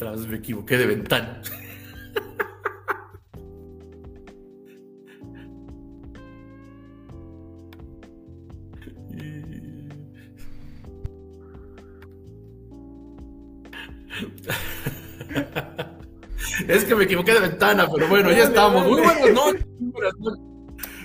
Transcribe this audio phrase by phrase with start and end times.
[0.00, 1.42] Otra vez me equivoqué de ventana.
[16.66, 18.86] Es que me equivoqué de ventana, pero bueno, ya estamos.
[18.86, 19.66] Muy buenas noches.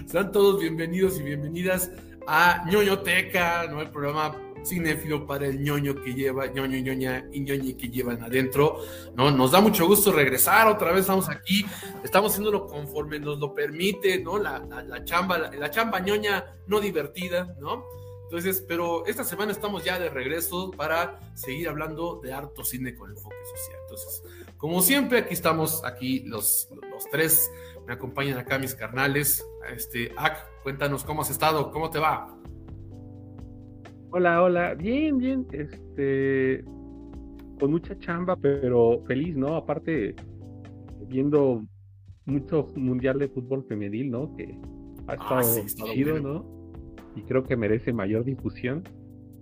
[0.06, 1.92] Sean todos bienvenidos y bienvenidas
[2.28, 3.82] a ñoñoteca, ¿no?
[3.82, 8.80] El programa cinéfilo para el ñoño que lleva, ñoño, ñoña y ñoñi que llevan adentro,
[9.16, 9.32] ¿no?
[9.32, 11.66] Nos da mucho gusto regresar, otra vez estamos aquí,
[12.04, 14.38] estamos haciéndolo conforme nos lo permite, ¿no?
[14.38, 14.62] La,
[15.04, 17.86] chamba, la, la, chamba ñoña no divertida, ¿no?
[18.26, 23.12] Entonces, pero esta semana estamos ya de regreso para seguir hablando de harto cine con
[23.12, 23.80] enfoque social.
[23.84, 24.24] Entonces,
[24.58, 27.52] como siempre, aquí estamos, aquí los, los tres,
[27.86, 29.46] me acompañan acá mis carnales.
[29.70, 32.36] Este, Ak, cuéntanos cómo has estado, cómo te va.
[34.12, 36.64] Hola, hola, bien, bien, este,
[37.60, 39.56] con mucha chamba, pero feliz, ¿no?
[39.56, 40.16] Aparte,
[41.08, 41.66] viendo
[42.26, 44.36] mucho mundial de fútbol femenil, ¿no?
[44.36, 44.58] Que
[45.08, 46.46] ha ah, estado chido, ¿no?
[47.16, 48.84] Y creo que merece mayor difusión.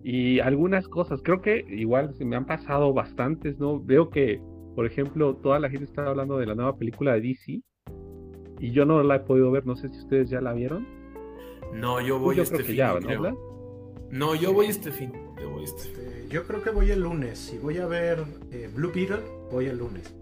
[0.03, 3.79] Y algunas cosas, creo que igual se me han pasado bastantes, ¿no?
[3.79, 4.41] Veo que
[4.75, 7.61] por ejemplo, toda la gente está hablando de la nueva película de DC
[8.59, 10.87] y yo no la he podido ver, no sé si ustedes ya la vieron.
[11.73, 12.75] No, yo voy yo este fin.
[12.75, 13.52] Ya, ¿no?
[14.13, 15.11] No, yo voy este fin.
[15.41, 17.39] Yo, voy este este, yo creo que voy el lunes.
[17.39, 20.13] Si voy a ver eh, Blue Beetle, voy el lunes.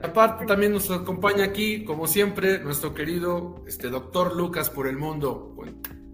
[0.00, 5.56] Aparte también nos acompaña aquí, como siempre, nuestro querido este doctor Lucas por el mundo.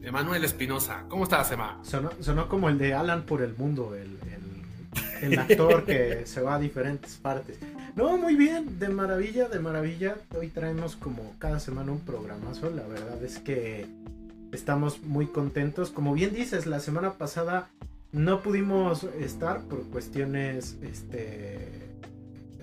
[0.00, 1.04] Emanuel Espinosa.
[1.10, 1.82] ¿Cómo estás, Emma?
[1.82, 4.16] Sonó, como el de Alan por el mundo, el,
[5.20, 7.59] el, actor que se va a diferentes partes.
[7.98, 10.19] No, muy bien, de maravilla, de maravilla.
[10.38, 12.70] Hoy traemos como cada semana un programazo.
[12.70, 13.88] La verdad es que
[14.53, 15.91] estamos muy contentos.
[15.91, 17.70] Como bien dices, la semana pasada
[18.12, 21.91] no pudimos estar por cuestiones este,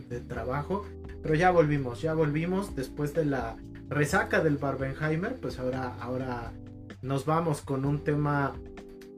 [0.07, 0.85] de trabajo,
[1.22, 3.57] pero ya volvimos, ya volvimos después de la
[3.90, 6.53] resaca del Barbenheimer, pues ahora, ahora
[7.02, 8.56] nos vamos con un tema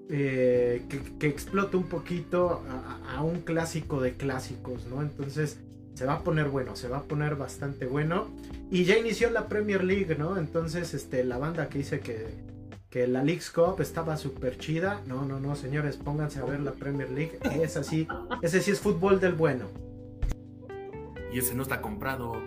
[0.09, 0.83] eh,
[1.19, 2.63] que, explota un poquito
[3.07, 5.03] a, un clásico de clásicos, ¿no?
[5.03, 5.59] Entonces
[5.97, 8.27] se va a poner bueno, se va a poner bastante bueno.
[8.69, 10.37] Y ya inició la Premier League, ¿no?
[10.37, 12.27] Entonces este, la banda que dice que,
[12.91, 15.01] que la League's Cup estaba súper chida.
[15.07, 17.39] No, no, no, señores, pónganse a ver la Premier League.
[17.63, 18.07] Es así,
[18.43, 19.65] ese sí es fútbol del bueno.
[21.33, 22.43] Y ese no está comprado.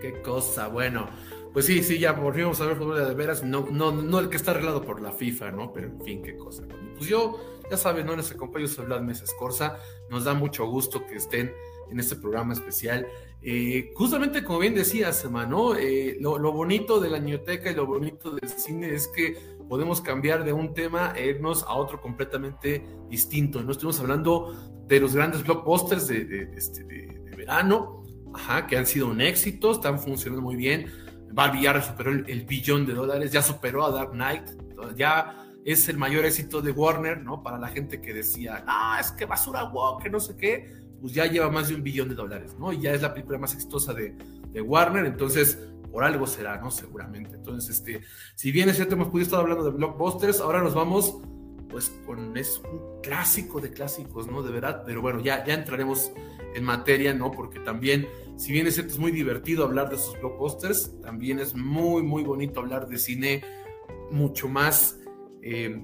[0.00, 1.06] Qué cosa, bueno.
[1.52, 4.38] Pues sí, sí, ya volvimos a ver fútbol de veras, no, no, no el que
[4.38, 5.70] está arreglado por la FIFA, ¿no?
[5.74, 6.62] Pero en fin, qué cosa.
[6.96, 8.16] Pues yo, ya saben, ¿no?
[8.16, 9.76] Les acompaño, soy Vlad Mesa Escorza,
[10.10, 11.52] nos da mucho gusto que estén
[11.90, 13.06] en este programa especial.
[13.42, 18.32] Eh, justamente como bien decías, hermano, eh, lo, bonito de la ñoteca y lo bonito
[18.32, 19.36] del cine es que
[19.68, 23.62] podemos cambiar de un tema e irnos a otro completamente distinto.
[23.62, 24.54] No estuvimos hablando
[24.86, 26.84] de los grandes blockbusters de, este,
[27.36, 28.04] verano,
[28.68, 30.86] que han sido un éxito, están funcionando muy bien
[31.32, 34.50] Barbie ya superó el, billón de dólares, ya superó a Dark Knight,
[34.96, 37.42] ya es el mayor éxito de Warner, ¿no?
[37.42, 41.12] Para la gente que decía, ah, es que basura wow, que no sé qué, pues
[41.12, 42.72] ya lleva más de un billón de dólares, ¿no?
[42.72, 44.16] Y ya es la película más exitosa de,
[44.52, 45.58] de Warner, entonces
[45.90, 46.70] por algo será, ¿no?
[46.70, 47.34] Seguramente.
[47.34, 48.00] Entonces, este,
[48.36, 51.18] si bien es cierto, hemos podido estar hablando de blockbusters, ahora nos vamos,
[51.68, 54.42] pues, con es un clásico de clásicos, ¿no?
[54.42, 56.12] De verdad, pero bueno, ya, ya entraremos
[56.54, 57.30] en materia, ¿no?
[57.30, 58.06] Porque también
[58.40, 62.60] si bien es es muy divertido hablar de esos blockbusters, también es muy, muy bonito
[62.60, 63.44] hablar de cine
[64.10, 64.98] mucho más,
[65.42, 65.82] eh,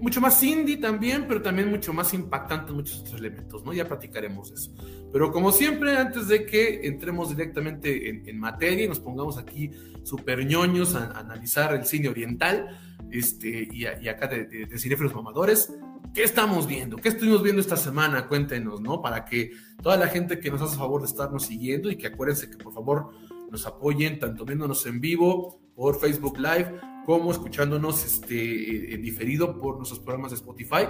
[0.00, 3.72] mucho más indie también, pero también mucho más impactante en muchos otros elementos, ¿no?
[3.72, 4.72] Ya platicaremos eso.
[5.12, 9.70] Pero como siempre, antes de que entremos directamente en, materia y nos pongamos aquí
[10.02, 12.78] super ñoños a, analizar el cine oriental,
[13.10, 15.70] este, y, acá de, de, de mamadores,
[16.14, 16.96] ¿Qué estamos viendo?
[16.96, 18.26] ¿Qué estuvimos viendo esta semana?
[18.26, 19.00] Cuéntenos, ¿no?
[19.00, 22.50] Para que toda la gente que nos hace favor de estarnos siguiendo y que acuérdense
[22.50, 23.10] que por favor
[23.48, 29.76] nos apoyen tanto viéndonos en vivo por Facebook Live como escuchándonos este, en diferido por
[29.76, 30.88] nuestros programas de Spotify.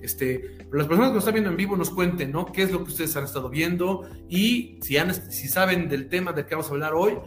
[0.00, 2.46] Este, las personas que nos están viendo en vivo nos cuenten, ¿no?
[2.46, 4.08] ¿Qué es lo que ustedes han estado viendo?
[4.28, 7.18] Y si, han, si saben del tema del que vamos a hablar hoy,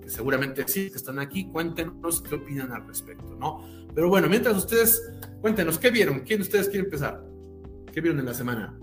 [0.00, 3.64] que seguramente sí, que están aquí, cuéntenos qué opinan al respecto, ¿no?
[3.94, 5.02] Pero bueno, mientras ustedes,
[5.40, 6.20] cuéntenos, ¿qué vieron?
[6.20, 7.24] ¿Quién de ustedes quiere empezar?
[7.92, 8.78] ¿Qué vieron en la semana?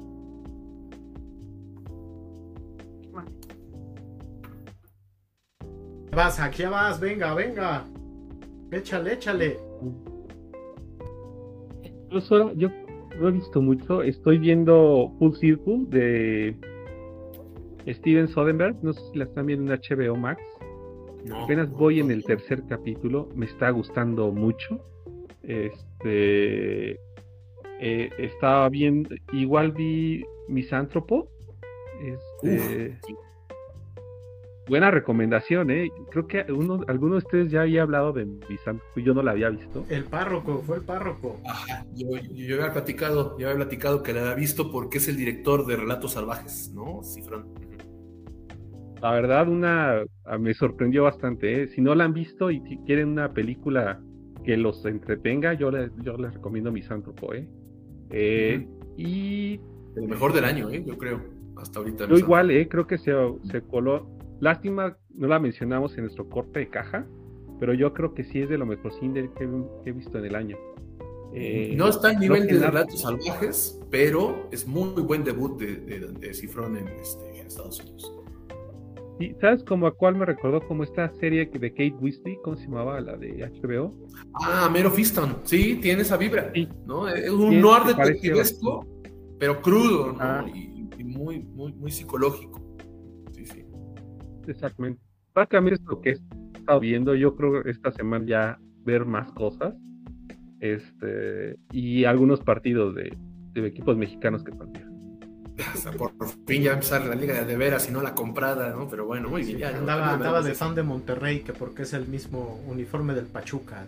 [6.12, 7.86] Vas, aquí vas, venga, venga.
[8.72, 9.58] Échale, échale.
[12.56, 12.70] Yo,
[13.20, 16.56] no he visto mucho, estoy viendo Full Circle de
[17.88, 20.42] Steven Soderbergh, no sé si la están viendo en HBO Max.
[21.44, 24.80] Apenas voy en el tercer capítulo, me está gustando mucho.
[25.44, 27.00] Este
[27.80, 31.30] eh, estaba bien, igual vi Misántropo.
[32.02, 32.98] Este,
[34.68, 35.90] buena recomendación, ¿eh?
[36.12, 39.32] Creo que uno, alguno de ustedes ya había hablado de Misántropo y yo no la
[39.32, 39.86] había visto.
[39.90, 41.40] El párroco, fue el párroco.
[41.96, 45.76] yo, había platicado, yo había platicado que la había visto porque es el director de
[45.78, 47.02] Relatos Salvajes, ¿no?
[47.04, 47.54] Cifrón.
[49.02, 50.04] La verdad, una
[50.40, 51.64] me sorprendió bastante.
[51.64, 51.68] ¿eh?
[51.68, 54.02] Si no la han visto y si quieren una película
[54.44, 57.48] que los entretenga, yo les, yo les recomiendo Misántropo, ¿eh?
[58.12, 58.68] eh
[58.98, 59.60] Y.
[59.96, 60.84] El mejor del año, ¿eh?
[60.86, 61.22] Yo creo,
[61.58, 62.08] hasta ahorita.
[62.08, 62.68] Yo igual, ¿eh?
[62.68, 63.14] Creo que se,
[63.52, 64.17] se coló.
[64.40, 67.06] Lástima, no la mencionamos en nuestro corte de caja,
[67.60, 69.50] pero yo creo que sí es de lo mejor cine que,
[69.86, 70.58] he visto en el año.
[71.34, 76.34] Eh, no está al nivel de Relatos Salvajes, pero es muy buen debut de, de,
[76.34, 78.14] Cifrón en, este, en Estados Unidos.
[79.20, 82.38] ¿Y sabes como a cuál me recordó como esta serie de Kate Weasley?
[82.44, 83.02] ¿Cómo se llamaba?
[83.02, 83.92] La de HBO.
[84.34, 85.38] Ah, Mero Fiston.
[85.44, 86.52] Sí, tiene esa vibra.
[86.86, 87.10] ¿no?
[87.10, 88.86] Es un noir detectivesco,
[89.40, 90.18] pero crudo, ¿no?
[90.20, 90.46] Ah.
[90.54, 92.67] Y, muy, muy, muy psicológico.
[94.48, 94.66] Sí, sí.
[94.66, 95.02] Exactamente.
[95.36, 96.14] Básicamente es lo que he
[96.58, 97.14] estado viendo.
[97.16, 99.76] Yo creo que esta semana ya ver más cosas.
[100.60, 103.16] Este, y algunos partidos de,
[103.54, 104.88] de equipos mexicanos que partieron
[105.98, 106.12] por
[106.46, 108.88] fin ya empezar la liga de veras y no la comprada, ¿no?
[108.88, 109.64] Pero bueno, muy bien.
[109.64, 113.86] andaba, de fan de Monterrey, que porque es el mismo uniforme del Pachuca,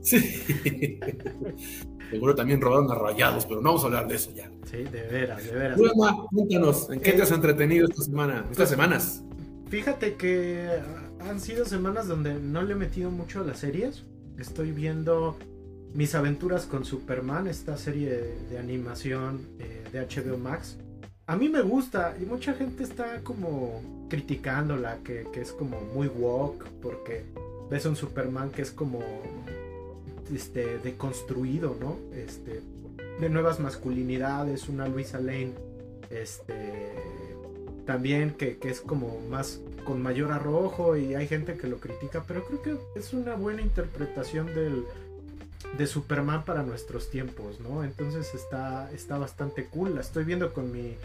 [0.00, 0.18] Sí.
[2.10, 4.50] Seguro también robaron a rayados, pero no vamos a hablar de eso ya.
[4.64, 5.78] Sí, de veras, de veras.
[6.30, 9.24] cuéntanos, ¿en qué te has entretenido esta semana, estas semanas?
[9.68, 10.80] Fíjate que
[11.20, 14.02] han sido semanas donde no le he metido mucho a las series.
[14.38, 15.36] Estoy viendo
[15.92, 18.10] mis aventuras con Superman, esta serie
[18.50, 20.78] de, animación eh, de HBO Max.
[21.26, 26.08] A mí me gusta y mucha gente está como criticándola, que, que es como muy
[26.08, 27.24] woke, porque
[27.70, 29.00] ves un Superman que es como
[30.34, 31.98] este, deconstruido, ¿no?
[32.14, 32.62] Este,
[33.20, 35.52] de nuevas masculinidades, una Luisa Lane,
[36.08, 36.92] este,
[37.88, 42.22] también que, que, es como más con mayor arrojo y hay gente que lo critica,
[42.28, 44.84] pero creo que es una buena interpretación del,
[45.78, 47.82] de Superman para nuestros tiempos, ¿no?
[47.82, 49.94] Entonces está, está bastante cool.
[49.94, 50.96] La estoy viendo con mi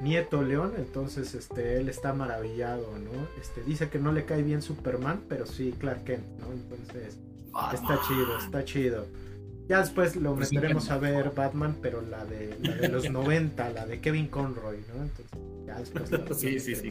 [0.00, 3.28] nieto León, entonces este, él está maravillado, ¿no?
[3.38, 6.50] Este, dice que no le cae bien Superman, pero sí Clark Kent, ¿no?
[6.54, 7.18] Entonces
[7.74, 9.06] está chido, está chido.
[9.68, 13.70] Ya después lo pues meteremos a ver Batman, pero la de, la de los 90,
[13.70, 15.02] la de Kevin Conroy, ¿no?
[15.02, 16.10] Entonces, ya después.
[16.38, 16.90] sí, sí, sí.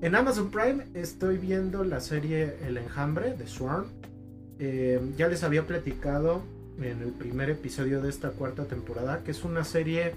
[0.00, 3.86] En Amazon Prime estoy viendo la serie El Enjambre de Swarm
[4.60, 6.42] eh, ya les había platicado
[6.80, 10.14] en el primer episodio de esta cuarta temporada que es una serie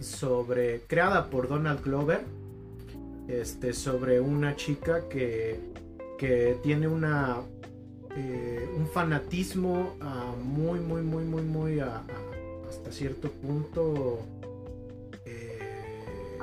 [0.00, 2.20] sobre creada por Donald Glover
[3.28, 5.60] este sobre una chica que,
[6.18, 7.38] que tiene una
[8.20, 14.18] eh, un fanatismo ah, muy muy muy muy muy hasta cierto punto
[15.24, 16.36] eh,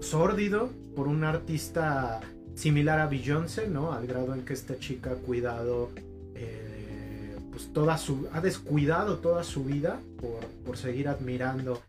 [0.00, 2.20] sórdido por un artista
[2.54, 3.92] similar a Beyoncé, ¿no?
[3.92, 5.88] Al grado en que esta chica ha cuidado,
[6.34, 11.80] eh, pues toda su, ha descuidado toda su vida por, por, seguir admirando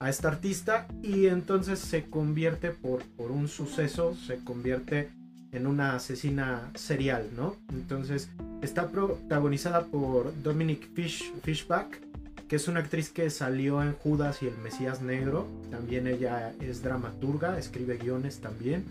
[0.00, 5.10] a esta artista y entonces se convierte por, por un suceso, se convierte
[5.52, 7.56] en una asesina serial, ¿no?
[7.70, 8.28] Entonces
[8.62, 12.00] está protagonizada por Dominic Fish, Fishback,
[12.48, 15.46] que es una actriz que salió en Judas y el Mesías Negro.
[15.70, 18.84] También ella es dramaturga, escribe guiones también.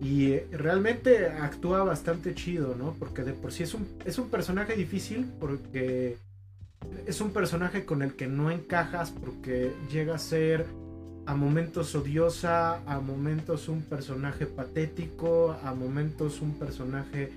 [0.00, 2.94] Y realmente actúa bastante chido, ¿no?
[2.98, 6.16] Porque de por sí es un, es un personaje difícil porque
[7.06, 10.66] es un personaje con el que no encajas porque llega a ser
[11.28, 17.32] a momentos odiosa, a momentos un personaje patético, a momentos un personaje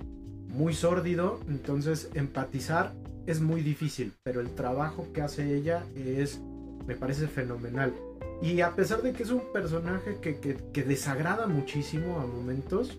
[0.48, 1.40] muy sórdido.
[1.46, 2.94] Entonces empatizar
[3.26, 6.40] es muy difícil, pero el trabajo que hace ella es,
[6.86, 7.92] me parece fenomenal.
[8.40, 12.98] Y a pesar de que es un personaje que, desagrada muchísimo a momentos,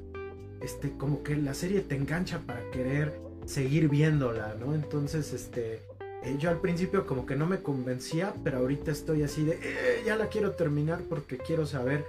[0.62, 4.76] este, como que la serie te engancha para querer seguir viéndola, ¿no?
[4.76, 5.82] Entonces, este,
[6.24, 10.03] eh, yo al principio como que no me convencía, pero ahorita estoy así de, eh,
[10.06, 12.06] ya la quiero terminar porque quiero saber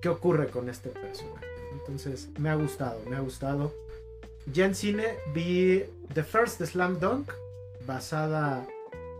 [0.00, 1.46] qué ocurre con este personaje.
[1.72, 3.72] Entonces, me ha gustado, me ha gustado.
[4.52, 5.84] Ya en cine vi
[6.14, 7.30] The First Slam Dunk,
[7.86, 8.66] basada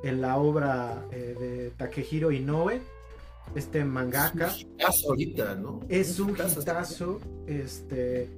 [0.02, 2.80] en la obra eh, de Takehiro Inoue
[3.54, 4.48] este mangaka.
[4.48, 5.80] Es un ahorita, ¿no?
[5.88, 8.28] Es un hitazo, este...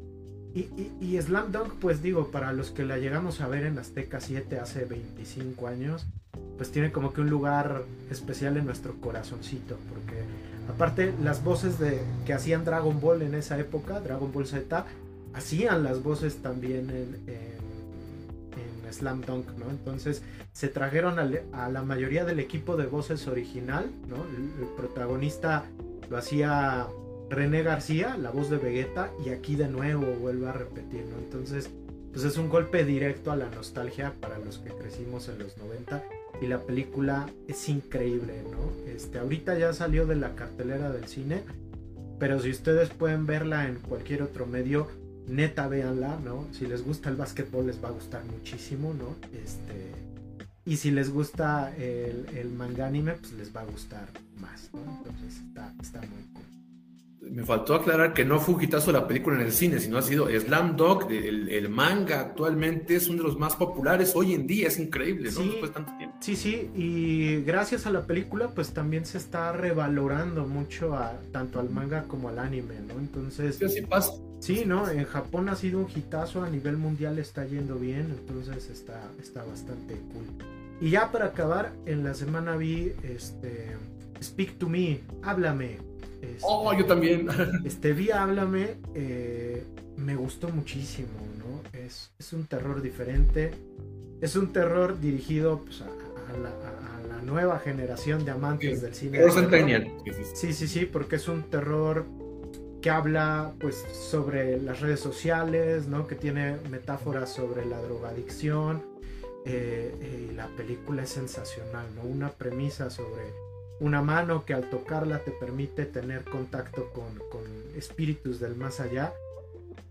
[0.54, 0.68] Y,
[1.00, 4.58] y, Slam Dunk, pues digo, para los que la llegamos a ver en Azteca 7
[4.58, 6.06] hace 25 años,
[6.56, 10.24] pues tiene como que un lugar especial en nuestro corazoncito, porque
[10.68, 14.84] aparte las voces de que hacían Dragon Ball en esa época, Dragon Ball Z,
[15.34, 17.60] hacían las voces también en, en,
[18.92, 19.70] Slam Dunk, ¿no?
[19.70, 20.20] Entonces
[20.52, 24.16] se trajeron a, la mayoría del equipo de voces original, ¿no?
[24.16, 25.64] El, protagonista
[26.10, 26.88] lo hacía
[27.30, 31.18] René García, la voz de Vegeta, y aquí de nuevo vuelve a repetir, ¿no?
[31.18, 31.70] Entonces,
[32.12, 36.02] pues es un golpe directo a la nostalgia para los que crecimos en los 90
[36.42, 38.90] y la película es increíble, ¿no?
[38.90, 41.42] Este, ahorita ya salió de la cartelera del cine,
[42.18, 44.88] pero si ustedes pueden verla en cualquier otro medio,
[45.28, 46.48] neta véanla, ¿no?
[46.50, 49.14] Si les gusta el básquetbol les va a gustar muchísimo, ¿no?
[49.38, 49.92] Este,
[50.64, 54.80] y si les gusta el, el manga anime, pues les va a gustar más, ¿no?
[54.98, 56.59] Entonces está, está muy cool
[57.22, 60.02] me faltó aclarar que no fue un hitazo la película en el cine, sino ha
[60.02, 64.68] sido Slam Dog, el, manga actualmente es uno de los más populares hoy en día,
[64.68, 65.40] es increíble, ¿no?
[65.40, 66.16] Después de tanto tiempo.
[66.20, 71.60] Sí, sí, y gracias a la película, pues también se está revalorando mucho a, tanto
[71.60, 72.94] al manga como al anime, ¿no?
[72.98, 73.56] Entonces.
[73.56, 74.12] Sí, así pasa.
[74.40, 74.88] Sí, ¿no?
[74.88, 79.44] En Japón ha sido un hitazo, a nivel mundial está yendo bien, entonces está, está
[79.44, 80.24] bastante cool.
[80.80, 83.76] Y ya para acabar, en la semana vi este
[84.22, 85.89] Speak to Me, háblame,
[86.22, 87.28] este, oh, yo también.
[87.64, 89.64] este, vi Háblame, eh,
[89.96, 91.08] me gustó muchísimo,
[91.38, 91.78] ¿no?
[91.78, 93.52] Es, es, un terror diferente.
[94.20, 95.86] Es un terror dirigido pues, a,
[96.38, 96.50] la,
[97.22, 99.20] nueva generación de amantes del cine.
[100.34, 102.04] Sí, sí, sí, porque es un terror
[102.80, 106.08] que habla pues sobre las redes sociales, ¿no?
[106.08, 108.82] Que tiene metáforas sobre la drogadicción.
[109.46, 112.02] Eh, eh, y la película es sensacional, ¿no?
[112.02, 113.32] Una premisa sobre
[113.80, 117.10] una mano que al tocarla te permite tener contacto con,
[117.76, 119.12] espíritus del más allá,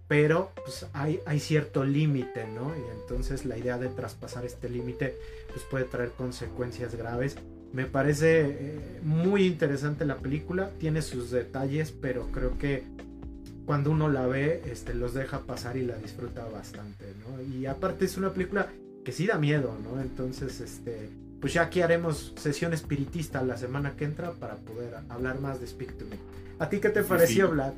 [0.08, 2.76] pero pues hay, hay cierto límite, ¿no?
[2.76, 5.18] Y entonces la idea de traspasar este límite
[5.52, 7.36] pues puede traer consecuencias graves.
[7.74, 12.84] Me parece eh, muy interesante la película, tiene sus detalles, pero creo que
[13.66, 17.42] cuando uno la ve, este, los deja pasar y la disfruta bastante, ¿no?
[17.42, 18.68] Y aparte es una película
[19.06, 20.02] que sí da miedo, ¿no?
[20.02, 25.40] Entonces, este, pues ya aquí haremos sesión espiritista la semana que entra para poder hablar
[25.40, 26.18] más de Speak to Me.
[26.60, 27.74] ¿A ti qué te pareció, Vlad?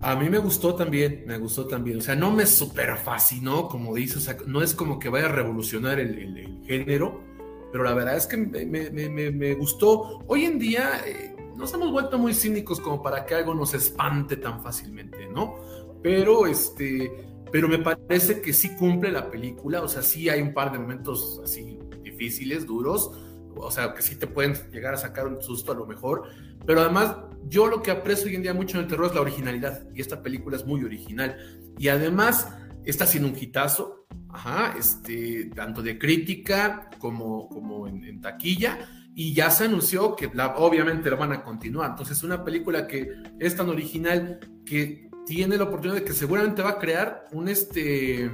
[0.00, 1.98] A mí me gustó también, me gustó también.
[1.98, 5.26] O sea, no me super fascinó, como dices, o sea, no es como que vaya
[5.26, 7.22] a revolucionar el, género,
[7.70, 10.24] pero la verdad es que me, gustó.
[10.26, 14.36] Hoy en día eh, nos hemos vuelto muy cínicos como para que algo nos espante
[14.36, 15.54] tan fácilmente, ¿no?
[16.02, 17.12] Pero este,
[17.52, 20.80] pero me parece que sí cumple la película, o sea, sí hay un par de
[20.80, 21.78] momentos así
[22.22, 23.10] difíciles, duros,
[23.56, 26.28] o sea, que sí te pueden llegar a sacar un susto a lo mejor,
[26.66, 27.16] pero además
[27.48, 30.00] yo lo que aprecio hoy en día mucho en el terror es la originalidad, y
[30.00, 31.36] esta película es muy original,
[31.78, 32.48] y además
[32.84, 38.78] está siendo un hitazo, ajá, este, tanto de crítica como, como en, taquilla,
[39.14, 43.56] y ya se anunció que obviamente la van a continuar, entonces una película que es
[43.56, 48.30] tan original que tiene la oportunidad de que seguramente va a crear un este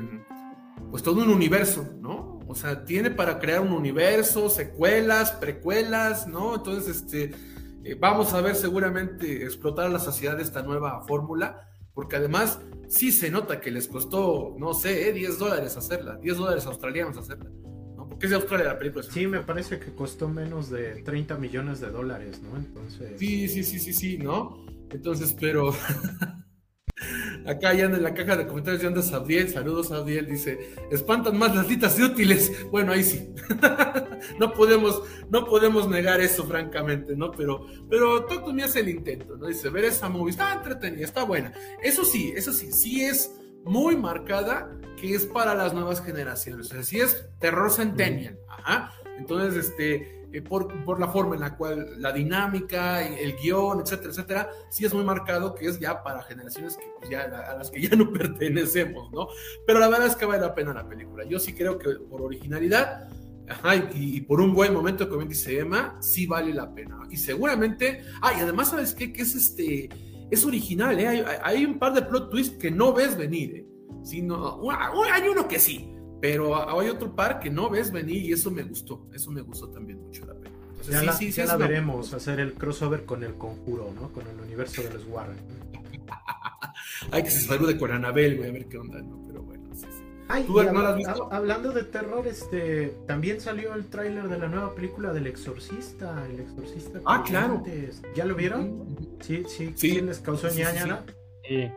[0.90, 2.27] pues todo un universo, ¿no?
[2.48, 6.56] O sea, tiene para crear un universo, secuelas, precuelas, ¿no?
[6.56, 7.32] Entonces, este,
[7.84, 13.12] eh, vamos a ver seguramente explotar a la saciedad esta nueva fórmula, porque además sí
[13.12, 17.50] se nota que les costó, no sé, 10 eh, dólares hacerla, 10 dólares australianos hacerla.
[17.94, 18.08] ¿no?
[18.08, 19.04] Porque es de Australia la película.
[19.04, 22.56] Sí, me parece que costó menos de 30 millones de dólares, ¿no?
[22.56, 23.18] Entonces.
[23.18, 24.64] Sí, sí, sí, sí, sí, ¿no?
[24.90, 25.70] Entonces, pero.
[27.48, 31.56] Acá ya en la caja de comentarios ya anda Sabdiel, saludos Sabdiel, dice, espantan más
[31.56, 32.66] las litas de útiles.
[32.70, 33.30] Bueno, ahí sí.
[34.38, 37.30] no podemos, no podemos negar eso, francamente, ¿no?
[37.30, 39.46] Pero, pero Toto me hace el intento, ¿no?
[39.46, 41.54] Dice, ver esa movie, está entretenida, está buena.
[41.82, 46.66] Eso sí, eso sí, sí es muy marcada que es para las nuevas generaciones.
[46.66, 48.38] O sea, sí es terror centennial.
[48.48, 48.92] Ajá.
[49.16, 54.50] Entonces, este eh, por, la forma en la cual la dinámica, el guion, etcétera, etcétera,
[54.68, 57.80] sí es muy marcado que es ya para generaciones que pues, ya, a las que
[57.80, 59.28] ya no pertenecemos, ¿no?
[59.66, 61.24] Pero la verdad es que vale la pena la película.
[61.24, 63.08] Yo sí creo que por originalidad
[63.94, 67.00] y, por un buen momento, como dice Emma, sí vale la pena.
[67.10, 69.12] Y seguramente, ah, y además, ¿sabes qué?
[69.12, 69.88] Que es este,
[70.30, 71.24] es original, ¿eh?
[71.42, 73.66] Hay, un par de plot twists que no ves venir, ¿eh?
[74.02, 78.50] Sino, hay uno que sí, pero hay otro par que no ves venir y eso
[78.50, 79.06] me gustó.
[79.12, 80.56] Eso me gustó también mucho la pena.
[80.88, 84.08] ya la, sí, la veremos, hacer el crossover con el conjuro, ¿no?
[84.12, 85.38] Con el universo de los Warren.
[87.12, 89.22] Hay que se salude con Anabel, voy a ver qué onda, ¿no?
[89.26, 90.02] Pero bueno, sí, sí.
[90.28, 91.28] Ay, ¿Tú no has visto?
[91.32, 96.40] hablando de terror, este también salió el tráiler de la nueva película del Exorcista, el
[96.40, 97.00] Exorcista.
[97.06, 97.62] Ah, claro.
[98.14, 98.96] ¿Ya lo vieron?
[99.20, 99.72] Sí, sí.
[99.76, 100.00] sí.
[100.00, 101.04] les causó ñaña?
[101.46, 101.70] Sí.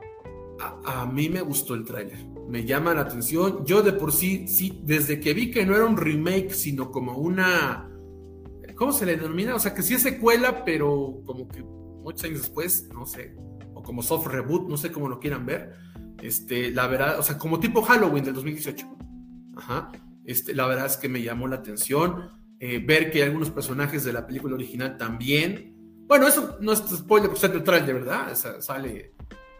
[0.59, 2.17] A, a, mí me gustó el tráiler
[2.51, 3.65] me llama la atención.
[3.65, 7.17] Yo de por sí, sí, desde que vi que no era un remake, sino como
[7.17, 7.89] una,
[8.75, 9.55] ¿cómo se le denomina?
[9.55, 13.35] O sea, que sí es secuela, pero como que muchos años después, no sé,
[13.73, 15.75] o como soft reboot, no sé cómo lo quieran ver.
[16.21, 18.85] Este, la verdad, o sea, como tipo Halloween del 2018.
[19.55, 19.89] Ajá.
[20.25, 24.11] Este, la verdad es que me llamó la atención eh, ver que algunos personajes de
[24.11, 25.73] la película original también.
[26.05, 28.35] Bueno, eso no es spoiler, porque está neutral de verdad.
[28.35, 29.13] sale,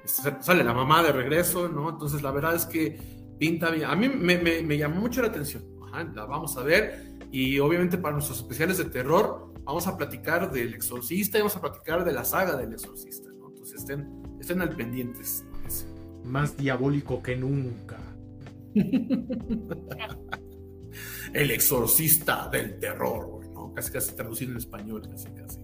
[0.05, 1.89] sale la mamá de regreso, ¿no?
[1.89, 2.99] Entonces, la verdad es que
[3.39, 3.85] pinta bien.
[3.85, 5.63] A mí me, me, llamó mucho la atención.
[5.83, 7.17] Ajá, la vamos a ver.
[7.31, 11.61] Y obviamente, para nuestros especiales de terror, vamos a platicar del Exorcista y vamos a
[11.61, 13.49] platicar de la saga del Exorcista, ¿no?
[13.49, 15.45] Entonces, estén, estén al pendientes.
[16.23, 17.97] Más diabólico que nunca.
[21.33, 23.73] el exorcista del terror, ¿no?
[23.73, 25.59] Casi casi traducido en español, casi casi.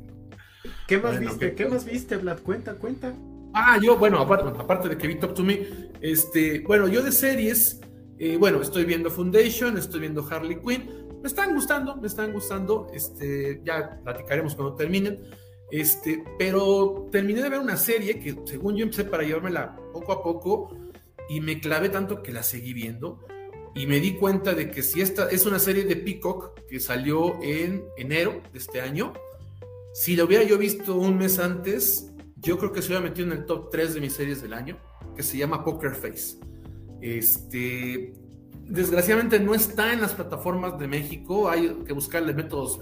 [0.87, 1.55] ¿Qué más viste?
[1.55, 2.39] ¿Qué, más viste, Vlad?
[2.39, 3.13] Cuenta, cuenta.
[3.53, 5.67] Ah, yo, bueno, aparte, de que vi Top to Me,
[6.01, 7.79] este, bueno, yo de series,
[8.19, 12.87] eh, bueno, estoy viendo Foundation, estoy viendo Harley Quinn, me están gustando, me están gustando,
[12.93, 15.19] este, ya platicaremos cuando terminen,
[15.71, 20.23] este, pero terminé de ver una serie que según yo empecé para llevármela poco a
[20.23, 20.77] poco
[21.29, 23.19] y me clavé tanto que la seguí viendo.
[23.75, 27.39] Y me di cuenta de que si esta es una serie de Peacock que salió
[27.43, 29.13] en enero de este año,
[29.93, 33.39] si lo hubiera yo visto un mes antes, yo creo que se hubiera metido en
[33.39, 34.77] el top 3 de mis series del año,
[35.15, 36.37] que se llama Poker Face.
[37.01, 38.13] Este,
[38.65, 42.79] desgraciadamente no está en las plataformas de México, hay que buscarle métodos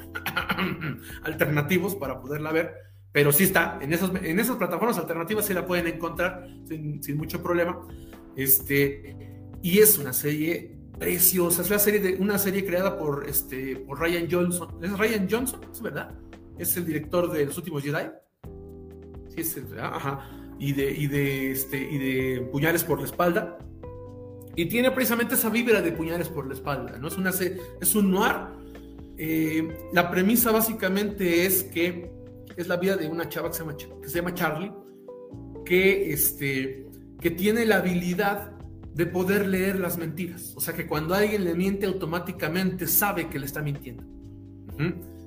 [1.23, 2.73] alternativos para poderla ver,
[3.11, 7.17] pero sí está, en, esos, en esas plataformas alternativas sí la pueden encontrar sin, sin
[7.17, 7.87] mucho problema.
[8.35, 9.15] Este,
[9.61, 11.61] y es una serie preciosa.
[11.61, 14.83] Es la serie de una serie creada por este por Ryan Johnson.
[14.83, 15.61] ¿Es Ryan Johnson?
[15.71, 16.13] ¿Es verdad?
[16.57, 18.09] Es el director de Los últimos Jedi.
[19.79, 20.29] Ajá.
[20.57, 23.57] Y de, y de este y de Puñales por la espalda.
[24.55, 27.07] Y tiene precisamente esa vibra de Puñales por la espalda, ¿no?
[27.07, 28.35] Es una es un noir.
[29.17, 32.11] Eh, la premisa básicamente es que
[32.55, 34.71] es la vida de una chava que se llama, que se llama Charlie,
[35.65, 36.87] que, este,
[37.19, 38.51] que tiene la habilidad
[38.93, 40.53] de poder leer las mentiras.
[40.55, 44.03] O sea que cuando alguien le miente automáticamente sabe que le está mintiendo.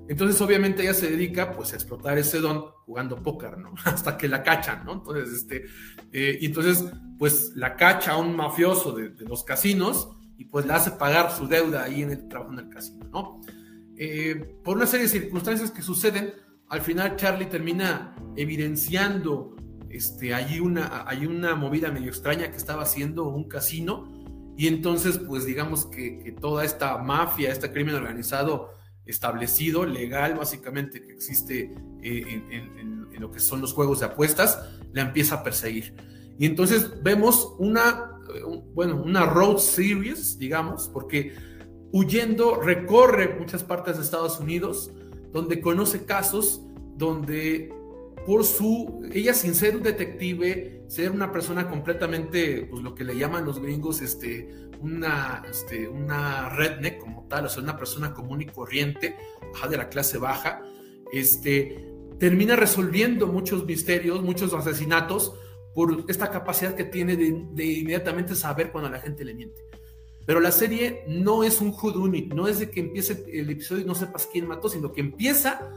[0.08, 3.74] Entonces obviamente ella se dedica pues a explotar ese don jugando póker, ¿no?
[3.84, 4.94] Hasta que la cachan, ¿no?
[4.94, 5.66] Entonces, este,
[6.12, 6.84] eh, y entonces
[7.18, 11.46] pues la cacha a un mafioso de, los casinos y pues le hace pagar su
[11.46, 13.40] deuda ahí en el trabajo en el casino, ¿no?
[13.96, 16.32] Eh, por una serie de circunstancias que suceden,
[16.68, 19.56] al final Charlie termina evidenciando
[19.90, 24.06] este, hay, una, hay una movida medio extraña que estaba haciendo un casino
[24.56, 28.70] y entonces pues digamos que, toda esta mafia, este crimen organizado
[29.08, 34.60] establecido, legal básicamente que existe eh, en, lo que son los juegos de apuestas,
[34.92, 35.92] la empieza a perseguir.
[36.38, 38.12] Y entonces vemos una,
[38.74, 41.34] bueno, una road series, digamos, porque
[41.90, 44.92] huyendo recorre muchas partes de Estados Unidos,
[45.32, 46.62] donde conoce casos
[46.96, 47.74] donde
[48.24, 53.16] por su, ella sin ser un detective, ser una persona completamente, pues lo que le
[53.16, 58.42] llaman los gringos, este, una, este, una redneck como tal, o sea, una persona común
[58.42, 59.16] y corriente,
[59.68, 60.62] de la clase baja,
[61.12, 61.84] este,
[62.18, 65.34] termina resolviendo muchos misterios, muchos asesinatos,
[65.74, 69.62] por esta capacidad que tiene de, de inmediatamente saber cuando la gente le miente.
[70.26, 73.86] Pero la serie no es un whodunit, no es de que empiece el episodio y
[73.86, 75.70] no sepas quién mató, sino que empieza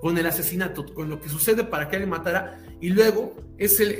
[0.00, 3.90] con el asesinato, con lo que sucede para que alguien matara, y luego es el,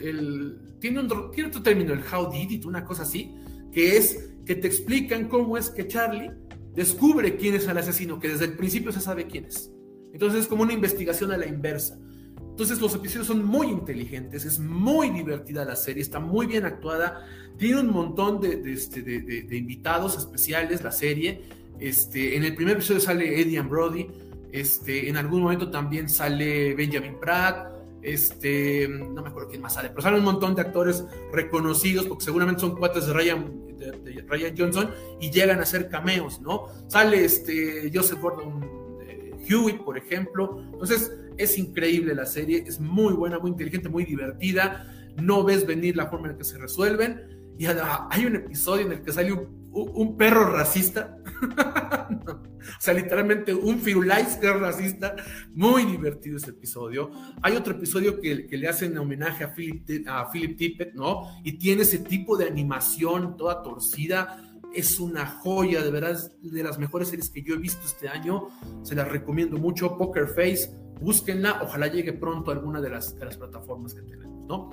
[0.00, 3.34] el, tiene, un, tiene otro término, el how did it, una cosa así,
[3.78, 6.32] que es que te explican cómo es que Charlie
[6.74, 9.70] descubre quién es el asesino, que desde el principio se sabe quién es.
[10.12, 11.96] Entonces es como una investigación a la inversa.
[12.40, 17.24] Entonces los episodios son muy inteligentes, es muy divertida la serie, está muy bien actuada,
[17.56, 21.42] tiene un montón de, de, este, de, invitados especiales la serie.
[21.78, 24.08] Este, en el primer episodio sale Eddie and Brody,
[24.50, 27.77] este, en algún momento también sale Benjamin Pratt,
[28.12, 32.24] este, no me acuerdo quién más sale, pero salen un montón de actores reconocidos, porque
[32.24, 34.90] seguramente son cuates de Ryan, de, Ryan Johnson,
[35.20, 36.66] y llegan a hacer cameos, ¿no?
[36.88, 40.60] Sale este, Joseph Gordon eh, Hewitt, por ejemplo.
[40.72, 44.92] Entonces, es increíble la serie, es muy buena, muy inteligente, muy divertida.
[45.16, 47.54] No ves venir la forma en la que se resuelven.
[47.58, 51.17] Y hay un episodio en el que sale un perro racista.
[52.78, 55.16] O sea, literalmente un firulais que racista.
[55.54, 57.10] Muy divertido ese episodio.
[57.42, 61.40] Hay otro episodio que, le hacen homenaje a Philip, a Tippett, ¿no?
[61.44, 64.44] Y tiene ese tipo de animación toda torcida.
[64.72, 68.08] Es una joya, de verdad, es de las mejores series que yo he visto este
[68.08, 68.48] año.
[68.82, 69.96] Se las recomiendo mucho.
[69.96, 70.70] Poker Face,
[71.00, 71.60] búsquenla.
[71.62, 74.70] Ojalá llegue pronto a alguna de las, de las plataformas que tenemos, ¿no?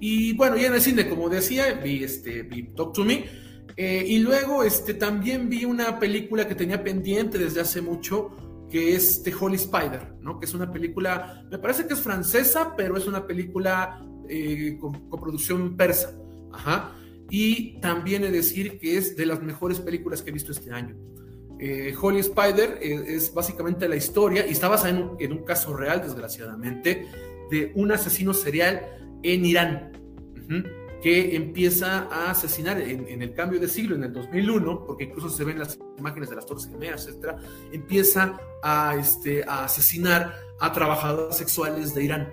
[0.00, 3.43] Y bueno, ya en el cine, como decía, vi, este, vi Talk to Me
[3.76, 8.94] eh, y luego este, también vi una película que tenía pendiente desde hace mucho, que
[8.94, 10.38] es The Holy Spider, ¿no?
[10.38, 15.10] Que es una película, me parece que es francesa, pero es una película eh, con,
[15.10, 16.16] producción persa.
[16.52, 16.92] Ajá.
[17.30, 20.70] Y también he de decir que es de las mejores películas que he visto este
[20.72, 20.96] año.
[21.58, 25.76] Eh, Holy Spider es, básicamente la historia, y está basada en un, en un, caso
[25.76, 27.06] real, desgraciadamente,
[27.50, 28.82] de un asesino serial
[29.22, 29.92] en Irán,
[31.04, 35.44] que empieza a asesinar en, el cambio de siglo, en el 2001, porque incluso se
[35.44, 37.34] ven las imágenes de las Torres Gemelas, etc.,
[37.72, 42.32] empieza a, este, a asesinar a trabajadoras sexuales de Irán.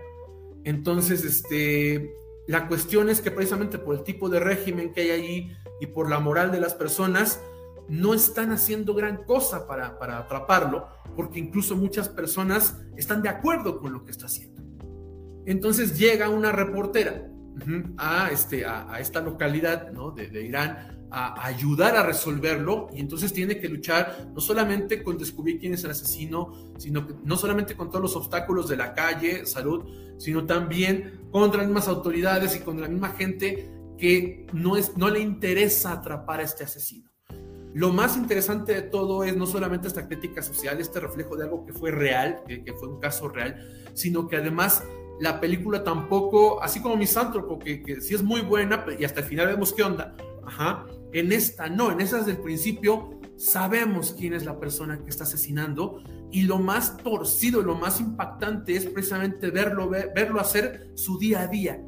[0.64, 2.16] Entonces, este,
[2.48, 6.10] la cuestión es que precisamente por el tipo de régimen que hay allí y por
[6.10, 7.42] la moral de las personas,
[7.90, 13.82] no están haciendo gran cosa para, para atraparlo, porque incluso muchas personas están de acuerdo
[13.82, 14.64] con lo que está haciendo.
[15.46, 17.31] Entonces llega una reportera
[17.98, 20.12] a, este, a, esta localidad ¿no?
[20.12, 25.60] de, Irán a, ayudar a resolverlo y entonces tiene que luchar no solamente con descubrir
[25.60, 29.46] quién es el asesino, sino que no solamente con todos los obstáculos de la calle,
[29.46, 29.86] salud,
[30.18, 35.10] sino también contra las mismas autoridades y contra la misma gente que no, es, no
[35.10, 37.12] le interesa atrapar a este asesino.
[37.74, 41.66] Lo más interesante de todo es no solamente esta crítica social, este reflejo de algo
[41.66, 44.84] que fue real, que fue un caso real, sino que además
[45.22, 49.28] la película tampoco, así como Misántropo, que, que sí es muy buena y hasta el
[49.28, 54.34] final vemos qué onda, ajá, en esta no, en esa desde el principio sabemos quién
[54.34, 59.52] es la persona que está asesinando y lo más torcido, lo más impactante es precisamente
[59.52, 61.80] verlo, verlo hacer su día a día.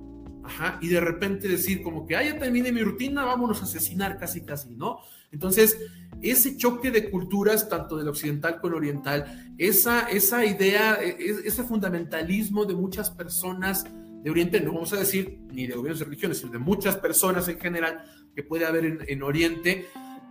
[0.44, 4.18] Ajá, y de repente decir como que, ah, ya terminé mi rutina, vámonos a asesinar
[4.18, 5.00] casi, casi, ¿no?
[5.32, 5.80] Entonces,
[6.24, 11.36] ese choque de culturas, tanto del occidental con el oriental, esa, esa idea, e, e,
[11.46, 13.86] ese fundamentalismo de muchas personas
[14.24, 17.48] de Oriente, no vamos a decir ni de gobiernos de religiones, sino de muchas personas
[17.50, 19.88] en general que puede haber en, Oriente,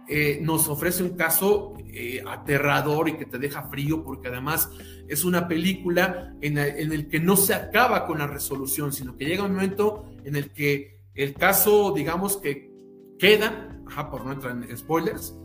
[0.08, 4.70] eh, nos ofrece un caso eh, aterrador y que te deja frío, porque además
[5.08, 9.26] es una película en, en, el que no se acaba con la resolución, sino que
[9.26, 12.72] llega un momento en el que el caso, digamos que
[13.18, 13.78] queda,
[14.10, 15.36] por no entrar en spoilers,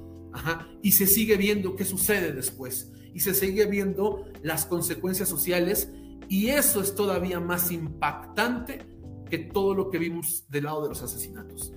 [0.82, 5.92] y se sigue viendo qué sucede después, y se sigue viendo las consecuencias sociales,
[6.30, 8.86] y eso es todavía más impactante
[9.30, 11.74] que todo lo que vimos del lado de los asesinatos.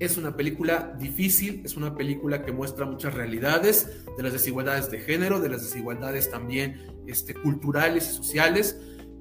[0.00, 5.00] Es una película difícil, es una película que muestra muchas realidades de las desigualdades de
[5.00, 8.78] género, de las desigualdades también este, culturales y sociales,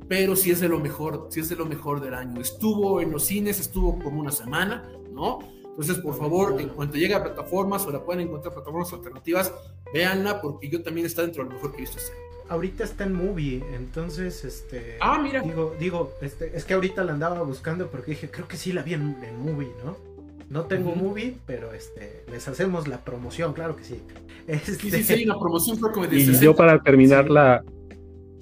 [0.08, 2.42] pero sí es de lo mejor, sí es de lo mejor del año.
[2.42, 5.40] Estuvo en los cines, estuvo como una semana, ¿no?
[5.74, 9.52] Entonces, por favor, en cuanto llegue a plataformas o la pueden encontrar plataformas alternativas,
[9.92, 12.14] véanla porque yo también está dentro de lo mejor que he visto este
[12.48, 14.98] Ahorita está en movie, entonces, este...
[15.02, 15.42] Ah, mira.
[15.42, 18.84] Digo, digo este, es que ahorita la andaba buscando porque dije, creo que sí la
[18.84, 19.98] vi en, movie, ¿no?
[20.50, 24.00] No tengo movie, pero este, les hacemos la promoción, claro que sí.
[24.46, 24.74] Este...
[24.76, 26.32] Sí, sí, una promoción, creo que me dice.
[26.34, 27.64] Y yo para terminar la,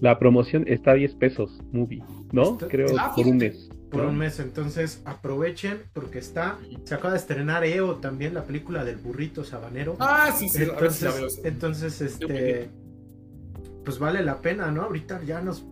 [0.01, 2.57] la promoción está a 10 pesos, movie, ¿no?
[2.57, 4.39] Creo ah, por un mes por un mes.
[4.39, 6.57] Entonces aprovechen porque está.
[6.85, 9.95] Se acaba de estrenar EO también, la película del burrito sabanero.
[9.99, 10.63] Ah, sí, sí.
[10.63, 12.69] Entonces, entonces este.
[13.83, 14.83] Pues vale la pena, ¿no?
[14.83, 15.63] Ahorita ya nos,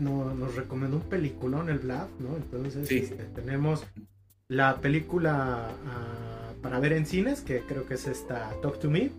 [0.00, 2.36] nos recomendó un peliculón el Vlad, ¿no?
[2.36, 3.84] Entonces este, tenemos
[4.48, 9.10] la película ah, para ver en cines, que creo que es esta Talk to Me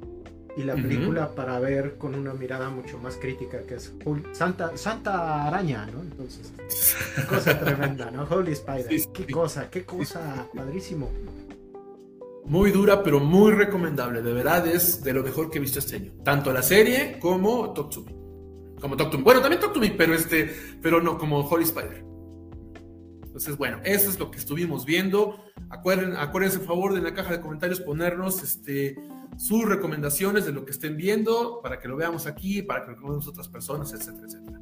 [0.55, 3.93] y la película para ver con una mirada mucho más crítica que es
[4.33, 6.01] Santa, Santa Araña, ¿no?
[6.01, 6.53] Entonces,
[7.27, 8.23] cosa tremenda, ¿no?
[8.23, 11.09] Holy Spider, qué cosa, qué cosa, padrísimo.
[12.45, 15.95] Muy dura, pero muy recomendable, de verdad es de lo mejor que he visto este
[15.95, 18.11] año, tanto la serie como Talk to Me.
[18.79, 19.23] Como Talk to Me.
[19.23, 22.12] Bueno, también Talk to Me, pero este, pero no, como Holy Spider.
[23.33, 25.43] Entonces, bueno, eso es lo que estuvimos viendo.
[25.71, 28.95] Acuérdense, acuérdense, por favor, de en la caja de comentarios ponernos este
[29.37, 33.07] sus recomendaciones de lo que estén viendo para que lo veamos aquí, para que lo
[33.07, 34.59] veamos otras personas, etcétera, etcétera.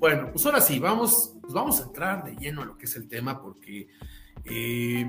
[0.00, 2.96] Bueno, pues ahora sí, vamos, pues vamos a entrar de lleno a lo que es
[2.96, 3.86] el tema porque
[4.44, 5.08] eh,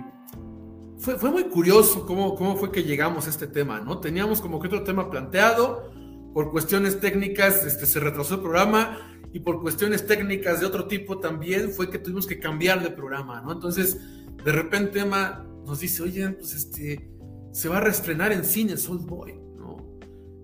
[1.00, 3.98] fue, fue, muy curioso cómo, cómo fue que llegamos a este tema, ¿no?
[4.00, 5.92] Teníamos como que otro tema planteado,
[6.32, 11.20] por cuestiones técnicas este, se retrasó el programa y por cuestiones técnicas de otro tipo
[11.20, 13.52] también fue que tuvimos que cambiar de programa, ¿no?
[13.52, 14.00] Entonces,
[14.44, 17.10] de repente Emma nos dice, oye, pues este
[17.52, 20.00] se va a reestrenar en cine Old Boy, ¿no?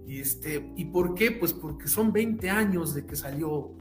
[0.08, 1.32] Y, este, ¿Y por qué?
[1.32, 3.76] Pues porque son 20 años de que salió.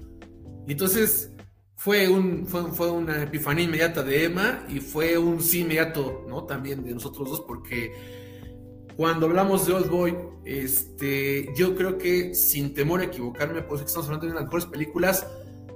[0.66, 1.32] Entonces
[1.76, 6.44] fue, un, fue, una epifanía inmediata de Emma y fue un sí inmediato, ¿no?
[6.44, 7.92] También de nosotros dos, porque
[8.96, 14.06] cuando hablamos de Old Boy, este, yo creo que sin temor a equivocarme, pues estamos
[14.06, 15.26] hablando de una de las mejores películas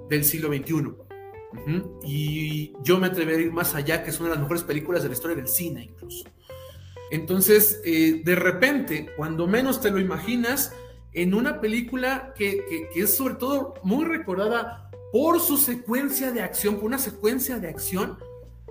[0.09, 0.95] del siglo XXI.
[2.05, 5.03] Y yo me atrevería a ir más allá, que es una de las mejores películas
[5.03, 6.25] de la historia del cine, incluso.
[7.11, 10.73] Entonces, eh, de repente, cuando menos te lo imaginas,
[11.13, 16.77] en una película que, que, es sobre todo muy recordada por su secuencia de acción,
[16.77, 18.19] por una secuencia de acción,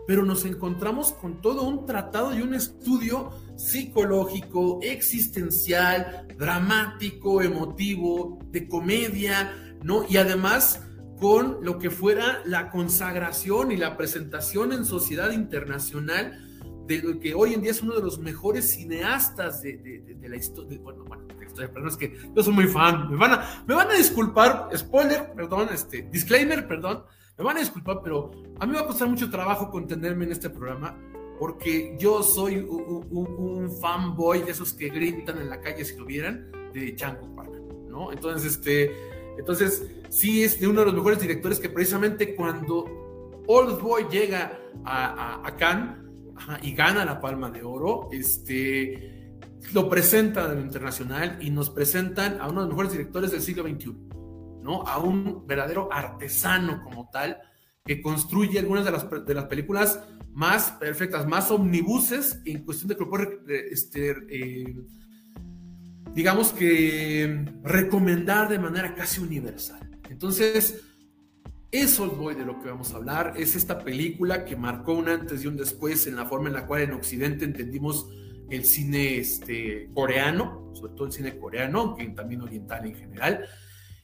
[0.05, 8.67] pero nos encontramos con todo un tratado y un estudio psicológico, existencial, dramático, emotivo, de
[8.67, 10.05] comedia, ¿no?
[10.07, 10.83] Y además
[11.19, 16.43] con lo que fuera la consagración y la presentación en sociedad internacional
[16.85, 20.79] de que hoy en día es uno de los mejores cineastas de, la historia.
[20.81, 23.09] Bueno, bueno, de la historia, perdón, es que yo soy muy fan.
[23.11, 27.03] Me van a, me van a disculpar, spoiler, perdón, este, disclaimer, perdón.
[27.37, 30.31] Me van a disculpar, pero a mí me va a costar mucho trabajo contenerme en
[30.31, 30.97] este programa
[31.39, 36.51] porque yo soy un, fanboy de esos que gritan en la calle si lo vieran,
[36.73, 37.51] de Chango Park,
[37.89, 38.11] ¿no?
[38.11, 38.91] Entonces, este,
[39.37, 44.59] entonces, sí es de uno de los mejores directores que precisamente cuando Old Boy llega
[44.83, 45.97] a, a, Cannes
[46.61, 49.37] y gana la Palma de Oro, este,
[49.73, 53.41] lo presenta en lo internacional y nos presentan a uno de los mejores directores del
[53.41, 53.95] siglo XXI,
[54.63, 54.83] ¿no?
[54.83, 57.37] A un verdadero artesano como tal
[57.85, 59.99] que construye algunas de las, de las películas
[60.37, 63.39] más perfectas, más omnibuses en cuestión de que puede
[63.71, 64.75] este, eh,
[66.13, 69.89] digamos que recomendar de manera casi universal.
[70.11, 70.83] Entonces,
[71.71, 75.09] es Old Boy de lo que vamos a hablar, es esta película que marcó un
[75.09, 78.07] antes y un después en la forma en la cual en Occidente entendimos
[78.51, 83.43] el cine este, coreano, sobre todo el cine coreano, aunque también oriental en general.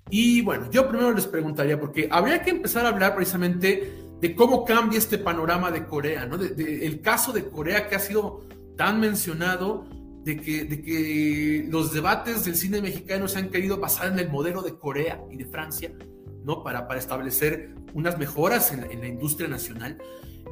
[0.09, 4.63] Y bueno, yo primero les preguntaría, porque habría que empezar a hablar precisamente de cómo
[4.63, 6.37] cambia este panorama de Corea, ¿no?
[6.37, 9.83] De, el caso de Corea que ha sido tan mencionado
[10.23, 14.29] de que, de que los debates del cine mexicano se han querido basar en el
[14.29, 15.91] modelo de Corea y de Francia,
[16.45, 16.63] ¿no?
[16.63, 19.97] Para, para establecer unas mejoras en, en, la industria nacional.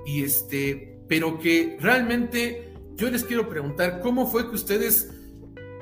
[0.06, 5.14] Y este, pero que realmente yo les quiero preguntar, ¿cómo fue que ustedes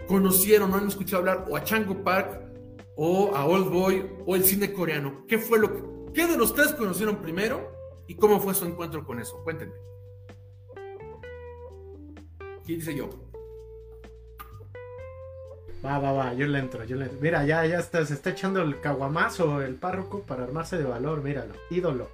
[0.08, 2.40] conocieron, no han escuchado hablar o a Chango Park
[2.96, 5.26] o a Old Boy o el cine coreano?
[5.28, 5.82] ¿Qué fue lo que,
[6.14, 7.79] qué de los tres conocieron primero
[8.10, 9.40] y cómo fue su encuentro con eso?
[9.44, 9.76] Cuéntenme.
[12.66, 13.08] ¿Quién dice yo?
[15.86, 17.20] Va, va, va, yo le entro, yo le entro.
[17.22, 21.24] Mira, ya, ya está, se está echando el caguamazo el párroco para armarse de valor,
[21.24, 22.10] míralo, ídolo.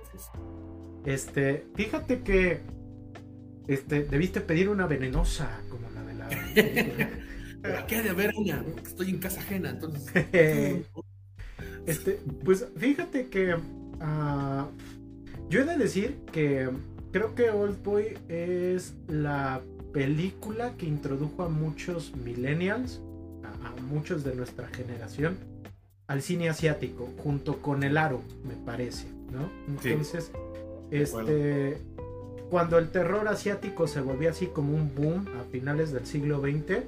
[1.06, 2.60] Este, fíjate que
[3.70, 7.86] este, debiste pedir una venenosa como la de la.
[7.88, 8.66] ¿Qué de haber una?
[8.84, 10.14] Estoy en casa ajena, entonces.
[11.86, 14.68] este, pues fíjate que uh,
[15.50, 16.70] yo he de decir que
[17.12, 19.62] creo que Old Boy es la
[19.94, 23.02] película que introdujo a muchos millennials
[23.86, 25.38] muchos de nuestra generación
[26.08, 29.50] al cine asiático, junto con el aro, me parece, ¿no?
[29.68, 30.32] Entonces,
[30.92, 31.80] este,
[32.52, 36.84] cuando el terror asiático se volvió así como un boom a finales del siglo XX,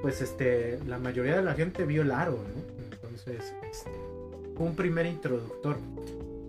[0.00, 2.84] pues este, la mayoría de la gente vio el aro, ¿no?
[2.90, 3.90] Entonces, este,
[4.56, 5.76] fue un primer introductor.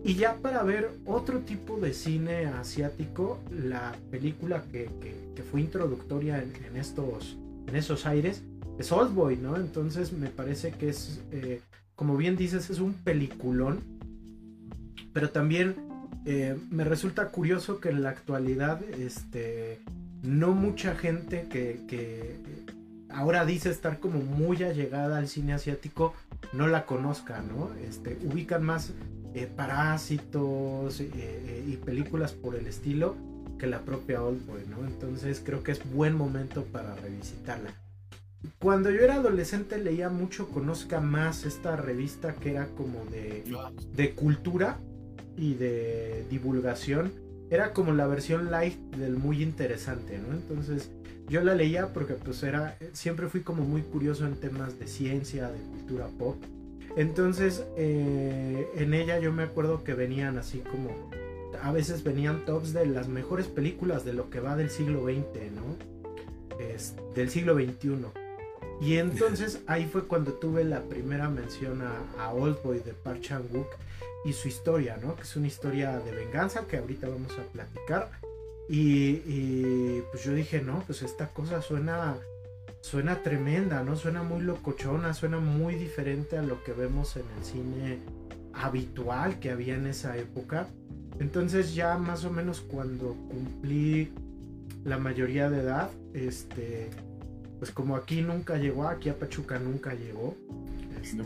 [0.04, 4.90] Y ya para ver otro tipo de cine asiático, la película que,
[5.50, 7.38] fue introductoria en, estos,
[7.68, 8.44] en esos aires
[8.80, 9.56] es Oldboy, ¿no?
[9.56, 11.62] Entonces me parece que es, eh,
[11.96, 13.80] como bien dices, es un peliculón,
[15.14, 15.76] pero también
[16.26, 19.80] eh, me resulta curioso que en la actualidad, este,
[20.24, 22.36] no mucha gente que,
[23.10, 26.14] ahora dice estar como muy allegada al cine asiático
[26.52, 27.70] no la conozca, ¿no?
[27.88, 28.92] Este, ubican más
[29.34, 33.16] eh, parásitos y películas por el estilo
[33.58, 34.86] que la propia Oldboy, ¿no?
[34.86, 37.74] Entonces creo que es buen momento para revisitarla.
[38.60, 43.44] Cuando yo era adolescente leía mucho Conozca Más, esta revista que era como de,
[43.96, 44.80] de cultura
[45.38, 47.12] y de divulgación.
[47.50, 50.34] Era como la versión light del muy interesante, ¿no?
[50.34, 50.92] Entonces
[51.30, 55.50] yo la leía porque pues era, siempre fui como muy curioso en temas de ciencia,
[55.50, 56.36] de cultura pop.
[56.96, 61.10] Entonces eh, en ella yo me acuerdo que venían así como,
[61.62, 65.52] a veces venían tops de las mejores películas de lo que va del siglo XX,
[65.52, 65.78] ¿no?
[66.60, 68.06] Es, del siglo XXI.
[68.82, 73.68] Y entonces ahí fue cuando tuve la primera mención a, a Oldboy de Park Chan-wook
[74.26, 75.16] y su historia, ¿no?
[75.16, 78.12] Que es una historia de venganza que ahorita vamos a platicar.
[78.70, 82.18] Y, pues yo dije, no, pues esta cosa suena,
[82.84, 83.96] suena tremenda, ¿no?
[83.96, 88.00] Suena muy locochona, suena muy diferente a lo que vemos en el cine
[88.54, 90.68] habitual que había en esa época.
[91.18, 94.12] Entonces ya más o menos cuando cumplí
[94.84, 96.90] la mayoría de edad, este,
[97.58, 100.36] pues como aquí nunca llegó, aquí a Pachuca nunca llegó,
[101.02, 101.24] este,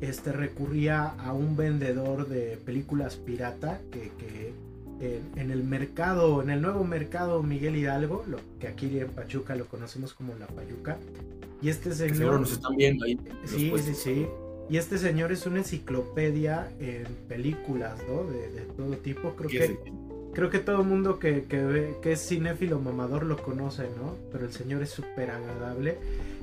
[0.00, 4.52] este recurría a un vendedor de películas pirata que,
[5.00, 9.66] en, el mercado, en el nuevo mercado Miguel Hidalgo, lo que aquí en Pachuca lo
[9.66, 10.98] conocemos como la Payuca,
[11.62, 12.16] Y este señor...
[12.16, 13.18] Seguro nos están viendo ahí.
[13.44, 14.26] Sí, sí, sí.
[14.68, 18.24] Y este señor es una enciclopedia en películas, ¿no?
[18.24, 19.34] De, todo tipo.
[19.34, 19.78] Creo que,
[20.32, 24.14] creo que todo mundo que, que, que es cinéfilo mamador lo conoce, ¿no?
[24.30, 25.98] Pero el señor es súper agradable.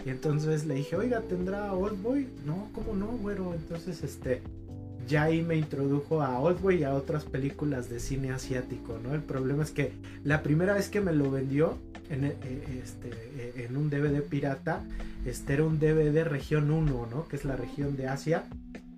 [0.06, 2.28] Y entonces le dije, oiga, ¿tendrá Old Boy?
[2.46, 3.54] No, ¿cómo no, güero?
[3.54, 4.42] Entonces, este,
[5.08, 9.14] ya ahí me introdujo a Oldboy y a otras películas de cine asiático, ¿no?
[9.14, 9.94] El problema es que
[10.24, 11.78] la primera vez que me lo vendió
[12.10, 12.36] en, eh,
[12.84, 14.84] este, eh, en un DVD pirata,
[15.26, 17.28] este era un DVD región 1, ¿no?
[17.28, 18.46] Que es la región de Asia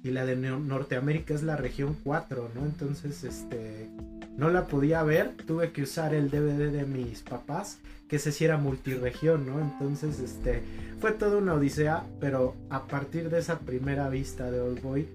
[0.03, 2.65] y la de Norteamérica es la región 4, ¿no?
[2.65, 3.89] Entonces, este,
[4.37, 8.57] no la podía ver, tuve que usar el DVD de mis papás, que se hiciera
[8.57, 9.59] multiregión, ¿no?
[9.59, 10.63] Entonces, este,
[10.99, 15.07] fue toda una odisea, pero a partir de esa primera vista de Oldboy,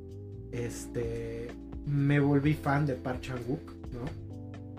[0.53, 1.49] este,
[1.87, 4.25] me volví fan de Park Chan-wook, ¿no?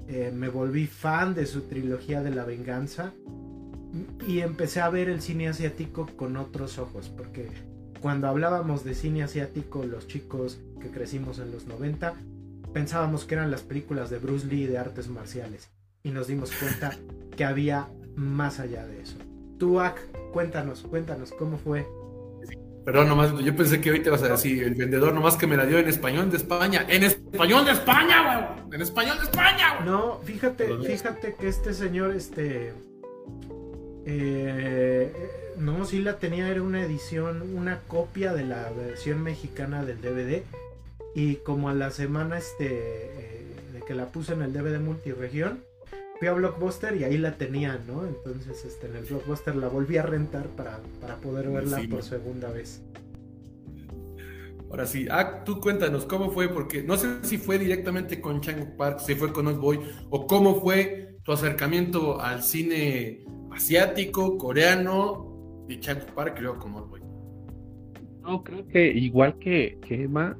[0.07, 3.11] Eh, me volví fan de su trilogía de la venganza
[4.27, 7.49] y empecé a ver el cine asiático con otros ojos, porque
[8.01, 12.13] cuando hablábamos de cine asiático, los chicos que crecimos en los 90,
[12.73, 15.69] pensábamos que eran las películas de Bruce Lee de artes marciales
[16.03, 16.95] y nos dimos cuenta
[17.35, 19.17] que había más allá de eso.
[19.57, 19.97] Tuak,
[20.33, 21.87] cuéntanos, cuéntanos cómo fue
[22.85, 25.65] Perdón, nomás, yo pensé que ahorita ibas a decir, el vendedor nomás que me la
[25.65, 26.85] dio en español de España.
[26.87, 28.75] ¡En español de España, güey!
[28.75, 29.89] ¡En español de España, güey!
[29.89, 32.73] No, fíjate, fíjate que este señor, este...
[34.05, 35.11] Eh,
[35.57, 40.43] no, sí la tenía, era una edición, una copia de la versión mexicana del DVD.
[41.15, 45.63] Y como a la semana, este, eh, de que la puse en el DVD multiregión,
[46.19, 48.05] fui a Blockbuster y ahí la tenía, ¿no?
[48.05, 52.51] Entonces este, en el Blockbuster la volví a rentar para, para poder verla por segunda
[52.51, 52.83] vez.
[54.69, 58.75] Ahora sí, ah, tú cuéntanos cómo fue, porque no sé si fue directamente con Chang
[58.75, 65.65] Park, si fue con Old Boy, o cómo fue tu acercamiento al cine asiático, coreano,
[65.69, 67.01] y Chang Park, creo, con Old Boy.
[68.23, 70.37] No, creo que igual que, que Emma,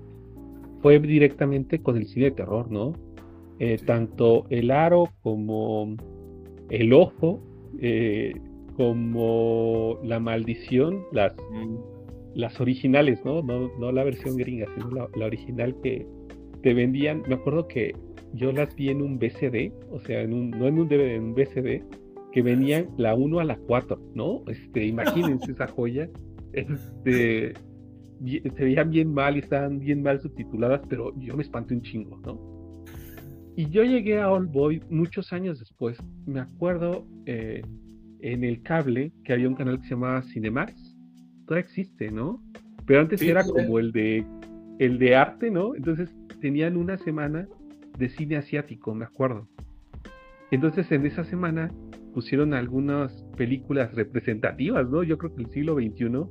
[0.82, 2.94] fue directamente con el cine de terror, ¿no?
[3.60, 5.96] Eh, tanto el aro como
[6.70, 7.42] el ojo,
[7.80, 8.34] eh,
[8.76, 11.34] como la maldición, las,
[12.34, 13.42] las originales, ¿no?
[13.42, 13.92] ¿no?
[13.92, 16.06] la versión gringa, sino la, original que
[16.62, 17.24] te vendían.
[17.28, 17.96] Me acuerdo que
[18.34, 21.24] yo las vi en un BCD, o sea, en un, no en un DVD, en
[21.24, 21.84] un BCD,
[22.34, 24.44] que venían la 1 a la 4, ¿no?
[24.48, 26.10] Este, imagínense esa joya.
[26.52, 27.54] Este,
[28.58, 32.18] se veían bien mal y estaban bien mal subtituladas, pero yo me espanté un chingo,
[32.18, 32.55] ¿no?
[33.56, 35.98] Y yo llegué a Old Boy muchos años después.
[36.26, 37.62] Me acuerdo eh,
[38.20, 40.74] en el cable que había un canal que se llamaba Cinemax.
[41.46, 42.44] Todavía existe, ¿no?
[42.86, 44.26] Pero antes era como el de
[44.80, 45.74] el de arte, ¿no?
[45.74, 47.48] Entonces tenían una semana
[47.98, 49.48] de cine asiático, me acuerdo.
[50.52, 51.72] Entonces en esa semana
[52.14, 55.04] pusieron algunas películas representativas, ¿no?
[55.04, 56.26] Yo creo que el siglo XXI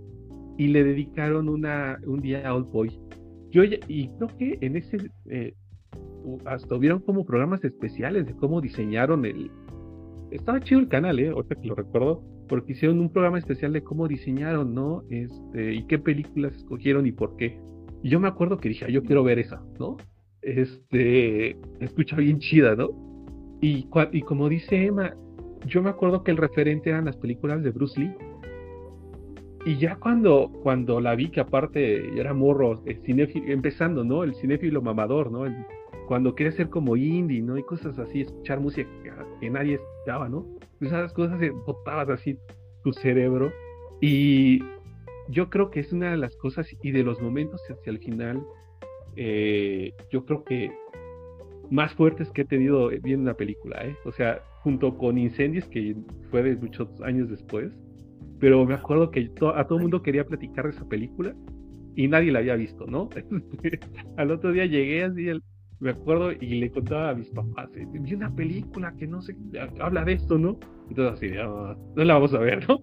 [0.58, 3.00] y le dedicaron una, un día a Old Boy.
[3.50, 4.98] Yo y creo que en ese
[5.30, 5.54] eh,
[6.44, 9.50] hasta hubieron como programas especiales de cómo diseñaron el...
[10.30, 11.28] Estaba chido el canal, ¿eh?
[11.28, 15.04] Ahorita que lo recuerdo, porque hicieron un programa especial de cómo diseñaron, ¿no?
[15.10, 17.60] Este, y qué películas escogieron y por qué.
[18.02, 19.96] Y yo me acuerdo que dije, ah, yo quiero ver esa, ¿no?
[20.42, 22.90] Este, escucha bien chida, ¿no?
[23.60, 25.14] Y, y como dice Emma,
[25.66, 28.14] yo me acuerdo que el referente eran las películas de Bruce Lee.
[29.64, 33.00] Y ya cuando, cuando la vi, que aparte era morro, el
[33.48, 34.24] empezando, ¿no?
[34.24, 35.46] El cinéfilo mamador, ¿no?
[36.06, 37.56] Cuando quería ser como indie, ¿no?
[37.58, 38.88] Y cosas así, escuchar música
[39.40, 40.46] que nadie escuchaba, ¿no?
[40.78, 42.38] Pues esas cosas botabas así
[42.82, 43.52] tu cerebro.
[44.00, 44.60] Y
[45.28, 48.42] yo creo que es una de las cosas y de los momentos hacia el final,
[49.16, 50.70] eh, yo creo que
[51.70, 53.96] más fuertes que he tenido viendo una película, ¿eh?
[54.04, 55.96] O sea, junto con Incendies, que
[56.30, 57.72] fue de muchos años después,
[58.38, 61.34] pero me acuerdo que a todo el mundo quería platicar de esa película
[61.96, 63.09] y nadie la había visto, ¿no?
[64.16, 65.42] Al otro día llegué así, el,
[65.81, 69.37] me acuerdo y le contaba a mis papás, eh, vi una película que no sé,
[69.81, 70.59] habla de esto, ¿no?
[70.89, 72.81] Entonces así, ah, no, la vamos a ver, ¿no?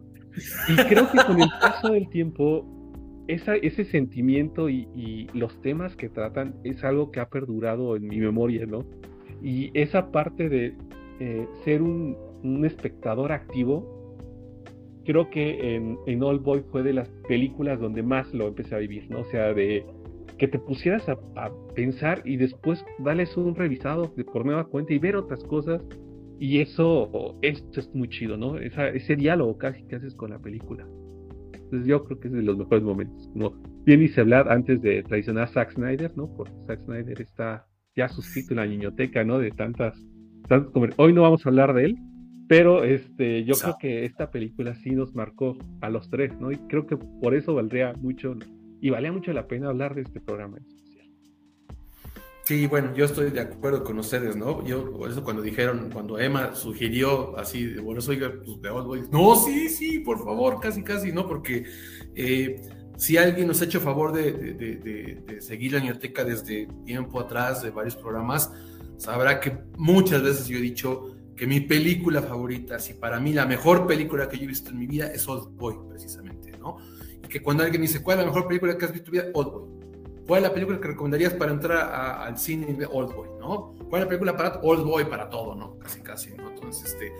[0.69, 2.65] Y creo que con el paso del tiempo,
[3.27, 8.19] esa, ese sentimiento y, los temas que tratan es algo que ha perdurado en mi
[8.19, 8.85] memoria, ¿no?
[9.41, 10.75] Y esa parte de
[11.19, 14.15] eh, ser un, un, espectador activo,
[15.05, 18.79] creo que en, en All Boy fue de las películas donde más lo empecé a
[18.79, 19.21] vivir, ¿no?
[19.21, 19.85] O sea, de
[20.41, 21.19] que te pusieras a,
[21.75, 25.83] pensar y después darles un revisado de por nueva cuenta y ver otras cosas.
[26.39, 28.57] Y eso, esto es muy chido, ¿no?
[28.57, 30.87] ese diálogo casi que haces con la película.
[31.53, 33.29] Entonces yo creo que es de los mejores momentos.
[33.33, 33.53] Como
[33.85, 36.35] bien hice hablar antes de traicionar a Zack Snyder, ¿no?
[36.35, 39.37] Porque Zack Snyder está ya suscrito en la niñoteca, ¿no?
[39.37, 39.95] De tantas,
[40.47, 41.97] tantas Hoy no vamos a hablar de él,
[42.49, 46.51] Pero este, yo creo que esta película sí nos marcó a los tres, ¿no?
[46.51, 48.35] Y creo que por eso valdría mucho
[48.81, 51.07] y valía mucho la pena hablar de este programa especial.
[52.43, 54.65] Sí, bueno, yo estoy de acuerdo con ustedes, ¿no?
[54.65, 59.35] Yo, por eso cuando dijeron, cuando Emma sugirió así, bueno, oiga, pues de Old no,
[59.35, 61.27] sí, sí, por favor, casi, casi, ¿no?
[61.27, 61.65] Porque
[62.15, 62.59] eh,
[62.97, 67.69] si alguien nos ha hecho favor de, de, seguir la biblioteca desde tiempo atrás, de
[67.69, 68.51] varios programas,
[68.97, 73.45] sabrá que muchas veces yo he dicho que mi película favorita, si para mí la
[73.45, 76.77] mejor película que yo he visto en mi vida es Old Boy, precisamente, ¿no?
[77.31, 79.31] Que cuando alguien dice, ¿cuál es la mejor película que has visto en tu vida?
[79.33, 79.81] Old Boy.
[80.27, 83.75] ¿Cuál es la película que recomendarías para entrar al cine de Old Boy, no?
[83.89, 85.77] ¿Cuál es la película para Old Boy para todo, no?
[85.79, 86.49] Casi, casi, ¿no?
[86.51, 87.13] Entonces, este,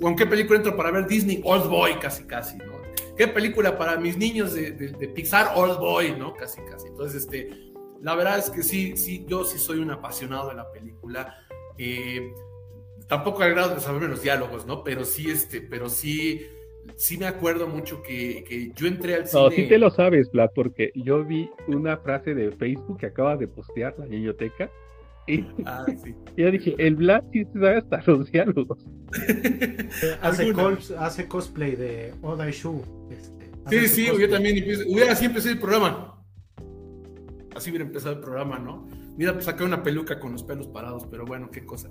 [0.00, 1.40] ¿con qué película entro para ver Disney?
[1.44, 2.74] Old Boy, casi, casi, ¿no?
[3.16, 5.52] ¿Qué película para mis niños de, de, Pixar?
[5.56, 6.34] Old Boy, ¿no?
[6.34, 6.88] Casi, casi.
[6.88, 10.70] Entonces, este, la verdad es que sí, sí, yo sí soy un apasionado de la
[10.70, 11.36] película.
[11.78, 12.32] Eh,
[13.08, 14.84] tampoco al grado de saberme los diálogos, ¿no?
[14.84, 16.46] Pero sí, este, pero sí,
[16.96, 19.42] sí me acuerdo mucho que, que yo entré al cine.
[19.42, 23.36] No, sí te lo sabes, Vlad, porque yo vi una frase de Facebook que acaba
[23.36, 24.70] de postear la biblioteca.
[25.26, 26.14] Y ah, sí.
[26.36, 28.78] yo dije, el Vlad sí sabe hasta los diálogos.
[30.20, 30.52] hace,
[30.98, 32.82] hace, cosplay de Oda Shu.
[33.10, 36.22] Este, sí, sí, yo también hubiera así empecé el programa.
[37.56, 38.86] Así hubiera empezado el programa, ¿no?
[39.16, 41.88] Mira, pues saqué una peluca con los pelos parados, pero bueno, qué cosa.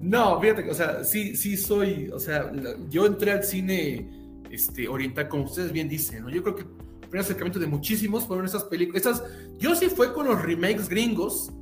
[0.00, 2.52] No, fíjate que, o sea, sí, sí soy, o sea,
[2.88, 4.19] yo entré al cine
[4.50, 6.30] este, oriental, como ustedes bien dicen, ¿no?
[6.30, 6.68] Yo creo que el
[7.00, 9.06] primer acercamiento de muchísimos fueron esas películas.
[9.06, 9.24] Estas,
[9.58, 11.52] yo sí fue con los remakes gringos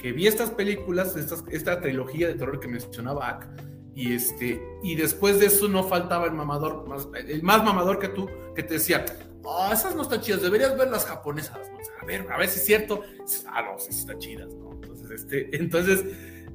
[0.00, 3.48] que vi estas películas, estas, esta trilogía de terror que mencionaba Ak,
[3.94, 8.08] y este, y después de eso no faltaba el mamador, más, el más mamador que
[8.08, 9.04] tú, que te decía,
[9.42, 11.58] oh, esas no están chidas, deberías ver las japonesas,
[12.00, 13.02] a ver, a ver si es cierto,
[13.48, 14.72] ah, no, sí están chidas, ¿no?
[14.74, 16.04] Entonces, este, entonces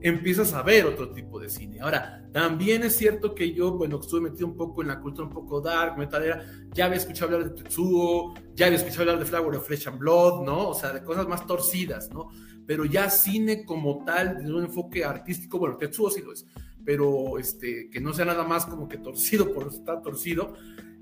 [0.03, 1.79] empiezas a ver otro tipo de cine.
[1.79, 5.33] Ahora, también es cierto que yo, bueno, estuve metido un poco en la cultura un
[5.33, 6.43] poco dark, metalera,
[6.73, 9.97] ya había escuchado hablar de Tetsuo, ya había escuchado hablar de Flower of Flesh and
[9.97, 10.69] Blood, ¿no?
[10.69, 12.27] O sea, de cosas más torcidas, ¿no?
[12.67, 16.45] Pero ya cine como tal, desde un enfoque artístico, bueno, Tetsuo sí lo es,
[16.83, 20.53] pero este, que no sea nada más como que torcido por estar torcido,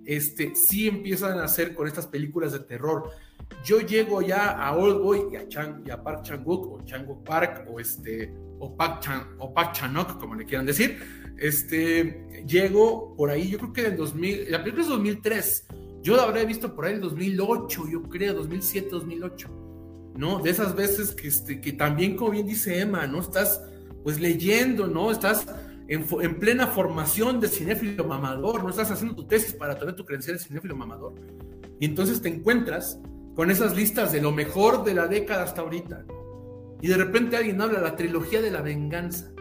[0.06, 3.10] este, sí empiezan a hacer con estas películas de terror.
[3.64, 7.24] Yo llego ya a Old Boy y a, Chang, y a Park Chang-wook o Chang-wook
[7.24, 8.32] Park o este
[8.62, 10.99] o Chanok, como le quieran decir.
[11.38, 15.68] Este, llego por ahí, yo creo que en 2000, la película es 2003.
[16.01, 19.57] Yo la habré visto por ahí en 2008, yo creo, 2007, 2008.
[20.18, 20.39] ¿No?
[20.39, 23.22] De esas veces que, este, que también, como bien dice Emma, ¿no?
[23.22, 23.62] Estás
[24.03, 25.12] pues leyendo, ¿no?
[25.12, 25.47] Estás
[25.88, 30.38] en, plena formación de cinéfilo mamador, no estás haciendo tu tesis para tener tu credencial
[30.38, 31.16] de cinéfilo mamador.
[31.80, 32.99] Y entonces te encuentras
[33.36, 36.05] con esas listas de lo mejor de la década hasta ahorita.
[36.82, 39.32] Y de repente alguien habla la trilogía de la venganza.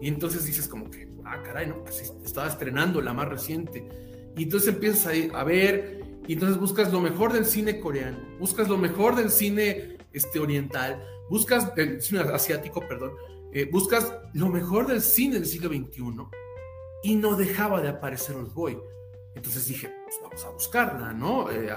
[0.00, 3.88] Y entonces dices como que, ah, caray, no, pues estaba estrenando la más reciente.
[4.36, 8.68] Y entonces empiezas a, a ver, y entonces buscas lo mejor del cine coreano, buscas
[8.68, 13.12] lo mejor del cine este, oriental, buscas del cine asiático, perdón,
[13.52, 16.02] eh, buscas lo mejor del cine del siglo XXI
[17.02, 18.78] y no dejaba de aparecer Old Boy.
[19.34, 21.50] Entonces dije, pues vamos a buscarla, ¿no?
[21.50, 21.70] Eh,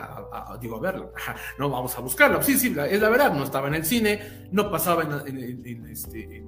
[0.60, 1.10] digo, a verla.
[1.58, 2.42] no, vamos a buscarla.
[2.44, 6.44] Sí, sí, es la verdad, no estaba en el cine, no pasaba en, este,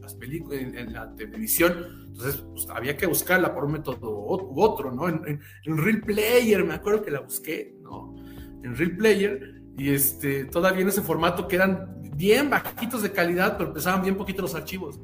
[0.00, 2.04] las películas, en, la televisión.
[2.08, 5.08] Entonces, pues, había que buscarla por un método u otro, ¿no?
[5.08, 8.14] En, Real Player, me acuerdo que la busqué, ¿no?
[8.62, 13.56] En Real Player, y este, todavía en ese formato que eran bien bajitos de calidad,
[13.56, 15.00] pero pesaban bien poquito los archivos.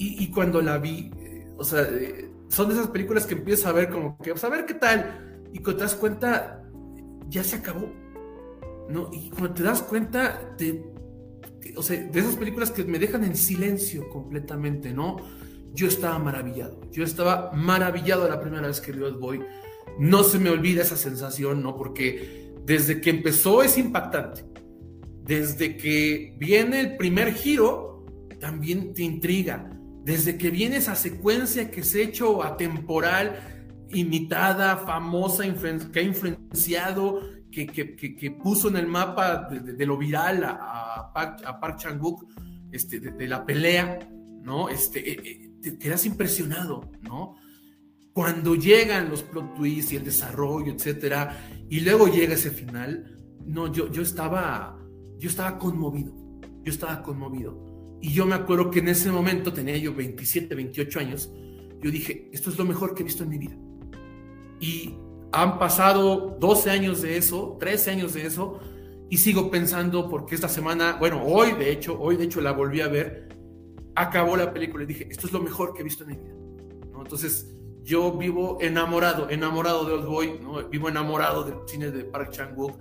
[0.00, 3.72] Y, cuando la vi, eh, o sea, eh, son de esas películas que empiezas a
[3.72, 6.64] ver como que, pues a ver qué tal, y cuando te das cuenta,
[7.28, 7.92] ya se acabó.
[8.88, 9.10] ¿no?
[9.12, 10.82] Y cuando te das cuenta de,
[11.76, 15.16] o sea, de esas películas que me dejan en silencio completamente, ¿no?
[15.74, 19.44] Yo estaba maravillado, yo estaba maravillado la primera vez que vi Old Boy.
[19.98, 21.76] No se me olvida esa sensación, ¿no?
[21.76, 24.44] Porque desde que empezó es impactante
[25.28, 28.06] desde que viene el primer giro,
[28.40, 29.77] también te intriga.
[30.08, 33.38] Desde que viene esa secuencia que se ha hecho atemporal,
[33.90, 35.44] imitada, famosa,
[35.92, 42.24] que ha influenciado, que, puso en el mapa de, lo viral a, a, Park, Chang-wook,
[42.72, 43.98] este, de, la pelea,
[44.42, 44.70] ¿no?
[44.70, 47.36] Este, eh, eh, te quedas impresionado, ¿no?
[48.14, 51.38] Cuando llegan los plot twists y el desarrollo, etcétera,
[51.68, 54.74] y luego llega ese final, no, yo, yo estaba
[55.18, 56.14] yo estaba conmovido,
[56.64, 57.67] yo estaba conmovido.
[58.00, 61.32] Y yo me acuerdo que en ese momento, tenía yo 27, 28 años,
[61.80, 63.56] yo dije, esto es lo mejor que he visto en mi vida.
[64.60, 64.94] Y
[65.32, 68.60] han pasado 12 años de eso, 13 años de eso,
[69.10, 72.80] y sigo pensando porque esta semana, bueno, hoy de hecho, hoy de hecho la volví
[72.80, 73.28] a ver,
[73.94, 76.34] acabó la película y dije, esto es lo mejor que he visto en mi vida.
[76.92, 77.00] ¿no?
[77.02, 80.68] Entonces, yo vivo enamorado, enamorado de Old Boy, ¿no?
[80.68, 82.78] Vivo enamorado del cine de Park Chan-wook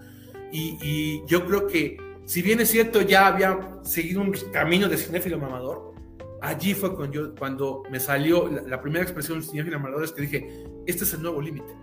[0.51, 1.97] y, y, yo creo que,
[2.28, 5.93] si bien es cierto, ya había seguido un camino de cinéfilo mamador,
[6.41, 10.65] allí fue cuando, yo, cuando me salió la, primera expresión cinéfilo mamador, es que dije,
[10.86, 11.73] este es el nuevo límite,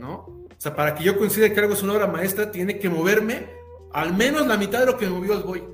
[0.00, 0.14] ¿no?
[0.16, 3.46] O sea, para que yo considere que algo es una obra maestra, tiene que moverme
[3.92, 5.64] al menos la mitad de lo que me movió Old Boy.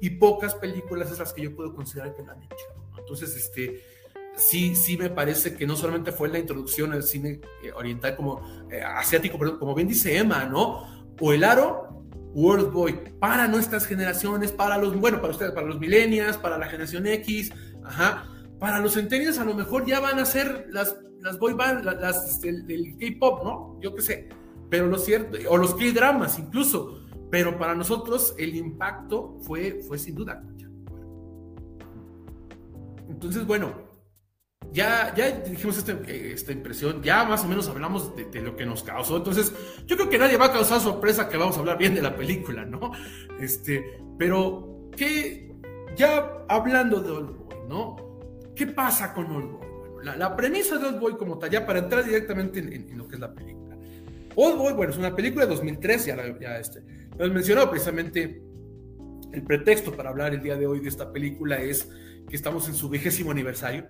[0.00, 2.54] Y pocas películas es las que yo puedo considerar que lo han hecho.
[2.76, 2.98] ¿no?
[3.00, 3.82] Entonces, este,
[4.36, 8.68] sí, sí me parece que no solamente fue la introducción al cine eh, oriental como
[8.70, 10.86] eh, asiático, pero como bien dice Emma, ¿no?
[11.20, 11.97] O el aro,
[12.34, 16.66] World Boy, para nuestras generaciones, para los, bueno, para ustedes, para los millennials, para la
[16.66, 17.52] generación X,
[17.84, 18.26] ajá,
[18.58, 22.28] para los centennials a lo mejor ya van a ser las, las boy band, las,
[22.28, 23.78] este, el, K-pop, ¿no?
[23.80, 24.28] Yo qué sé,
[24.68, 27.00] pero lo cierto, o los K-dramas incluso,
[27.30, 30.42] pero para nosotros el impacto fue, fue sin duda.
[33.08, 33.87] Entonces, bueno,
[34.72, 38.82] ya, ya dijimos esta, esta, impresión, ya más o menos hablamos de, lo que nos
[38.82, 39.16] causó.
[39.16, 39.52] Entonces,
[39.86, 42.14] yo creo que nadie va a causar sorpresa que vamos a hablar bien de la
[42.14, 42.92] película, ¿no?
[43.40, 45.54] Este, pero, ¿qué,
[45.96, 47.96] ya hablando de Old Boy, ¿no?
[48.54, 49.68] ¿Qué pasa con Old Boy?
[49.94, 53.14] Bueno, la, premisa de Old Boy como tal, ya para entrar directamente en, lo que
[53.14, 53.76] es la película.
[54.36, 56.82] Old Boy, bueno, es una película de 2003, ya, ya este,
[57.18, 58.42] lo mencionó precisamente
[59.32, 61.88] el pretexto para hablar el día de hoy de esta película es
[62.28, 63.88] que estamos en su vigésimo aniversario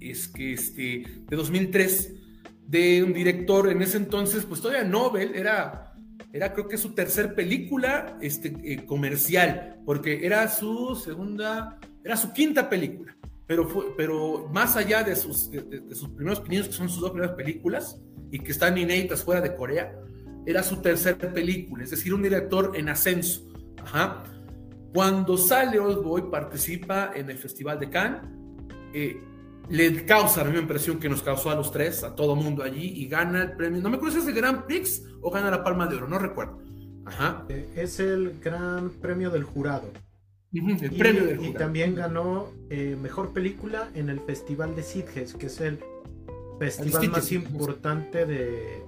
[0.00, 2.14] es que este, de 2003,
[2.66, 5.94] de un director en ese entonces, pues todavía Nobel, era,
[6.32, 12.32] era creo que su tercer película este, eh, comercial, porque era su segunda, era su
[12.32, 16.88] quinta película, pero, fue, pero más allá de sus, de, sus primeros pininos, que son
[16.88, 19.92] sus dos primeras películas, y que están inéditas fuera de Corea,
[20.46, 23.46] era su tercer película, es decir, un director en ascenso.
[23.82, 24.22] Ajá.
[24.92, 28.22] Cuando sale Old Boy, participa en el Festival de Cannes.
[28.92, 29.22] Eh,
[29.70, 32.86] le causa la misma impresión que nos causó a los tres, a todo mundo allí,
[32.86, 33.80] y gana el premio.
[33.80, 36.18] No me acuerdo si es el Gran Prix o gana la Palma de Oro, no
[36.18, 36.60] recuerdo.
[37.04, 37.46] Ajá.
[37.48, 39.90] Eh, es el Gran Premio del Jurado.
[40.52, 41.54] el premio del jurado.
[41.54, 45.78] Y también ganó eh, Mejor Película en el Festival de Sitges, que es el
[46.58, 48.82] festival más importante de,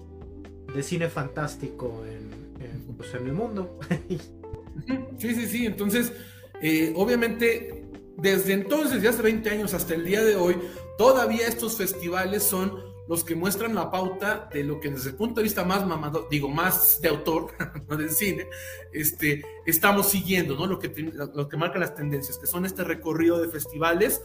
[0.75, 3.79] de, cine fantástico en, pues, en el mundo.
[5.19, 5.67] sí, sí, sí.
[5.67, 6.13] Entonces,
[6.61, 7.82] eh, obviamente
[8.17, 10.57] desde entonces, ya hace 20 años hasta el día de hoy,
[10.99, 15.37] todavía estos festivales son los que muestran la pauta de lo que desde el punto
[15.37, 17.49] de vista más mamado, digo, más de autor,
[17.89, 18.47] no del cine,
[18.93, 20.67] este, estamos siguiendo, ¿no?
[20.67, 24.23] Lo que, lo que marca las tendencias, que son este recorrido de festivales,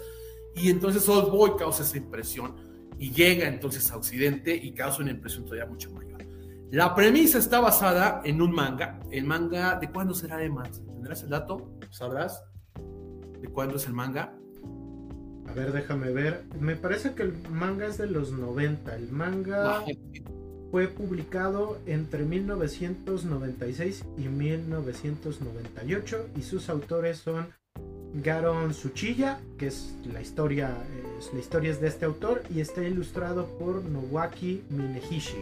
[0.56, 2.56] y entonces Old Boy causa esa impresión,
[3.00, 6.18] y llega entonces a Occidente y causa una impresión todavía mucho mayor.
[6.70, 10.64] La premisa está basada en un manga, el manga, ¿de cuándo será, Emma?
[10.64, 11.72] ¿Tendrás el dato?
[11.92, 12.44] ¿Sabrás?
[13.42, 14.34] ¿De cuándo es el manga?
[15.48, 16.44] A ver, déjame ver.
[16.60, 18.96] Me parece que el manga es de los 90.
[18.96, 19.84] El manga
[20.72, 27.48] fue publicado entre 1996 y 1998 y sus autores son
[28.14, 30.76] Garon Tsuchiya, que es la historia,
[31.20, 35.38] es, la historia es de este autor y está ilustrado por Nowaki Minehishi.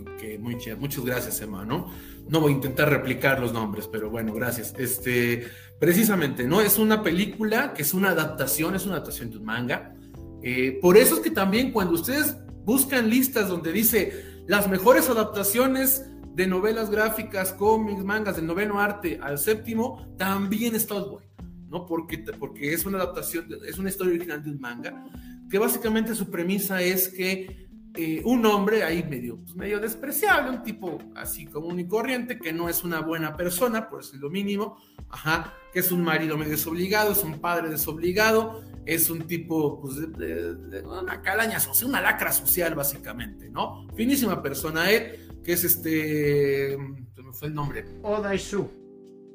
[0.00, 1.90] Ok, muy muchas gracias, hermano.
[2.28, 4.74] No voy a intentar replicar los nombres, pero bueno, gracias.
[4.78, 5.46] Este,
[5.80, 6.60] precisamente, ¿no?
[6.60, 9.94] Es una película que es una adaptación, es una adaptación de un manga.
[10.42, 16.06] Eh, por eso es que también cuando ustedes buscan listas donde dice las mejores adaptaciones
[16.34, 21.22] de novelas gráficas, cómics, mangas, del noveno arte al séptimo, también está Old
[21.68, 21.86] ¿no?
[21.86, 25.04] Porque, porque es una adaptación, es una historia original de un manga,
[25.48, 30.62] que básicamente su premisa es que eh, un hombre ahí medio, pues, medio despreciable, un
[30.62, 34.78] tipo así común y corriente, que no es una buena persona, por decir lo mínimo,
[35.08, 39.96] ajá, que es un marido medio desobligado, es un padre desobligado, es un tipo, pues,
[39.96, 43.86] de, una calaña social, una lacra social, básicamente, ¿no?
[43.94, 46.76] Finísima persona, él, que es este,
[47.14, 47.84] se me fue el nombre.
[48.02, 48.68] Odaisu.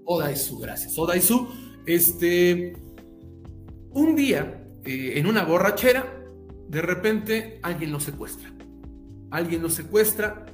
[0.06, 0.98] Odaisu, gracias.
[0.98, 1.48] Odaisu,
[1.86, 2.76] este,
[3.92, 6.22] un día, eh, en una borrachera,
[6.68, 8.52] de repente alguien lo secuestra.
[9.32, 10.46] Alguien lo secuestra,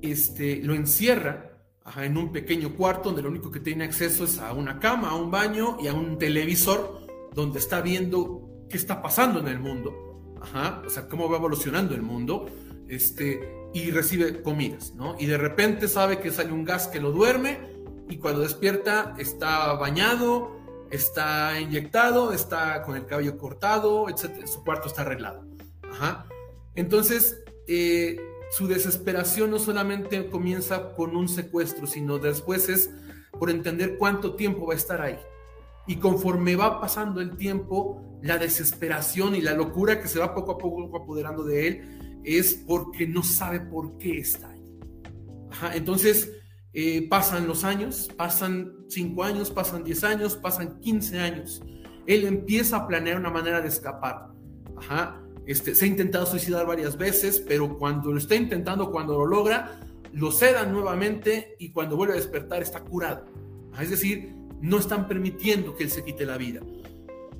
[0.00, 1.51] este, lo encierra
[1.96, 5.14] en un pequeño cuarto donde lo único que tiene acceso es a una cama, a
[5.16, 10.36] un baño y a un televisor donde está viendo qué está pasando en el mundo.
[10.40, 12.46] Ajá, o sea, cómo va evolucionando el mundo.
[12.88, 13.40] Este,
[13.72, 15.16] y recibe comidas, ¿no?
[15.18, 17.58] Y de repente sabe que sale un gas que lo duerme
[18.08, 20.58] y cuando despierta está bañado,
[20.90, 24.46] está inyectado, está con el cabello cortado, etc.
[24.46, 25.46] Su cuarto está arreglado.
[25.90, 26.26] Ajá.
[26.74, 28.16] Entonces, eh,
[28.52, 32.90] su desesperación no solamente comienza con un secuestro, sino después es
[33.32, 35.18] por entender cuánto tiempo va a estar ahí.
[35.86, 40.52] y conforme va pasando el tiempo, la desesperación y la locura que se va poco
[40.52, 44.62] a poco apoderando de él es porque no sabe por qué está ahí.
[45.74, 46.30] entonces,
[46.74, 51.62] eh, pasan los años, pasan 5 años, pasan 10 años, pasan 15 años.
[52.06, 54.28] Él empieza a planear una manera de escapar.
[55.46, 59.80] Este, se ha intentado suicidar varias veces, pero cuando lo está intentando, cuando lo logra,
[60.12, 63.26] lo sedan nuevamente y cuando vuelve a despertar está curado.
[63.80, 66.60] Es decir, no están permitiendo que él se quite la vida.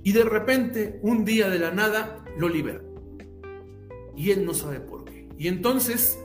[0.03, 2.83] Y de repente, un día de la nada, lo liberan.
[4.17, 5.29] Y él no sabe por qué.
[5.39, 6.19] Y entonces,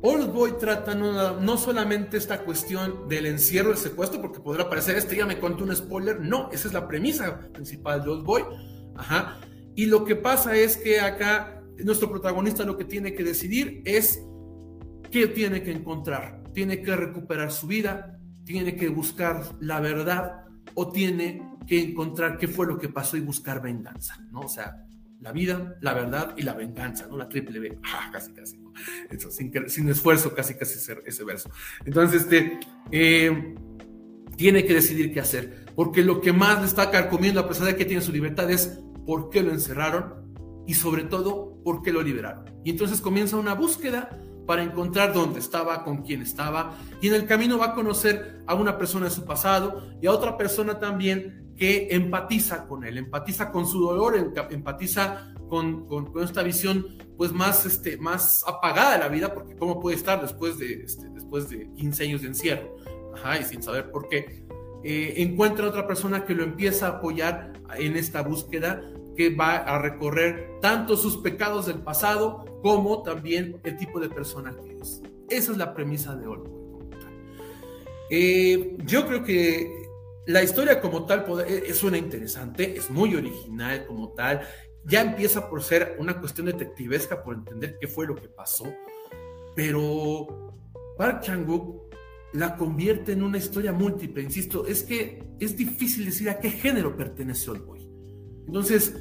[0.00, 4.96] Old Boy trata no, no solamente esta cuestión del encierro, del secuestro, porque podrá parecer,
[4.96, 6.20] este ya me contó un spoiler.
[6.20, 8.42] No, esa es la premisa principal de Old Boy.
[8.96, 9.38] Ajá.
[9.74, 14.22] Y lo que pasa es que acá nuestro protagonista lo que tiene que decidir es
[15.10, 16.42] qué tiene que encontrar.
[16.52, 20.44] Tiene que recuperar su vida, tiene que buscar la verdad
[20.74, 24.40] o tiene que encontrar qué fue lo que pasó y buscar venganza, ¿no?
[24.40, 24.84] O sea,
[25.20, 27.16] la vida, la verdad y la venganza, ¿no?
[27.16, 28.58] La triple B, ah, casi, casi,
[29.08, 31.50] Eso, sin, esfuerzo, casi, casi ese, ese verso.
[31.84, 32.58] Entonces, este,
[32.90, 33.54] eh,
[34.36, 37.76] tiene que decidir qué hacer, porque lo que más le está carcomiendo, a pesar de
[37.76, 40.34] que tiene su libertad, es por qué lo encerraron
[40.66, 42.44] y sobre todo, por qué lo liberaron.
[42.64, 47.26] Y entonces comienza una búsqueda para encontrar dónde estaba, con quién estaba, y en el
[47.26, 51.52] camino va a conocer a una persona de su pasado y a otra persona también
[51.56, 54.16] que empatiza con él, empatiza con su dolor,
[54.50, 55.86] empatiza con,
[56.22, 56.86] esta visión
[57.16, 61.08] pues más, este, más apagada de la vida, porque cómo puede estar después de, este,
[61.10, 62.76] después de 15 años de encierro,
[63.14, 64.41] Ajá, y sin saber por qué.
[64.84, 68.82] Eh, encuentra otra persona que lo empieza a apoyar en esta búsqueda
[69.16, 74.56] que va a recorrer tanto sus pecados del pasado como también el tipo de persona
[74.64, 75.02] que es.
[75.28, 76.62] Esa es la premisa de Old
[78.14, 79.88] eh, yo creo que
[80.26, 84.42] la historia como tal eh, es suena interesante, es muy original como tal.
[84.84, 88.66] Ya empieza por ser una cuestión detectivesca, por entender qué fue lo que pasó.
[89.56, 90.52] Pero
[90.98, 91.91] Park Chang-wook
[92.32, 94.22] la convierte en una historia múltiple.
[94.22, 97.88] Insisto, es que es difícil decir a qué género pertenece Old Boy.
[98.46, 98.94] Entonces,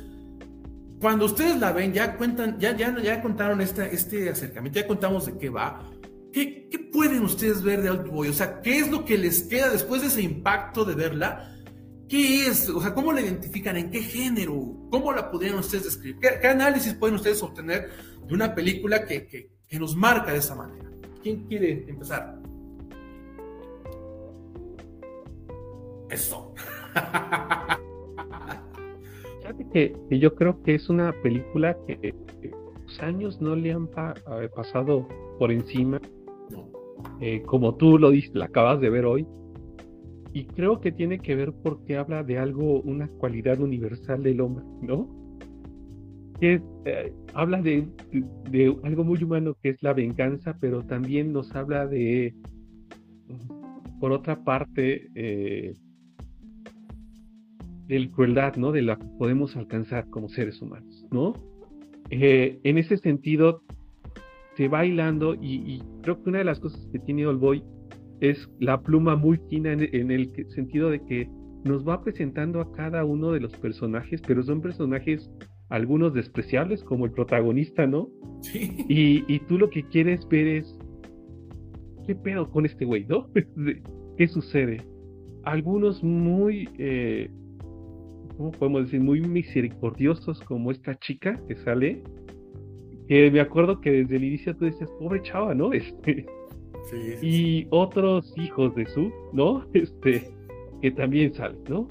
[1.00, 5.26] cuando ustedes la ven, ya cuentan, ya, ya, ya contaron este, este acercamiento, ya contamos
[5.26, 5.90] de qué va.
[6.32, 8.30] ¿Qué, ¿Qué pueden ustedes ver de Old Boy?
[8.30, 11.58] O sea, ¿qué es lo que les queda después de ese impacto de verla?
[12.08, 12.70] ¿Qué es?
[12.70, 13.78] O sea, ¿cómo la identifican?
[13.78, 14.88] ¿En qué género?
[14.90, 16.20] ¿Cómo la podrían ustedes describir?
[16.20, 17.90] ¿Qué, análisis pueden ustedes obtener
[18.28, 20.90] de una película que, que, que nos marca de esa manera?
[21.24, 22.41] ¿Quién quiere empezar?
[26.12, 26.54] Eso.
[29.72, 32.14] que, yo creo que es una película que
[32.84, 35.08] los años no le han eh, pasado
[35.40, 36.00] por encima.
[37.20, 39.26] Eh, como tú lo dices, la acabas de ver hoy.
[40.34, 44.66] Y creo que tiene que ver porque habla de algo, una cualidad universal del hombre,
[44.82, 45.10] ¿no?
[46.40, 47.88] Que eh, habla de,
[48.50, 52.34] de, algo muy humano que es la venganza, pero también nos habla de,
[54.00, 55.10] por otra parte,
[57.92, 58.72] de crueldad, ¿no?
[58.72, 61.34] De la que podemos alcanzar como seres humanos, ¿no?
[62.10, 63.64] Eh, en ese sentido,
[64.56, 67.64] se va hilando y, creo que una de las cosas que tiene Boy
[68.22, 71.30] es la pluma muy fina en, el sentido de que
[71.66, 75.30] nos va presentando a cada uno de los personajes, pero son personajes
[75.70, 78.10] algunos despreciables, como el protagonista, ¿no?
[78.42, 78.86] Sí.
[78.88, 80.80] Y, tú lo que quieres ver es,
[82.06, 83.30] ¿qué pedo con este güey, no?
[84.18, 84.82] ¿Qué sucede?
[85.44, 87.30] Algunos muy eh,
[88.50, 89.00] podemos decir?
[89.00, 92.02] Muy misericordiosos como esta chica que sale.
[93.08, 95.72] Que me acuerdo que desde el inicio tú decías, pobre chava, ¿no?
[95.74, 96.26] Este,
[97.22, 99.66] y otros hijos de su, ¿no?
[99.74, 100.28] Este,
[100.82, 101.88] que también salen, ¿no?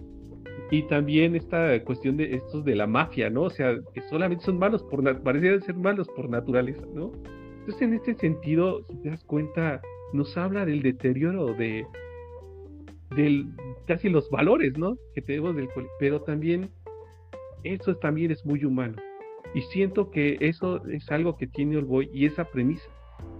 [0.72, 3.42] Y también esta cuestión de estos de la mafia, ¿no?
[3.42, 7.12] O sea, que solamente son malos por, parecían ser malos por naturaleza, ¿no?
[7.60, 9.80] Entonces, en este sentido, si te das cuenta,
[10.12, 11.86] nos habla del deterioro de,
[13.16, 13.48] del,
[13.86, 14.96] casi los valores, ¿no?
[15.14, 16.70] Que tenemos del pero también
[17.64, 18.96] eso también es muy humano.
[19.54, 22.88] Y siento que eso es algo que tiene Olboy y esa premisa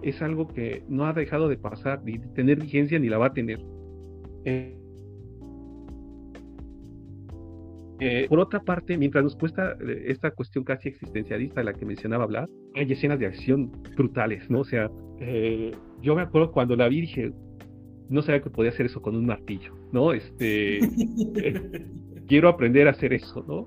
[0.03, 3.27] es algo que no ha dejado de pasar, ni de tener vigencia, ni la va
[3.27, 3.61] a tener.
[4.45, 4.77] Eh,
[8.01, 11.85] eh, por otra parte, mientras nos cuesta eh, esta cuestión casi existencialista de la que
[11.85, 14.61] mencionaba hablar, hay escenas de acción brutales, ¿no?
[14.61, 14.91] O sea,
[16.01, 17.31] yo me acuerdo cuando la vi dije,
[18.11, 20.13] no sabía que podía hacer eso con un martillo, ¿no?
[20.13, 20.81] Este,
[22.29, 23.67] quiero aprender a hacer eso, ¿no?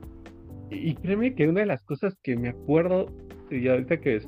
[0.69, 3.07] Y, créeme que una de las cosas que me acuerdo,
[3.49, 4.21] y ahorita que,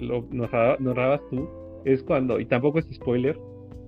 [0.00, 1.48] lo narrabas tú,
[1.84, 3.38] es cuando, y tampoco es spoiler,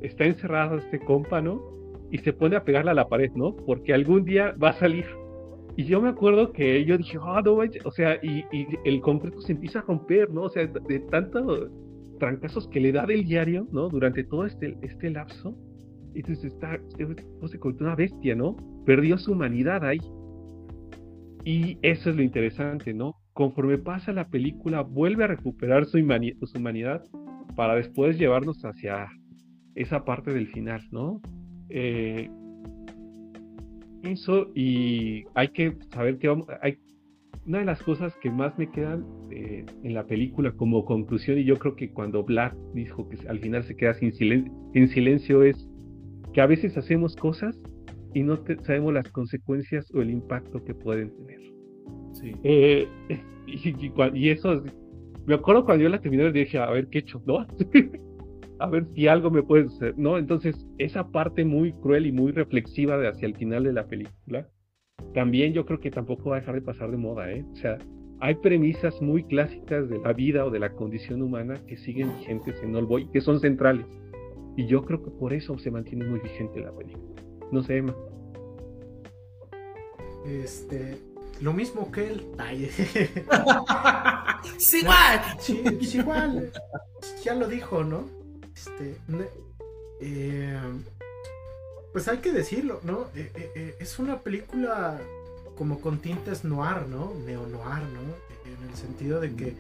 [0.01, 1.81] está encerrado este compa, ¿no?
[2.11, 3.55] y se pone a pegarla a la pared, ¿no?
[3.55, 5.07] Porque algún día va a salir.
[5.77, 8.45] Y yo me acuerdo que yo dije, ah, no o sea, y,
[8.85, 10.43] el concreto se empieza a romper, ¿no?
[10.43, 11.71] O sea, de, tantos
[12.19, 13.89] trancazos que le da del diario, ¿no?
[13.89, 15.57] Durante todo este, este lapso.
[16.15, 18.57] Entonces está, se convirtió una bestia, ¿no?
[18.85, 20.01] Perdió su humanidad ahí.
[21.45, 23.15] Y eso es lo interesante, ¿no?
[23.33, 27.03] Conforme pasa la película, vuelve a recuperar su, su humanidad
[27.57, 29.09] para después llevarnos hacia
[29.75, 31.21] esa parte del final, ¿no?
[31.69, 32.29] Eh,
[34.03, 36.79] eso y hay que saber que vamos, hay,
[37.47, 41.45] una de las cosas que más me quedan eh, en la película como conclusión y
[41.45, 44.13] yo creo que cuando Black dijo que al final se queda sin
[44.75, 45.69] en silencio es
[46.33, 47.59] que a veces hacemos cosas
[48.15, 51.41] y no sabemos las consecuencias o el impacto que pueden tener.
[52.13, 52.33] Sí.
[52.45, 52.89] Eh,
[53.47, 54.63] y, eso,
[55.27, 57.47] me acuerdo cuando yo la terminé dije, a ver qué he hecho, ¿no?
[58.59, 60.19] a ver si algo me puede suceder, ¿no?
[60.19, 64.49] Entonces, esa parte muy cruel y muy reflexiva de hacia el final de la película,
[65.15, 67.45] también yo creo que tampoco va a dejar de pasar de moda, ¿eh?
[67.53, 67.79] O sea,
[68.21, 72.63] hay premisas muy clásicas de la vida o de la condición humana que siguen vigentes
[72.63, 73.87] en All y que son centrales.
[74.57, 77.23] Y yo creo que por eso se mantiene muy vigente la película.
[77.51, 77.95] No sé, Emma.
[80.27, 80.99] Este,
[81.41, 82.27] lo mismo que él.
[84.59, 85.21] sí, igual.
[85.39, 85.63] Sí,
[85.95, 86.53] igual.
[87.25, 88.05] Ya lo dijo, ¿no?
[88.55, 88.97] Este,
[90.01, 90.59] eh,
[91.93, 93.07] pues hay que decirlo, ¿no?
[93.15, 95.01] Eh, eh, es una película
[95.57, 97.13] como con tintes noir, ¿no?
[97.27, 98.01] Neo-noir, ¿no?
[98.45, 99.57] En el sentido de que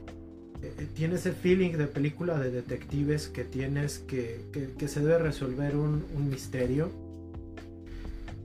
[0.94, 4.40] tiene ese feeling de película de detectives que tienes que,
[4.78, 6.90] que, se debe resolver un, un misterio.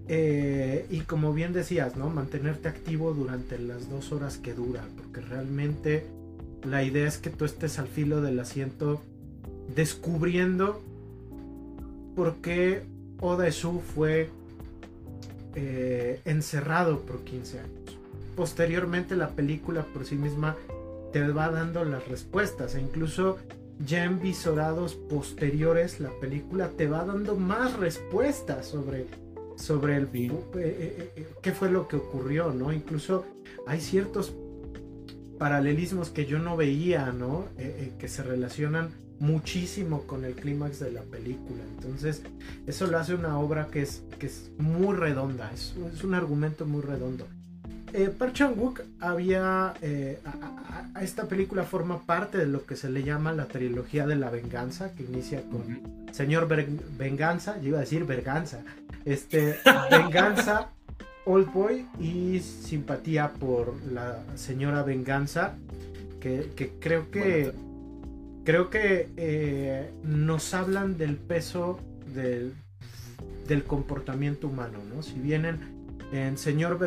[0.07, 2.09] y como bien decías, ¿no?
[2.09, 6.05] Mantenerte activo durante las dos horas que dura, porque realmente
[6.63, 9.01] la idea es que tú estés al filo del asiento
[9.75, 10.81] descubriendo
[12.15, 12.83] por qué
[13.19, 14.29] Oda Shu fue
[15.55, 17.99] eh, encerrado por 15 años.
[18.35, 20.55] Posteriormente la película por sí misma
[21.15, 23.37] te va dando las respuestas e incluso
[23.79, 29.05] ya en visorados posteriores la película te va dando más respuestas sobre,
[29.55, 32.73] sobre el eh, eh, qué fue lo que ocurrió, ¿no?
[32.73, 33.25] Incluso
[33.65, 34.33] hay ciertos
[35.39, 37.45] paralelismos que yo no veía, ¿no?
[37.97, 38.89] que se relacionan
[39.19, 41.63] muchísimo con el clímax de la película.
[41.75, 42.23] Entonces,
[42.67, 46.81] eso lo hace una obra que es, que es muy redonda, es, un argumento muy
[46.81, 47.25] redondo.
[47.93, 49.73] Eh, Park Chan-wook había.
[49.81, 54.15] Eh, a, esta película forma parte de lo que se le llama la trilogía de
[54.15, 56.47] la venganza, que inicia con Señor
[56.97, 58.63] Venganza, yo iba a decir Verganza,
[59.03, 59.57] este,
[59.91, 60.69] Venganza,
[61.25, 65.55] Old Boy y Simpatía por la Señora Venganza,
[66.21, 67.51] que, que creo que
[68.45, 71.79] creo que eh, nos hablan del peso
[72.13, 72.53] del,
[73.67, 75.03] comportamiento humano, ¿no?
[75.03, 75.59] Si vienen
[76.11, 76.77] en Señor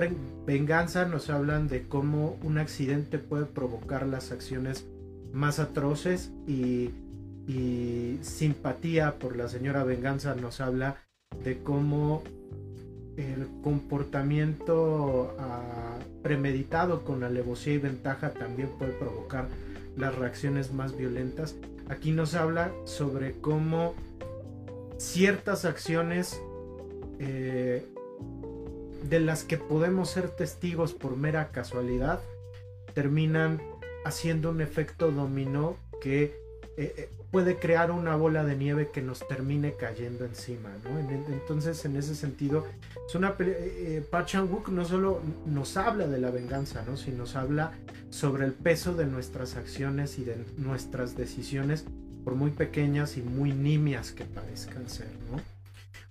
[0.46, 4.86] Venganza nos hablan de cómo un accidente puede provocar las acciones
[5.32, 6.90] más atroces y,
[8.20, 10.96] simpatía por la señora Venganza nos habla
[11.44, 12.22] de cómo
[13.16, 19.48] el comportamiento ah, premeditado con alevosía y ventaja también puede provocar
[19.96, 21.56] las reacciones más violentas.
[21.88, 23.94] Aquí nos habla sobre cómo
[24.98, 26.38] ciertas acciones
[27.18, 27.86] eh,
[29.02, 32.20] de las que podemos ser testigos por mera casualidad
[32.94, 33.60] terminan
[34.04, 36.24] haciendo un efecto dominó que
[36.76, 40.70] eh, eh, puede crear una bola de nieve que nos termine cayendo encima,
[41.28, 42.64] Entonces, en ese sentido,
[43.06, 46.96] es una eh, eh Chan-wook no solo nos habla de la venganza, ¿no?
[46.96, 47.72] Sino nos habla
[48.10, 51.84] sobre el peso de nuestras acciones y de nuestras decisiones,
[52.24, 55.57] por muy pequeñas y muy nimias que parezcan ser, ¿no?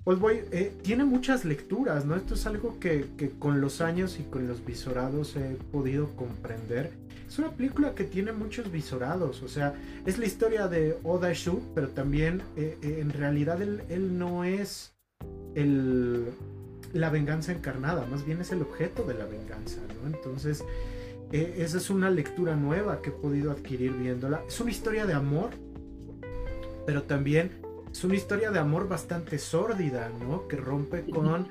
[0.08, 2.16] Pues voy, eh, tiene muchas lecturas, ¿no?
[2.16, 6.94] Esto es algo que, que con los años y con los visorados he podido comprender
[7.28, 9.74] es una película que tiene muchos visorados, o sea,
[10.06, 14.96] es la historia de Oda Shu, pero también eh, eh, en realidad él, no es
[15.56, 16.28] el,
[16.94, 20.16] la venganza encarnada, más bien es el objeto de la venganza, ¿no?
[20.16, 20.64] Entonces,
[21.34, 24.42] eh, esa es una lectura nueva que he podido adquirir viéndola.
[24.48, 25.50] Es una historia de amor,
[26.86, 27.67] pero también
[27.98, 30.48] es una historia de amor bastante sórdida, ¿no?
[30.48, 31.48] Que rompe con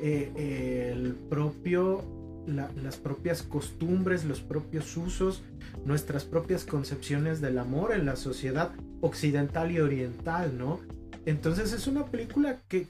[0.00, 2.02] el propio
[2.46, 5.42] las propias costumbres, los propios usos,
[5.84, 8.70] nuestras propias concepciones del amor en la sociedad
[9.02, 10.80] occidental y oriental, ¿no?
[11.26, 12.88] Entonces es una película que,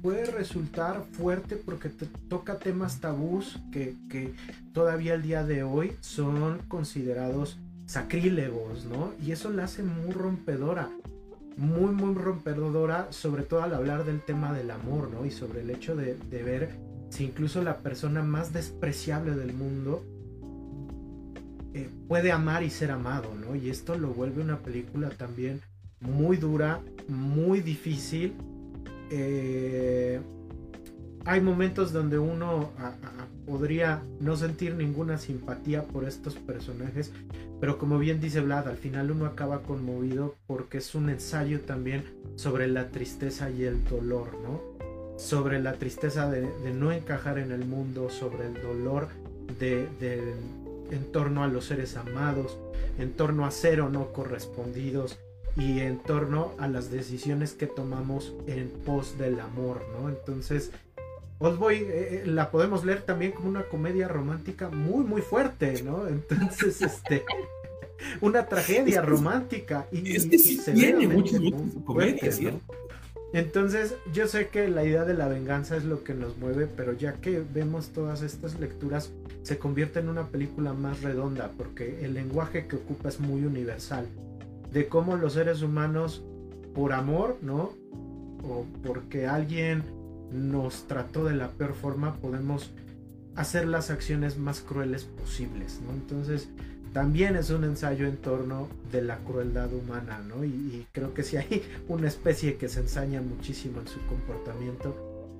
[0.00, 4.32] puede resultar fuerte porque te toca temas tabús que, que
[4.72, 9.12] todavía al día de hoy son considerados sacrílegos, ¿no?
[9.22, 10.88] Y eso la hace muy rompedora.
[11.56, 15.24] Muy, muy rompedora, sobre todo al hablar del tema del amor, ¿no?
[15.24, 16.70] Y sobre el hecho de, de ver
[17.10, 20.04] si incluso la persona más despreciable del mundo
[21.76, 23.54] eh, puede amar y ser amado, ¿no?
[23.54, 25.60] Y esto lo vuelve una película también
[26.00, 28.34] muy dura, muy difícil.
[29.10, 30.20] Eh,
[31.26, 32.70] hay momentos donde uno
[33.46, 37.12] podría no sentir ninguna simpatía por estos personajes,
[37.60, 42.04] pero como bien dice Vlad, al final uno acaba conmovido porque es un ensayo también
[42.36, 44.60] sobre la tristeza y el dolor, ¿no?
[45.18, 49.08] Sobre la tristeza de, no encajar en el mundo, sobre el dolor
[49.58, 49.88] de,
[50.92, 52.56] en torno a los seres amados,
[53.00, 55.18] en torno a ser o no correspondidos
[55.56, 60.08] y en torno a las decisiones que tomamos en pos del amor, ¿no?
[60.08, 60.70] Entonces,
[61.38, 66.06] Oldboy eh, eh, la podemos leer también como una comedia romántica muy muy fuerte, ¿no?
[66.08, 67.24] Entonces, este
[68.20, 71.40] una tragedia romántica y, es que sí tiene muchas,
[71.84, 72.40] comedias,
[73.32, 76.92] Entonces, yo sé que la idea de la venganza es lo que nos mueve, pero
[76.92, 79.12] ya que vemos todas estas lecturas,
[79.42, 84.06] se convierte en una película más redonda, porque el lenguaje que ocupa es muy universal,
[84.72, 86.22] de cómo los seres humanos,
[86.74, 87.72] por amor, ¿no?
[88.42, 89.82] O porque alguien
[90.32, 92.70] nos trató de la peor forma, podemos
[93.36, 95.92] hacer las acciones más crueles posibles, ¿no?
[95.92, 96.48] Entonces,
[96.92, 100.44] también es un ensayo en torno de la crueldad humana, ¿no?
[100.44, 104.96] Y, creo que si hay una especie que se ensaña muchísimo en su comportamiento,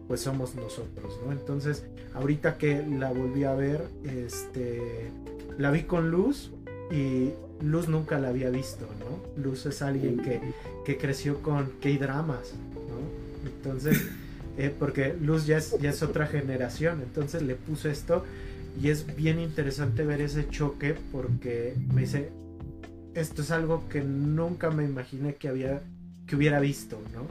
[0.06, 1.32] pues somos nosotros, ¿no?
[1.32, 1.84] Entonces,
[2.14, 5.10] ahorita que la volví a ver, este,
[5.58, 6.52] la vi con Luz
[6.92, 7.30] y
[7.62, 9.42] Luz nunca la había visto, ¿no?
[9.42, 10.40] Luz es alguien que,
[10.84, 13.48] que creció con K-dramas, ¿no?
[13.48, 14.06] Entonces
[14.58, 18.24] eh, porque Luz ya es, ya es otra generación, entonces le puse esto
[18.80, 22.30] y es bien interesante ver ese choque porque me dice,
[23.14, 25.82] esto es algo que nunca me imaginé que, había,
[26.26, 27.26] que hubiera visto, ¿no?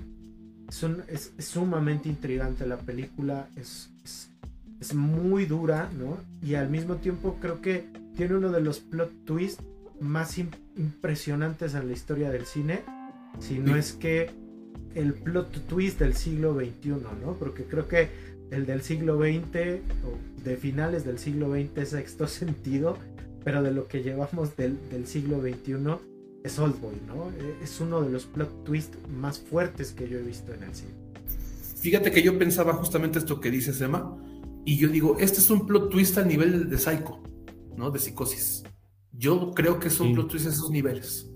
[1.07, 3.91] Es, es, sumamente intrigante la película, es,
[4.82, 6.17] es, muy dura, ¿no?
[6.43, 9.63] Y al mismo tiempo creo que tiene uno de los plot twists
[9.99, 12.82] más impresionantes en la historia del cine,
[13.39, 14.32] si no es que
[14.95, 16.89] el plot twist del siglo XXI,
[17.21, 17.33] ¿no?
[17.37, 18.09] Porque creo que
[18.49, 22.97] el del siglo XX o de finales del siglo XX es sexto sentido,
[23.43, 25.75] pero de lo que llevamos del, siglo XXI
[26.43, 27.29] es Oldboy, ¿no?
[27.31, 30.73] E, es uno de los plot twists más fuertes que yo he visto en el
[30.73, 30.93] cine.
[31.77, 34.17] Fíjate que yo pensaba justamente esto que dices, Emma,
[34.63, 37.21] y yo digo, este es un plot twist a nivel de Psycho,
[37.77, 37.91] ¿no?
[37.91, 38.63] De psicosis.
[39.11, 41.29] Yo creo que es un plot twist a esos niveles.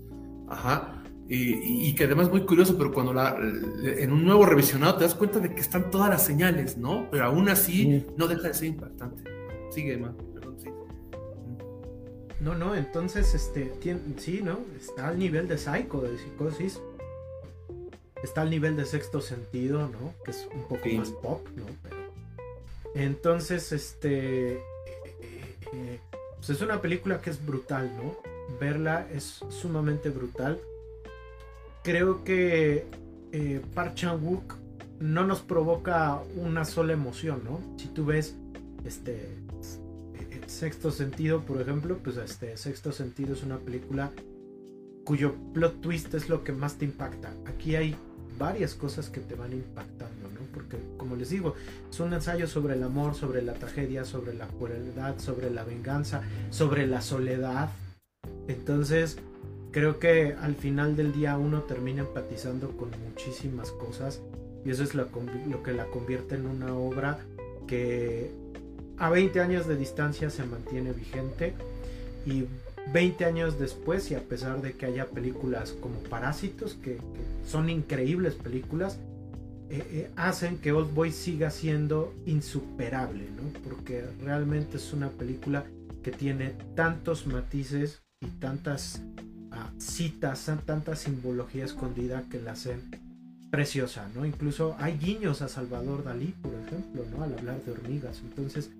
[0.48, 0.99] Ajá
[1.32, 5.14] y, que además es muy curioso, pero cuando la, en un nuevo revisionado te das
[5.14, 7.08] cuenta de que están todas las señales, ¿no?
[7.08, 9.30] Pero aún así no deja de ser impactante.
[9.70, 10.16] Sigue, man.
[10.34, 10.70] Perdón, sí.
[12.40, 13.72] No, no, entonces, este,
[14.16, 14.58] sí, ¿no?
[14.76, 16.80] Está al nivel de psycho, de psicosis.
[18.24, 20.12] Está al nivel de sexto sentido, ¿no?
[20.24, 21.64] Que es un poco más pop, ¿no?
[22.96, 24.54] Entonces, este...
[24.54, 24.62] Eh,
[25.22, 26.00] eh, eh,
[26.38, 28.16] pues es una película que es brutal, ¿no?
[28.58, 30.60] Verla es sumamente brutal
[31.82, 32.86] creo que
[33.32, 34.54] eh, Park Chan-wook
[35.00, 37.60] no nos provoca una sola emoción, ¿no?
[37.78, 38.36] Si tú ves
[38.84, 39.40] este
[40.50, 44.10] Sexto Sentido, por ejemplo, pues este Sexto Sentido es una película
[45.04, 47.32] cuyo plot twist es lo que más te impacta.
[47.46, 47.96] Aquí hay
[48.36, 50.40] varias cosas que te van impactando, ¿no?
[50.52, 51.54] Porque como les digo,
[51.88, 56.22] es un ensayo sobre el amor, sobre la tragedia, sobre la crueldad, sobre la venganza,
[56.50, 57.70] sobre la soledad.
[58.48, 59.18] Entonces,
[59.70, 64.20] creo que al final del día uno termina empatizando con muchísimas cosas
[64.64, 65.08] y eso es lo,
[65.62, 67.18] que la convierte en una obra
[67.66, 68.30] que
[68.98, 71.54] a 20 años de distancia se mantiene vigente
[72.26, 72.44] y
[72.92, 76.98] 20 años después y a pesar de que haya películas como Parásitos que,
[77.46, 78.98] son increíbles películas
[79.70, 83.60] eh, eh, hacen que Old Boy siga siendo insuperable ¿no?
[83.68, 85.64] porque realmente es una película
[86.02, 89.02] que tiene tantos matices y tantas
[89.78, 92.80] citas, tanta simbología escondida que la hacen
[93.50, 94.24] preciosa, ¿no?
[94.24, 97.24] Incluso hay guiños a Salvador Dalí, por ejemplo, ¿no?
[97.24, 98.20] Al hablar de hormigas.
[98.24, 98.70] Entonces,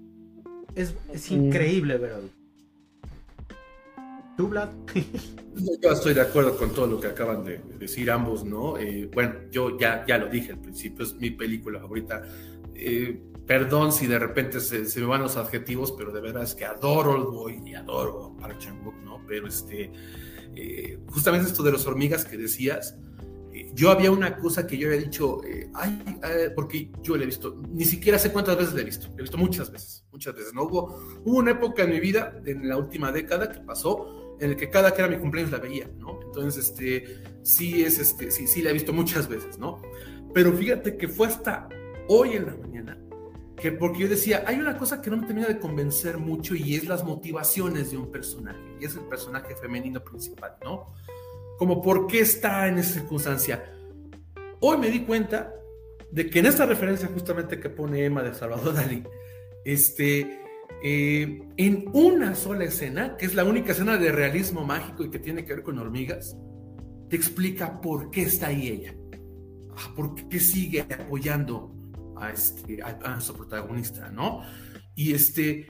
[0.74, 2.28] es, increíble verlo.
[4.36, 4.70] ¿Tú, Vlad?
[5.82, 8.78] yo estoy de acuerdo con todo lo que acaban de decir ambos, ¿no?
[8.78, 12.22] Eh, bueno, yo ya, ya lo dije al principio, es mi película favorita.
[12.74, 16.64] Eh, perdón si de repente se, me van los adjetivos, pero de verdad es que
[16.64, 19.20] adoro el boy y adoro a Park chan ¿no?
[19.26, 19.90] Pero este
[20.54, 22.96] eh, justamente esto de las hormigas que decías,
[23.52, 25.70] eh, yo había una cosa que yo había dicho, eh,
[26.54, 29.38] porque yo le he visto, ni siquiera sé cuántas veces le he visto, he visto
[29.38, 30.64] muchas veces, muchas veces, ¿no?
[30.64, 34.56] Hubo, hubo una época en mi vida, en la última década que pasó, en el
[34.56, 36.20] que cada que era mi cumpleaños la veía, ¿no?
[36.22, 39.80] Entonces, este, sí es, este, sí, sí la he visto muchas veces, ¿no?
[40.32, 41.68] Pero fíjate que fue hasta
[42.08, 42.99] hoy en la mañana
[43.60, 46.74] que porque yo decía, hay una cosa que no me termina de convencer mucho y
[46.74, 50.86] es las motivaciones de un personaje, y es el personaje femenino principal, ¿no?
[51.58, 53.62] Como por qué está en esa circunstancia.
[54.60, 55.52] Hoy me di cuenta
[56.10, 59.04] de que en esta referencia justamente que pone Emma de Salvador Dalí,
[59.64, 60.40] este,
[60.82, 65.18] eh, en una sola escena, que es la única escena de realismo mágico y que
[65.18, 66.34] tiene que ver con hormigas,
[67.10, 68.94] te explica por qué está ahí ella,
[69.76, 71.79] ah, por qué sigue apoyando
[72.20, 72.82] a, este,
[73.36, 74.42] protagonista, ¿no?
[74.94, 75.66] Y, este,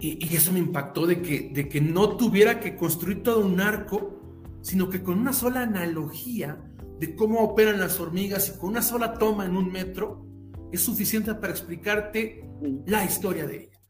[0.00, 4.20] y, eso me impactó de que, de que no tuviera que construir todo un arco,
[4.62, 6.58] sino que con una sola analogía
[6.98, 10.26] de cómo operan las hormigas y con una sola toma en un metro,
[10.70, 12.44] es suficiente para explicarte
[12.86, 13.80] la historia de ella.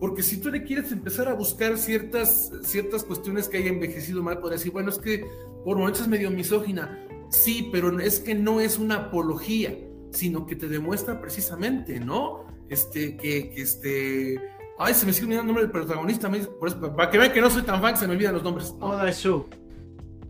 [0.00, 4.38] Porque si tú le quieres empezar a buscar ciertas, ciertas cuestiones que haya envejecido mal,
[4.38, 5.24] podría decir, bueno, es que
[5.64, 7.00] por momentos es medio misógina.
[7.30, 9.76] Sí, pero es que no es una apología
[10.14, 12.46] sino que te demuestra precisamente, ¿no?
[12.68, 14.40] Este, que, este...
[14.78, 16.30] Ay, se me sigue olvidando el nombre del protagonista,
[16.96, 18.74] para que vean que no soy tan fan, se me olvidan los nombres.
[18.80, 19.46] Oda Esu.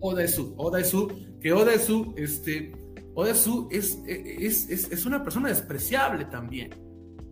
[0.01, 1.11] Oda Esu, Oda Esu,
[1.41, 2.73] que Oda Esu, este,
[3.15, 6.75] Oda Esu es, es, es, es, una persona despreciable también.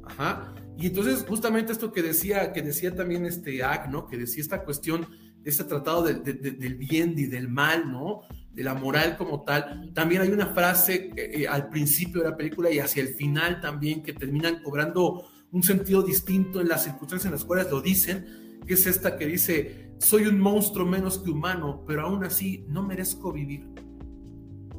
[0.04, 0.54] Ajá.
[0.78, 4.06] Y entonces, justamente esto que decía, que decía también este Ak, ¿no?
[4.06, 5.06] Que decía esta cuestión,
[5.44, 8.22] este tratado del bien y del mal, ¿no?
[8.52, 9.90] De la moral como tal.
[9.94, 13.60] También hay una frase eh, eh, al principio de la película y hacia el final
[13.60, 18.60] también que terminan cobrando un sentido distinto en las circunstancias en las cuales lo dicen,
[18.66, 22.82] que es esta que dice, soy un monstruo menos que humano, pero aún así no
[22.82, 23.66] merezco vivir.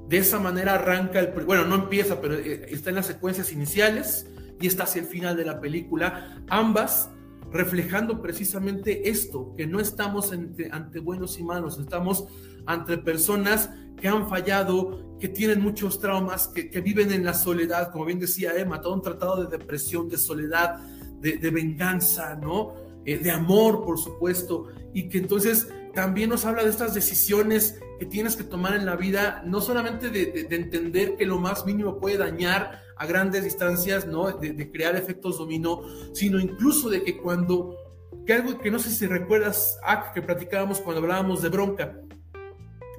[0.09, 1.45] De esa manera arranca el...
[1.45, 4.27] Bueno, no empieza, pero eh, está en las secuencias iniciales
[4.59, 7.09] y está hacia el final de la película, ambas
[7.51, 12.25] reflejando precisamente esto, que no estamos ante buenos y malos, estamos
[12.65, 18.05] ante personas que han fallado, que tienen muchos traumas, que, viven en la soledad, como
[18.05, 20.79] bien decía Emma, todo un tratado de depresión, de soledad,
[21.21, 22.73] de, venganza, ¿no?
[23.05, 28.05] Eh, de amor, por supuesto, y que entonces también nos habla de estas decisiones que
[28.05, 32.17] tienes que tomar en la vida, no solamente de, entender que lo más mínimo puede
[32.17, 34.31] dañar a grandes distancias, ¿no?
[34.31, 35.81] De, crear efectos dominó,
[36.13, 37.77] sino incluso de que cuando,
[38.25, 39.79] que algo que no sé si recuerdas,
[40.13, 41.97] que platicábamos cuando hablábamos de bronca,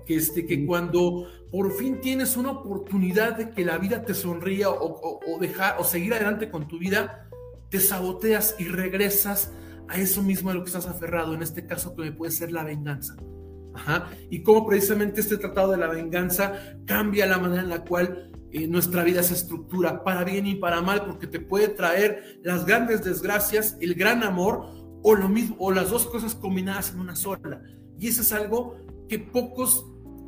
[0.05, 4.70] que, este, que cuando por fin tienes una oportunidad de que la vida te sonría
[4.70, 7.28] o, dejar o seguir adelante con tu vida,
[7.70, 9.52] te saboteas y regresas
[9.88, 12.64] a eso mismo a lo que estás aferrado, en este caso que puede ser la
[12.64, 13.16] venganza.
[13.74, 14.09] Ajá.
[14.30, 18.68] Y cómo precisamente este tratado de la venganza cambia la manera en la cual eh,
[18.68, 23.02] nuestra vida se estructura, para bien y para mal, porque te puede traer las grandes
[23.05, 24.66] desgracias, el gran amor
[25.02, 27.62] o lo mismo, o las dos cosas combinadas en una sola.
[27.98, 28.76] Y eso es algo
[29.09, 29.86] que pocos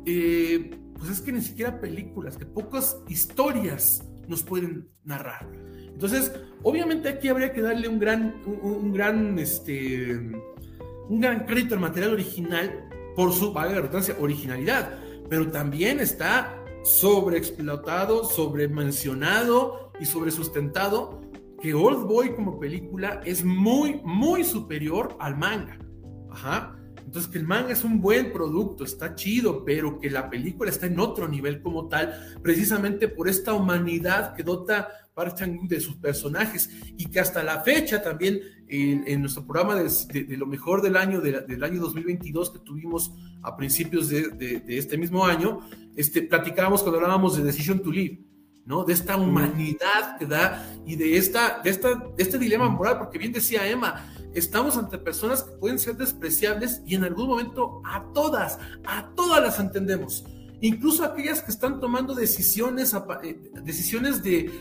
[0.09, 5.45] eh, pues es que ni siquiera películas, que pocas historias nos pueden narrar.
[5.75, 6.31] Entonces,
[6.63, 10.15] obviamente aquí habría que darle un gran, un, gran, este,
[11.09, 12.87] un gran crédito al material original
[13.17, 14.97] por su, valga la redundancia, originalidad,
[15.29, 21.19] pero también está sobreexplotado, sobremencionado y sobresustentado
[21.61, 25.77] que Old Boy como película es muy, muy superior al manga.
[26.29, 26.76] Ajá.
[27.07, 30.87] Entonces, que el manga es un buen producto, está chido, pero que la película está
[30.87, 36.69] en otro nivel como tal, precisamente por esta humanidad que dota Park de sus personajes
[36.97, 41.63] y que hasta la fecha también en, nuestro programa de, lo mejor del año, del
[41.63, 45.61] año 2022 que tuvimos a principios de, este mismo año,
[45.95, 48.19] este, platicábamos cuando hablábamos de Decision to Live.
[48.65, 48.83] ¿no?
[48.83, 53.17] De esta humanidad que da y de, esta, de, esta, de este dilema moral, porque
[53.17, 54.05] bien decía Emma,
[54.37, 59.41] estamos ante personas que pueden ser despreciables y en algún momento a todas, a todas
[59.41, 60.25] las entendemos.
[60.61, 64.51] Incluso aquellas que están tomando decisiones, eh, decisiones de,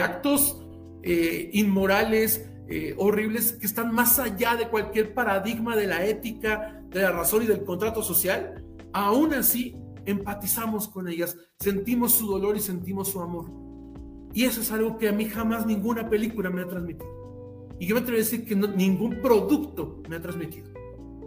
[0.00, 0.64] actos
[1.02, 7.02] eh, inmorales, eh, horribles, que están más allá de cualquier paradigma de la ética, de
[7.02, 9.76] la razón y del contrato social, aún así
[10.06, 13.50] empatizamos con ellas, sentimos su dolor y sentimos su amor.
[14.34, 17.21] Y eso es algo que a mí jamás ninguna película me ha transmitido.
[17.82, 20.68] Y yo me atrevo a decir que ningún producto me ha transmitido.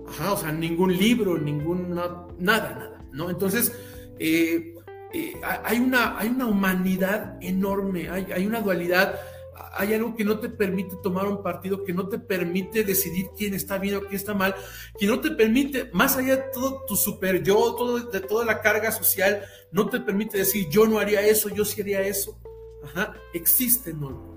[0.07, 3.29] Ajá, o sea, ningún libro, ningún, nada, nada, ¿no?
[3.29, 3.73] Entonces,
[4.19, 4.73] eh,
[5.13, 5.33] eh,
[5.65, 9.19] hay, una, hay una humanidad enorme, hay, hay una dualidad,
[9.73, 13.53] hay algo que no te permite tomar un partido, que no te permite decidir quién
[13.53, 14.55] está bien o quién está mal,
[14.97, 18.61] que no te permite, más allá de todo tu super yo, todo, de toda la
[18.61, 19.43] carga social,
[19.73, 22.39] no te permite decir yo no haría eso, yo sí haría eso.
[22.81, 24.34] Ajá, existe, ¿no?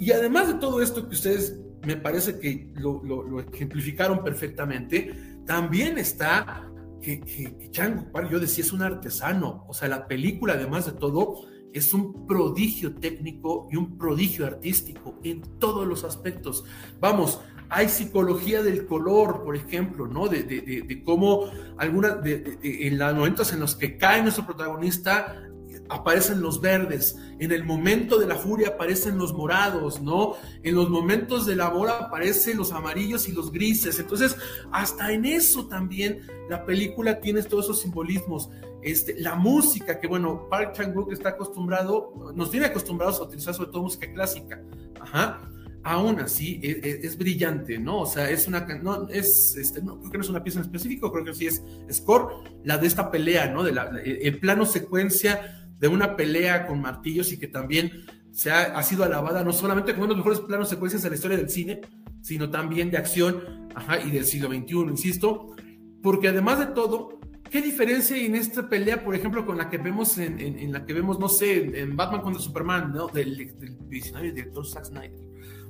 [0.00, 6.68] Y además de todo esto que ustedes me parece que lo, ejemplificaron perfectamente, también está
[7.00, 9.64] que, que, Chango yo decía, es un artesano.
[9.68, 15.18] O sea, la película, además de todo, es un prodigio técnico y un prodigio artístico
[15.22, 16.64] en todos los aspectos.
[17.00, 17.40] Vamos,
[17.70, 20.28] hay psicología del color, por ejemplo, ¿no?
[20.28, 25.47] De, de, de, cómo algunas, en los momentos en los que cae nuestro protagonista,
[25.88, 30.34] aparecen los verdes, en el momento de la furia aparecen los morados, ¿no?
[30.62, 33.98] En los momentos del amor aparecen los amarillos y los grises.
[33.98, 34.36] Entonces,
[34.72, 38.50] hasta en eso también la película tiene todos esos simbolismos.
[38.82, 43.70] Este, la música, que bueno, Park Chan-wook está acostumbrado, nos tiene acostumbrados a utilizar sobre
[43.70, 44.62] todo música clásica.
[45.00, 45.40] Ajá
[45.82, 48.00] aún así e, e, es, brillante, ¿no?
[48.00, 50.66] O sea, es una, no, es, este, no, creo que no es una pieza en
[50.66, 52.28] específico, creo que sí es score,
[52.64, 53.62] la de esta pelea, ¿no?
[53.62, 58.78] De la, el plano secuencia de una pelea con martillos y que también se ha,
[58.78, 61.36] ha sido alabada no solamente como uno de los mejores planos secuencias de la historia
[61.36, 61.80] del cine,
[62.20, 65.54] sino también de acción, ajá, y del siglo XXI, insisto,
[66.02, 67.20] porque además de todo,
[67.50, 70.84] ¿qué diferencia hay en esta pelea, por ejemplo, con la que vemos en, en, la
[70.84, 73.08] que vemos, no sé, en Batman contra Superman, ¿no?
[73.08, 75.20] Del, del visionario director Zack Snyder.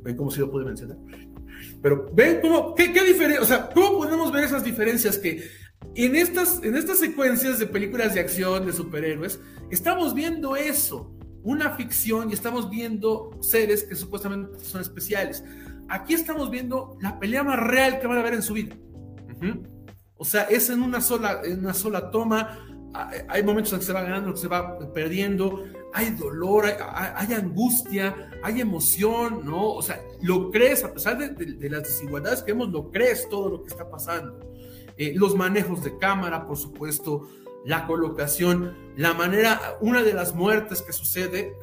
[0.03, 0.97] ¿Ven cómo se lo puede mencionar?
[1.83, 5.43] Pero ven cómo, qué, qué diferencia, o sea, cómo podemos ver esas diferencias que
[5.95, 11.13] en estas, en estas secuencias de películas de acción, de superhéroes, estamos viendo eso,
[11.43, 15.45] una ficción y estamos viendo seres que supuestamente son especiales.
[15.89, 18.77] Aquí estamos viendo la pelea más real que van a ver en su vida.
[20.17, 22.59] O sea, es en una sola, en una sola toma.
[23.29, 25.65] Hay momentos en que se va ganando, que se va perdiendo.
[25.95, 29.73] Hay dolor, hay, angustia, hay emoción, ¿no?
[29.73, 33.49] O sea, lo crees, a pesar de, de las desigualdades que vemos, lo crees todo
[33.49, 34.48] lo que está pasando.
[34.99, 37.29] Eh, los manejos de cámara, por supuesto,
[37.65, 41.55] la colocación, la manera, una de las muertes que sucede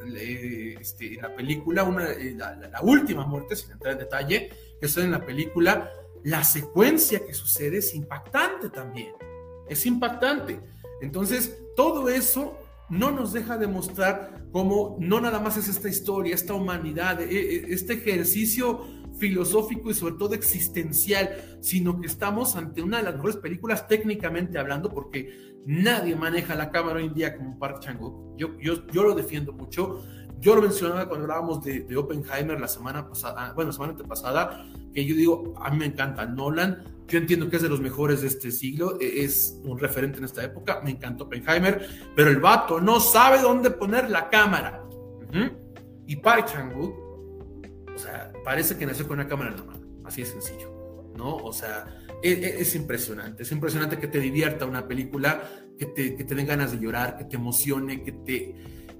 [0.80, 5.04] este, en la película, una, eh, la, última muerte, sin entrar en detalle, que sucede
[5.04, 5.90] en la película,
[6.24, 9.12] la secuencia que sucede es impactante también,
[9.68, 10.60] es impactante.
[11.02, 12.58] Entonces, todo eso
[12.88, 17.24] no nos deja de mostrar cómo no nada más es esta historia, esta humanidad, e,
[17.24, 18.86] e, este ejercicio
[19.18, 24.58] filosófico y sobre todo existencial, sino que estamos ante una de las mejores películas técnicamente
[24.58, 28.36] hablando, porque nadie maneja la cámara hoy en día como Park Chan-wook.
[28.36, 30.04] Yo, yo, yo lo defiendo mucho.
[30.38, 34.66] Yo lo mencionaba cuando hablábamos de, de, Oppenheimer la semana pasada, bueno, la semana antepasada,
[34.92, 38.20] que yo digo, a mí me encanta Nolan, yo entiendo que es de los mejores
[38.20, 42.36] de este siglo, e, es un referente en esta época, me encanta Oppenheimer, pero el
[42.38, 44.82] vato no sabe dónde poner la cámara.
[46.06, 47.06] Y Park Chan-wook
[47.96, 51.34] o sea, parece que nació con una cámara en la mano, así de sencillo, ¿no?
[51.34, 51.84] O sea,
[52.22, 55.42] e, e, es, impresionante, es impresionante que te divierta una película,
[55.76, 58.54] que te, que te den ganas de llorar, que te emocione, que, te,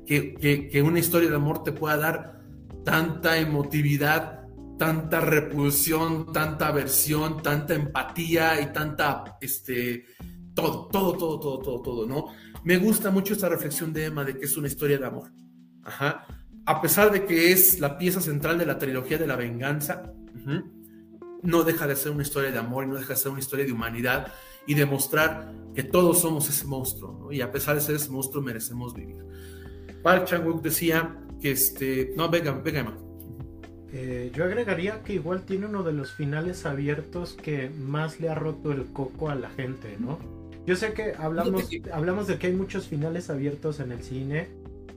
[0.05, 2.41] que, que, una historia de amor te pueda dar
[2.85, 4.49] tanta emotividad,
[4.81, 10.07] tanta repulsión, tanta aversión, tanta empatía y tanta, este,
[10.55, 12.25] todo, todo, todo, todo, todo, todo, ¿no?
[12.65, 15.31] Me gusta mucho esta reflexión de Emma de que es una historia de amor.
[15.85, 16.27] Ajá
[16.67, 20.13] a pesar de que es la pieza central de la trilogía de la venganza,
[21.43, 23.65] no deja de ser una historia de amor y no deja de ser una historia
[23.65, 24.33] de humanidad
[24.67, 28.95] y demostrar que todos somos ese monstruo, y a pesar de ser ese monstruo merecemos
[28.95, 29.25] vivir.
[30.03, 32.97] Park Chan-wook decía que este, no, venga, venga,
[33.93, 38.35] eh, yo agregaría que igual tiene uno de los finales abiertos que más le ha
[38.35, 40.19] roto el coco a la gente, ¿no?
[40.67, 44.49] Yo sé que hablamos, hablamos de que hay muchos finales abiertos en el cine,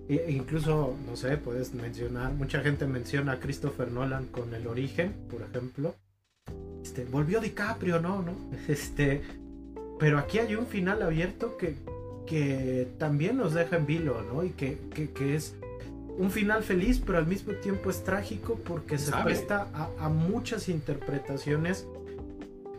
[0.09, 5.13] e incluso, no sé, puedes mencionar, mucha gente menciona a Christopher Nolan con El Origen,
[5.29, 5.93] por ejemplo.
[6.81, 8.23] Este, volvió DiCaprio, ¿no?
[8.23, 8.33] ¿no?
[8.67, 9.21] Este,
[9.99, 11.75] pero aquí hay un final abierto que,
[12.25, 14.43] que también nos deja en vilo, ¿no?
[14.43, 14.79] Y que,
[15.13, 15.53] que, es
[16.17, 20.69] un final feliz, pero al mismo tiempo es trágico porque se presta a, a muchas
[20.69, 21.85] interpretaciones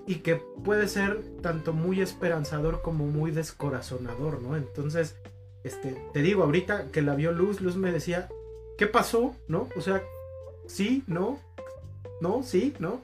[0.05, 0.35] y que
[0.65, 4.57] puede ser tanto muy esperanzador como muy descorazonador, ¿no?
[4.57, 5.15] Entonces,
[5.65, 8.29] este, te digo, ahorita que la vio Luz, Luz me decía,
[8.79, 9.35] ¿qué pasó?
[9.49, 9.69] ¿No?
[9.77, 10.03] O sea,
[10.67, 11.39] sí, no,
[12.21, 13.03] no, sí, no.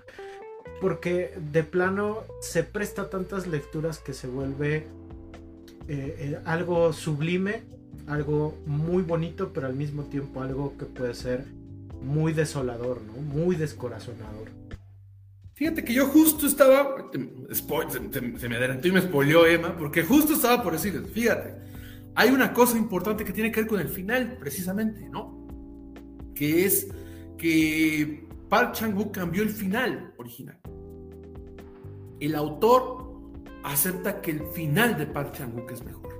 [0.80, 4.86] Porque de plano se presta tantas lecturas que se vuelve
[5.88, 7.62] eh, eh, algo sublime,
[8.06, 11.44] algo muy bonito, pero al mismo tiempo algo que puede ser
[12.02, 13.14] muy desolador, ¿no?
[13.14, 14.48] Muy descorazonador.
[15.54, 17.10] Fíjate que yo justo estaba,
[17.50, 21.54] se, me adelantó y me spoileó Emma, porque justo estaba por decirles, fíjate,
[22.16, 25.46] hay una cosa importante que tiene que ver con el final, precisamente, ¿no?
[26.34, 26.88] Que es
[27.36, 30.58] que Park Chang-wook cambió el final original.
[32.18, 33.30] El autor
[33.62, 36.14] acepta que el final de Park Chang-wook es mejor.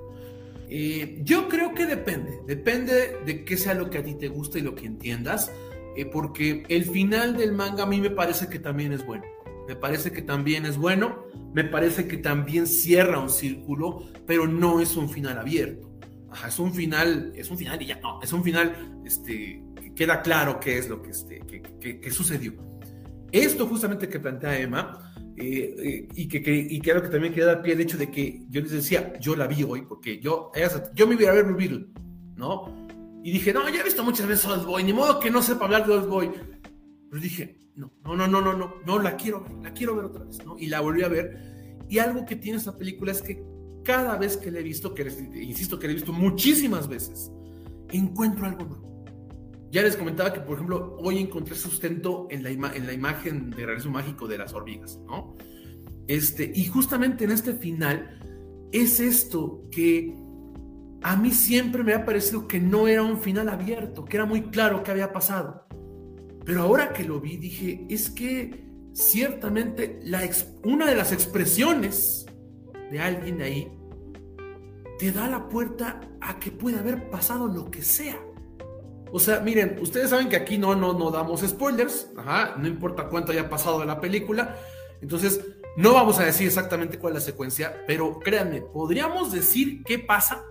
[0.69, 4.59] Eh, yo creo que depende, depende de qué sea lo que a ti te guste
[4.59, 5.51] y lo que entiendas,
[5.95, 9.23] eh, porque el final del manga a mí me parece que también es bueno.
[9.67, 14.79] me parece que también es bueno, me parece que también cierra un círculo, pero no
[14.79, 15.86] es un final abierto.
[16.29, 19.93] Ajá, es un final, es un final y ya no, es un final, este, que
[19.93, 21.39] queda claro qué es lo que, este,
[21.79, 22.53] que, sucedió.
[23.31, 27.61] Esto justamente que plantea Emma, eh, eh, y, que, y que que también queda dar
[27.61, 30.51] pie el hecho de que yo les decía, yo la vi hoy, porque yo,
[30.93, 31.87] yo me iba a ver Blue Beetle,
[32.35, 32.87] ¿no?
[33.23, 35.65] Y dije, no, ya he visto muchas veces Old Boy, ni modo que no sepa
[35.65, 36.31] hablar de Old Boy.
[37.09, 40.05] Pero dije, no, no, no, no, no, no, no, la quiero ver, la quiero ver
[40.05, 40.57] otra vez, ¿no?
[40.57, 41.85] Y la volví a ver.
[41.89, 43.43] Y algo que tiene esta película es que
[43.87, 45.03] cada vez que la he visto, que
[45.41, 47.31] insisto que la he visto muchísimas veces,
[47.89, 49.05] encuentro algo nuevo.
[49.71, 53.65] Ya les comentaba que, por ejemplo, hoy encontré sustento en la, en la imagen de
[53.65, 55.37] realismo mágico de las hormigas, ¿no?
[56.05, 60.13] Este, y justamente en este final es esto que
[61.01, 64.49] a mí siempre me ha parecido que no era un final abierto, que era muy
[64.49, 65.65] claro qué había pasado.
[66.43, 70.29] Pero ahora que lo vi, dije, es que ciertamente la
[70.65, 72.25] una de las expresiones
[72.91, 73.76] de alguien ahí
[74.97, 78.19] te da la puerta a que puede haber pasado lo que sea.
[79.11, 82.09] O sea, miren, ustedes saben que aquí no, no, no damos spoilers,
[82.57, 84.57] no importa cuánto haya pasado de la película,
[85.01, 85.41] entonces
[85.77, 90.43] no vamos a decir exactamente cuál es la secuencia, pero créanme, podríamos decir qué pasa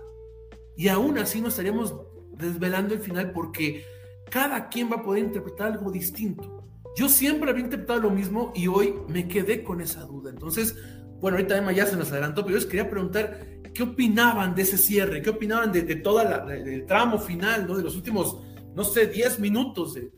[0.75, 1.95] y aún así no estaríamos
[2.31, 3.85] desvelando el final porque
[4.29, 6.63] cada quien va a poder interpretar algo distinto.
[6.95, 10.31] Yo siempre había interpretado lo mismo y hoy me quedé con esa duda.
[10.31, 10.75] Entonces,
[11.19, 13.39] bueno, ahorita Emma ya se nos adelantó, pero yo les quería preguntar
[13.77, 17.77] qué opinaban de ese cierre, qué opinaban de, la, del tramo final, ¿no?
[17.77, 18.41] De los últimos,
[18.75, 20.09] no sé, 10 minutos de, de,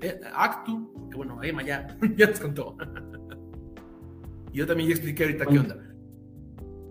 [0.00, 1.86] eh, Actu, que bueno, Emma ya,
[2.16, 2.74] ya nos contó.
[4.50, 5.76] y yo también ya expliqué ahorita qué onda.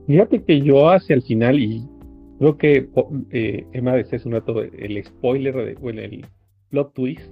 [0.05, 1.83] Fíjate que yo hacia el final, y
[2.37, 2.89] Creo que
[3.31, 6.25] eh, Emma decía es un rato el spoiler de, bueno, el
[6.69, 7.31] plot twist.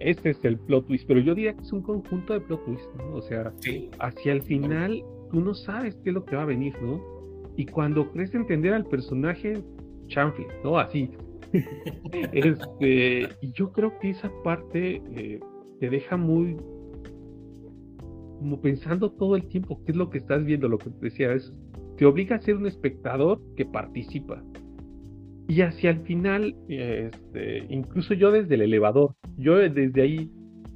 [0.00, 2.90] Este es el plot twist, pero yo diría que es un conjunto de plot twists,
[2.98, 3.14] ¿no?
[3.14, 3.52] O sea,
[4.00, 7.19] hacia el final tú no sabes qué es lo que va a venir, ¿no?
[7.56, 9.62] Y cuando crees entender al personaje,
[10.06, 10.78] chanfle, ¿no?
[10.78, 11.10] Así.
[12.32, 15.40] este, y yo creo que esa parte eh,
[15.80, 16.56] te deja muy
[18.38, 21.52] como pensando todo el tiempo qué es lo que estás viendo, lo que decía, es
[21.98, 24.42] te obliga a ser un espectador que participa.
[25.46, 30.30] Y hacia el final, este, incluso yo desde el elevador, yo desde ahí,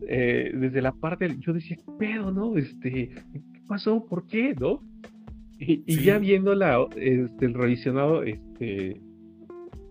[0.06, 4.05] eh, desde la parte, yo decía, pero no, este, ¿qué pasó?
[4.05, 4.55] ¿Por qué?
[4.55, 4.82] ¿No?
[5.59, 9.01] Y, ya viendo la, este, el revisionado, este,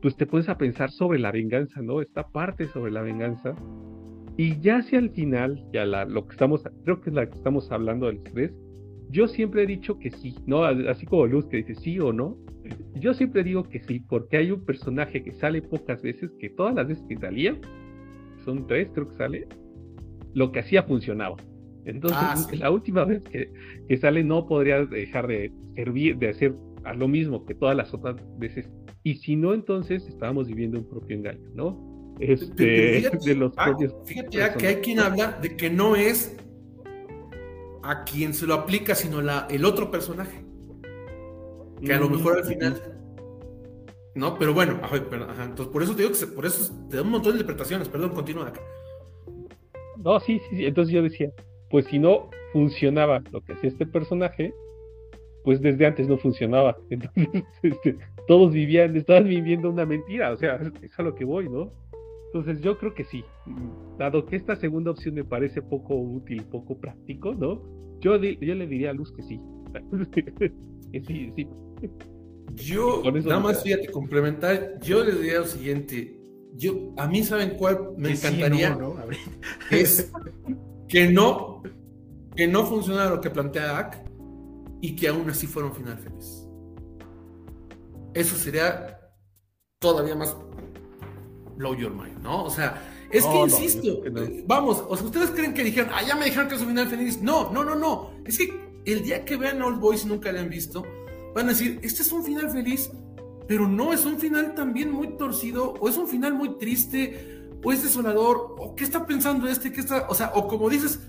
[0.02, 2.02] pues te pones a pensar sobre la venganza, ¿no?
[2.02, 3.56] Esta parte sobre la venganza.
[4.38, 7.38] Y ya hacia el final, ya la, lo que estamos, creo que es la que
[7.38, 8.52] estamos hablando del estrés,
[9.10, 10.66] yo siempre he dicho que sí, ¿no?
[10.66, 12.36] Así como Luz que dice sí o no.
[12.96, 16.74] Yo siempre digo que sí, porque hay un personaje que sale pocas veces, que todas
[16.74, 17.56] las veces que salía,
[18.44, 19.48] son tres creo que sale,
[20.34, 21.36] lo que hacía funcionaba.
[21.86, 23.52] Entonces, ah, la última vez que,
[23.88, 27.94] que, sale no podría dejar de servir, de hacer a lo mismo que todas las
[27.94, 28.70] otras veces.
[29.04, 32.16] Y si no, entonces estábamos viviendo un propio engaño, ¿no?
[32.20, 36.38] Este, fíjate, de los ah, fíjate que hay quien habla de que no es
[37.82, 40.44] a quien se lo aplica, sino la, el otro personaje.
[41.84, 42.82] Que a lo mejor al final.
[44.16, 44.80] No, pero bueno,
[45.44, 47.90] entonces por eso te digo que por eso te da un montón de interpretaciones.
[47.90, 48.62] Perdón, continúa acá.
[49.98, 50.66] No, sí, sí, sí.
[50.66, 51.32] Entonces yo decía,
[51.74, 54.54] pues si no funcionaba lo que hacía este personaje,
[55.44, 56.78] pues desde antes no funcionaba.
[56.92, 57.28] Entonces,
[57.64, 57.98] este,
[58.28, 60.32] todos vivían, estaban viviendo una mentira.
[60.32, 61.74] O sea, es a lo que voy, ¿no?
[62.28, 63.26] Entonces yo creo que sí,
[63.98, 67.64] dado que esta segunda opción me parece poco útil, poco práctico, ¿no?
[68.02, 69.40] Yo, yo le diría a Luz que sí.
[71.08, 71.48] sí, sí.
[72.54, 76.20] Yo, nada más fíjate, complementar, yo le diría lo siguiente,
[76.54, 78.78] yo, a mí saben cuál me encantaría,
[79.72, 80.12] es
[80.94, 81.64] que no,
[82.36, 84.04] que no funcionara lo que plantea Ak
[84.80, 86.48] y que aún así fuera un final feliz.
[88.14, 89.00] Eso sería
[89.80, 90.38] todavía más
[91.56, 92.44] blow your mind, ¿no?
[92.44, 92.80] O sea,
[93.10, 94.04] es que insisto,
[94.46, 96.88] vamos, o sea, ustedes creen que dijeron, ah, ya me dijeron que es un final
[96.88, 97.20] feliz.
[97.24, 98.12] No, no, no, no.
[98.24, 98.54] Es que
[98.86, 100.84] el día que vean Old Boys y nunca le han visto,
[101.34, 102.92] van a decir, este es un final feliz,
[103.48, 107.33] pero no, es un final también muy torcido, o es un final muy triste,
[107.64, 111.00] o es desolador, o qué está pensando este, qué está, o sea, o como dices,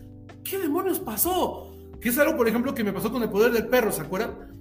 [0.44, 1.70] ¿qué demonios pasó?
[2.01, 4.55] Que es algo, por ejemplo, que me pasó con el poder del perro, ¿se acuerdan?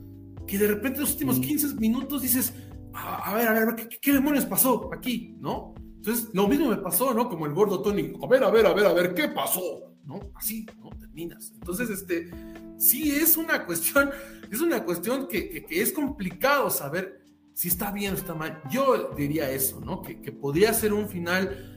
[0.47, 2.53] Que de repente los últimos 15 minutos dices,
[2.93, 5.35] a, ver, a ver, ¿qué, demonios pasó aquí?
[5.39, 5.73] ¿No?
[5.95, 7.29] Entonces, lo mismo me pasó, ¿no?
[7.29, 9.95] Como el gordo Tony, a ver, a ver, a ver, a ver, ¿qué pasó?
[10.03, 10.19] ¿No?
[10.35, 10.89] Así, ¿no?
[10.99, 11.51] Terminas.
[11.53, 12.29] Entonces, este,
[12.77, 14.09] sí es una cuestión,
[14.51, 17.21] es una cuestión que, es complicado saber
[17.53, 18.61] si está bien o está mal.
[18.69, 20.01] Yo diría eso, ¿no?
[20.01, 21.72] Que, que podría ser un final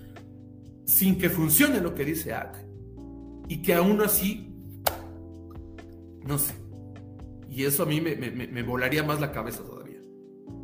[0.86, 2.56] sin que funcione lo que dice Ak
[3.48, 4.52] y que aún así
[6.24, 6.54] no sé.
[7.48, 10.00] Y eso a mí me, volaría más la cabeza todavía.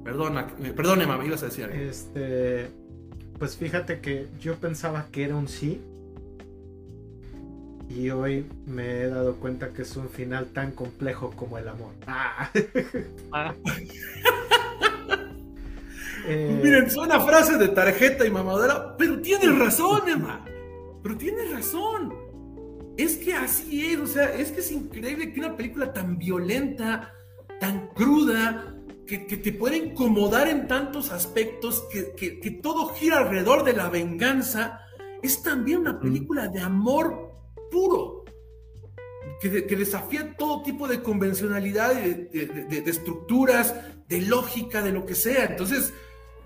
[0.05, 1.77] Perdona, perdone, mami, ibas a decir algo.
[1.77, 2.69] Este,
[3.39, 5.81] pues fíjate que yo pensaba que era un sí.
[7.89, 11.93] Y hoy me he dado cuenta que es un final tan complejo como el amor.
[12.07, 12.51] Ah.
[13.33, 13.55] ah.
[16.27, 20.45] Eh, Miren, una frase de tarjeta y mamadera, pero tienes razón, Emma.
[21.03, 22.15] Pero tienes razón.
[22.97, 27.13] Es que así es, o sea, es que es increíble que una película tan violenta,
[27.59, 28.73] tan cruda,
[29.07, 34.81] que, te puede incomodar en tantos aspectos, que, todo gira alrededor de la venganza,
[35.23, 37.33] es también una película de amor
[37.71, 38.25] puro,
[39.41, 43.75] que, desafía todo tipo de convencionalidad, de, estructuras,
[44.09, 45.45] de lógica, de lo que sea.
[45.45, 45.93] Entonces,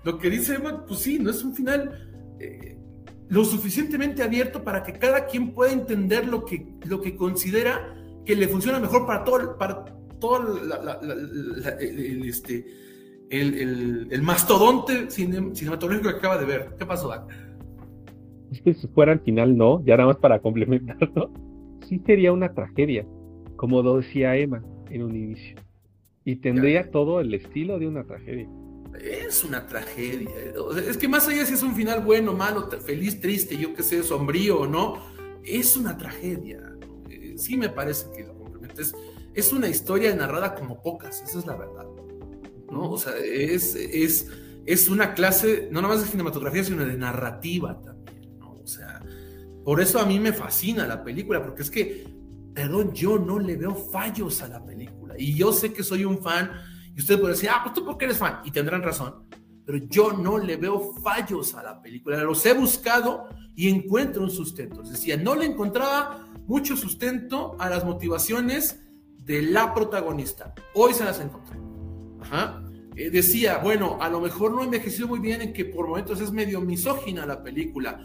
[0.03, 2.77] lo que dice Emma, pues sí, no es un final eh,
[3.29, 7.93] lo suficientemente abierto para que cada quien pueda entender lo que, lo que considera
[8.25, 9.85] que le funciona mejor para todo, para
[10.19, 10.57] todo
[11.79, 12.65] el, este,
[13.29, 16.75] el, mastodonte cinematográfico que acaba de ver.
[16.77, 17.11] ¿Qué pasó,
[18.51, 21.31] Es que si fuera al final, no, ya nada más para complementarlo,
[21.87, 23.05] sí sería una tragedia,
[23.55, 25.57] como decía Emma en un inicio.
[26.23, 28.49] Y tendría todo el estilo de una tragedia
[28.99, 30.29] es una tragedia.
[30.87, 34.03] Es que más allá si es un final bueno, malo, feliz, triste, yo qué sé,
[34.03, 34.97] sombrío o no,
[35.43, 36.61] es una tragedia.
[37.09, 38.37] Eh, sí me parece que lo.
[39.33, 41.85] Es una historia narrada como pocas, esa es la verdad.
[42.71, 42.91] ¿no?
[42.91, 44.27] O sea, es, es,
[44.65, 48.37] es una clase, no nomás de cinematografía, sino de narrativa también.
[48.39, 48.53] ¿no?
[48.53, 49.03] O sea,
[49.63, 52.07] por eso a mí me fascina la película, porque es que,
[52.53, 55.15] perdón, yo no le veo fallos a la película.
[55.17, 56.51] Y yo sé que soy un fan
[56.97, 59.27] y usted puede decir, ah, pues tú porque eres fan, y tendrán razón,
[59.63, 64.31] pero yo no le veo fallos a la película, los he buscado y encuentro un
[64.31, 64.81] sustento.
[64.81, 68.81] Decía, no le encontraba mucho sustento a las motivaciones
[69.15, 70.55] de la protagonista.
[70.73, 71.59] Hoy se las encontré.
[72.95, 76.31] Eh, decía, bueno, a lo mejor no envejeció muy bien en que por momentos es
[76.31, 78.03] medio misógina la película.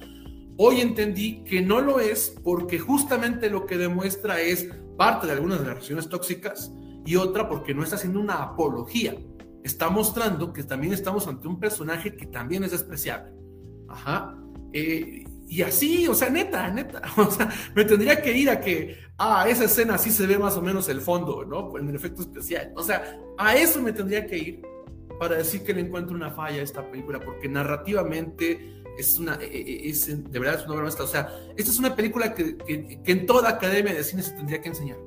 [0.58, 5.60] Hoy entendí que no lo es porque justamente lo que demuestra es parte de algunas
[5.60, 6.70] de las relaciones tóxicas
[7.04, 9.16] y otra porque no está haciendo una apología.
[9.62, 13.32] Está mostrando que también estamos ante un personaje que también es despreciable.
[13.88, 14.36] Ajá.
[14.72, 18.96] Eh, y así, o sea, neta, neta, o sea, me tendría que ir a que,
[19.18, 21.76] ah, esa escena sí se ve más o menos el fondo, ¿no?
[21.78, 22.72] En el efecto especial.
[22.74, 24.62] O sea, a eso me tendría que ir
[25.20, 29.46] para decir que le encuentro una falla a esta película, porque narrativamente es una, e,
[29.46, 31.04] e, es, de verdad es una obra maestra.
[31.04, 34.32] O sea, esta es una película que, que, que en toda academia de cine se
[34.32, 34.98] tendría que enseñar.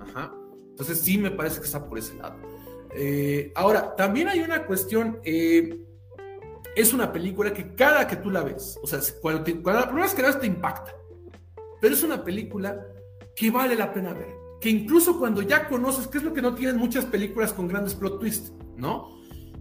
[0.00, 0.32] Ajá.
[0.76, 2.36] Entonces sí me parece que está por ese lado.
[2.94, 5.80] Eh, ahora, también hay una cuestión, eh,
[6.74, 10.14] es una película que cada que tú la ves, o sea, cuando, la primera vez
[10.14, 10.94] que la ves te impacta,
[11.80, 12.86] pero es una película
[13.34, 16.54] que vale la pena ver, que incluso cuando ya conoces, que es lo que no
[16.54, 19.16] tienen muchas películas con grandes plot twists, ¿no?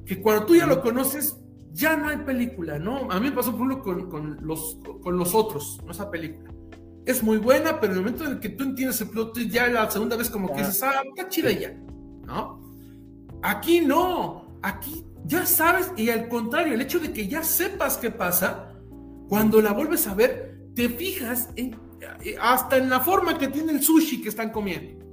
[0.05, 1.37] Que cuando tú ya lo conoces,
[1.71, 3.09] ya no hay película, ¿no?
[3.09, 5.91] A mí me pasó, por ejemplo, con, con los, con los otros, ¿no?
[5.91, 6.54] Esa película
[7.05, 9.67] es muy buena, pero en el momento en el que tú entiendes el plot ya
[9.67, 11.71] la segunda vez como que dices, ah, está chida ya,
[12.25, 12.61] ¿no?
[13.43, 18.11] Aquí no, aquí ya sabes, y al contrario, el hecho de que ya sepas qué
[18.11, 18.71] pasa,
[19.29, 21.75] cuando la vuelves a ver, te fijas en,
[22.23, 25.05] eh, hasta en la forma que tiene el sushi que están comiendo.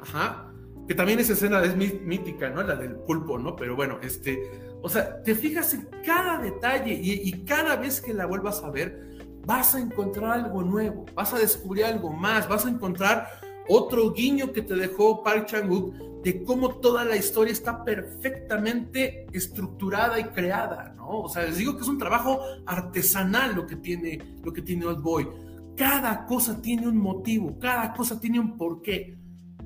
[0.00, 0.52] Ajá.
[0.86, 2.62] Que también esa escena es mítica, ¿no?
[2.62, 3.54] La del pulpo, ¿no?
[3.54, 4.50] Pero bueno, este,
[4.82, 8.70] o sea, te fijas en cada detalle y, y cada vez que la vuelvas a
[8.70, 9.09] ver,
[9.46, 13.26] vas a encontrar algo nuevo, vas a descubrir algo más, vas a encontrar
[13.68, 20.18] otro guiño que te dejó Park Chang-wook de cómo toda la historia está perfectamente estructurada
[20.20, 21.20] y creada, ¿no?
[21.20, 24.86] O sea, les digo que es un trabajo artesanal lo que tiene, lo que tiene
[24.86, 25.28] Old Boy.
[25.76, 29.16] Cada cosa tiene un motivo, cada cosa tiene un porqué.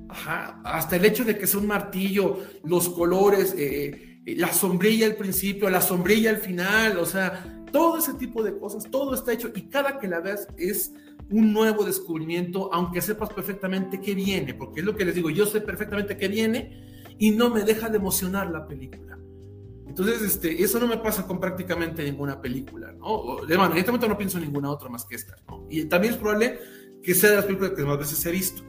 [0.07, 5.07] Ajá, hasta el hecho de que sea un martillo, los colores, eh, eh, la sombrilla
[5.07, 9.33] al principio, la sombrilla al final, o sea, todo ese tipo de cosas, todo está
[9.33, 10.93] hecho y cada que la veas es
[11.29, 15.45] un nuevo descubrimiento, aunque sepas perfectamente qué viene, porque es lo que les digo, yo
[15.45, 19.19] sé perfectamente qué viene y no me deja de emocionar la película.
[19.87, 23.45] Entonces, este, eso no me pasa con prácticamente ninguna película, ¿no?
[23.45, 25.67] De manera, en este momento no pienso en ninguna otra más que esta, ¿no?
[25.69, 26.57] Y también es probable
[27.03, 28.61] que sea de las películas que más veces he visto.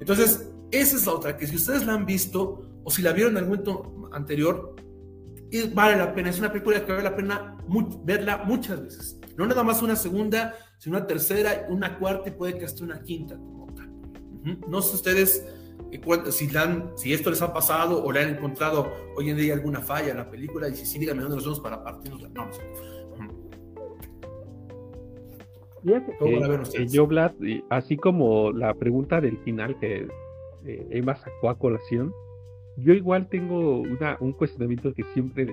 [0.00, 3.32] Entonces, esa es la otra, que si ustedes la han visto o si la vieron
[3.32, 4.76] en algún momento anterior,
[5.74, 7.56] vale la pena, es una película que vale la pena
[8.04, 9.20] verla muchas veces.
[9.36, 13.02] No nada más una segunda, sino una tercera, una cuarta y puede que hasta una
[13.02, 13.38] quinta
[14.68, 15.46] No sé ustedes
[15.92, 16.00] eh,
[16.30, 16.48] si,
[16.96, 20.18] si esto les ha pasado o le han encontrado hoy en día alguna falla en
[20.18, 22.22] la película y si sí, díganme dónde nos vemos para partirnos.
[22.30, 22.52] No, no
[26.64, 26.86] sé.
[26.88, 27.32] yo, Vlad,
[27.70, 30.06] así como la pregunta del final que
[30.66, 32.12] eh, Emma sacó a colación,
[32.76, 35.52] yo igual tengo una, un cuestionamiento que siempre,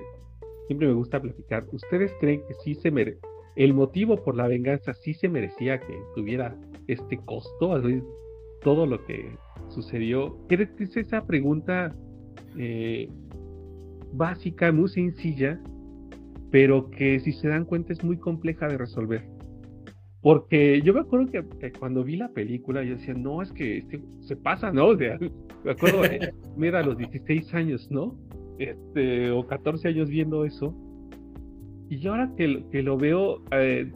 [0.67, 1.65] siempre me gusta platicar.
[1.71, 3.19] ¿Ustedes creen que sí se merece,
[3.55, 6.55] el motivo por la venganza sí se merecía que tuviera
[6.87, 7.81] este costo?
[8.61, 9.35] todo lo que
[9.69, 10.37] sucedió.
[10.49, 11.95] Es esa pregunta
[12.57, 13.09] eh,
[14.13, 15.59] básica, muy sencilla,
[16.51, 19.36] pero que si se dan cuenta es muy compleja de resolver.
[20.27, 24.01] Porque yo me acuerdo que, cuando vi la película yo decía, no, es que este,
[24.19, 24.87] se pasa, ¿no?
[24.87, 25.17] O sea,
[25.63, 28.13] me acuerdo, eh, mira, a los 16 años, ¿no?
[28.59, 30.75] Este, o 14 años viendo eso.
[31.87, 33.89] Y yo ahora que, que lo veo eh,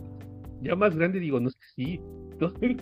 [0.61, 1.99] ya más grande, digo, no es que sí.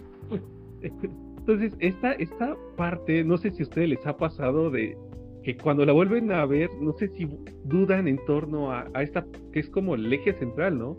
[1.39, 4.95] Entonces, esta, esta parte, no sé si a ustedes les ha pasado de
[5.41, 7.27] que cuando la vuelven a ver, no sé si
[7.63, 10.95] dudan en torno a, a esta, que es como el eje central, ¿no?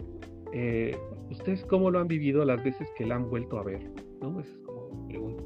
[0.52, 0.96] Eh,
[1.30, 3.90] ¿Ustedes cómo lo han vivido las veces que la han vuelto a ver?
[4.20, 4.40] ¿No?
[4.40, 5.44] Es como pregunta.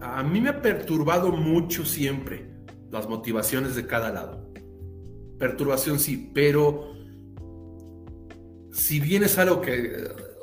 [0.00, 2.48] A, mí me ha perturbado mucho siempre
[2.90, 4.52] las motivaciones de cada lado.
[5.38, 6.92] Perturbación sí, pero
[8.72, 9.92] si bien es algo que,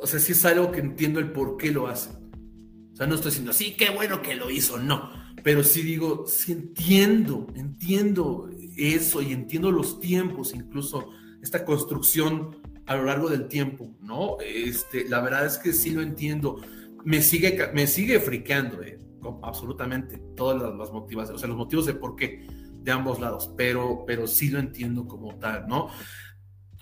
[0.01, 2.15] o sea, si es algo que entiendo el por qué lo hacen.
[2.93, 5.09] O sea, no estoy diciendo, sí, qué bueno que lo hizo, no.
[5.43, 11.11] Pero sí digo, sí entiendo, entiendo eso y entiendo los tiempos, incluso
[11.41, 14.37] esta construcción a lo largo del tiempo, ¿no?
[14.39, 16.61] Este, la verdad es que sí lo entiendo.
[17.03, 18.99] Me sigue, me sigue friqueando, eh,
[19.41, 22.45] absolutamente, todas las, motivaciones, o sea, los motivos de por qué
[22.81, 25.89] de ambos lados, pero, pero sí lo entiendo como tal, ¿no?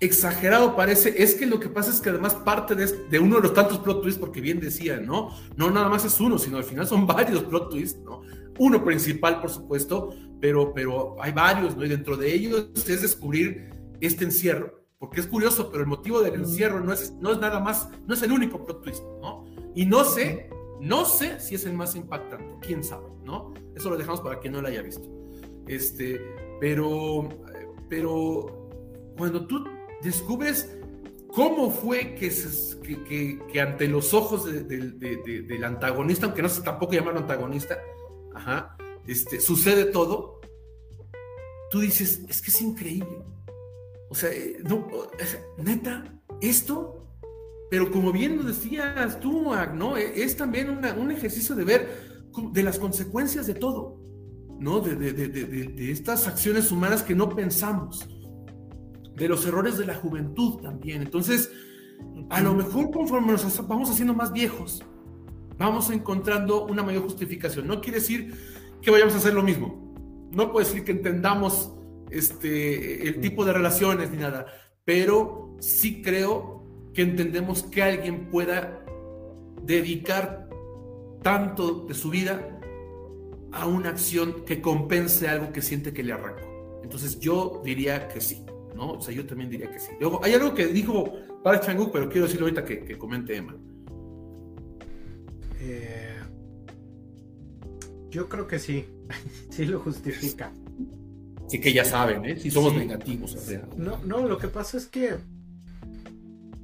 [0.02, 3.44] Exagerado parece, es que lo que pasa es que además parte de, de uno de
[3.44, 5.30] los tantos plot twists, porque bien decía, ¿no?
[5.56, 8.22] No nada más es uno, sino al final son varios plot twists, ¿no?
[8.60, 11.86] Uno principal, por supuesto, pero, pero hay varios, ¿no?
[11.86, 13.70] Y dentro de ellos es descubrir
[14.02, 17.60] este encierro porque es curioso, pero el motivo del encierro no es, no es nada
[17.60, 19.44] más, no es el único plot twist, ¿no?
[19.76, 20.50] Y no sé,
[20.80, 23.54] no sé si es el más impactante, quién sabe, ¿no?
[23.76, 25.06] Eso lo dejamos para quien no lo haya visto.
[25.68, 26.22] Este,
[26.62, 27.28] pero,
[27.90, 28.70] pero
[29.18, 29.66] cuando tú
[30.02, 30.74] descubres
[31.36, 32.32] cómo fue que,
[33.06, 37.78] que, que, ante los ojos del antagonista, aunque no se tampoco llamarlo antagonista,
[38.34, 40.40] ajá, este, sucede todo,
[41.70, 43.26] tú dices, es que es increíble.
[44.14, 44.88] O sea, eh, no,
[45.58, 46.04] neta,
[46.40, 47.04] esto,
[47.72, 49.98] pero como bien lo decías tú, ¿no?
[49.98, 51.90] E, es también un ejercicio de ver
[52.52, 54.00] de las consecuencias de todo,
[54.60, 54.82] ¿no?
[54.82, 58.08] De, de, estas acciones humanas que no pensamos,
[59.16, 61.02] de los errores de la juventud también.
[61.02, 61.50] Entonces,
[62.30, 64.86] a lo mejor conforme nos vamos haciendo más viejos,
[65.58, 67.66] vamos encontrando una mayor justificación.
[67.66, 68.32] No quiere decir
[68.80, 70.30] que vayamos a hacer lo mismo.
[70.30, 71.74] No puede decir que entendamos
[72.14, 74.46] este, el tipo de relaciones ni nada,
[74.86, 76.64] pero sí creo
[76.94, 78.86] que entendemos que alguien pueda
[79.64, 80.50] dedicar
[81.22, 82.60] tanto de su vida
[83.52, 86.82] a una acción que compense algo que siente que le arrancó.
[86.84, 88.46] Entonces yo diría que sí,
[88.76, 88.94] ¿no?
[88.94, 89.92] O sea, yo también diría que sí.
[90.00, 91.14] Luego, hay algo que dijo
[91.44, 93.56] para Changuk, pero quiero decirlo ahorita que, comente Emma.
[95.60, 96.20] Eh,
[98.10, 98.86] yo creo que sí,
[99.50, 100.52] sí lo justifica.
[101.48, 102.40] Sí que ya saben, ¿eh?
[102.40, 103.36] Si somos negativos.
[103.78, 105.16] No, no, lo que pasa es que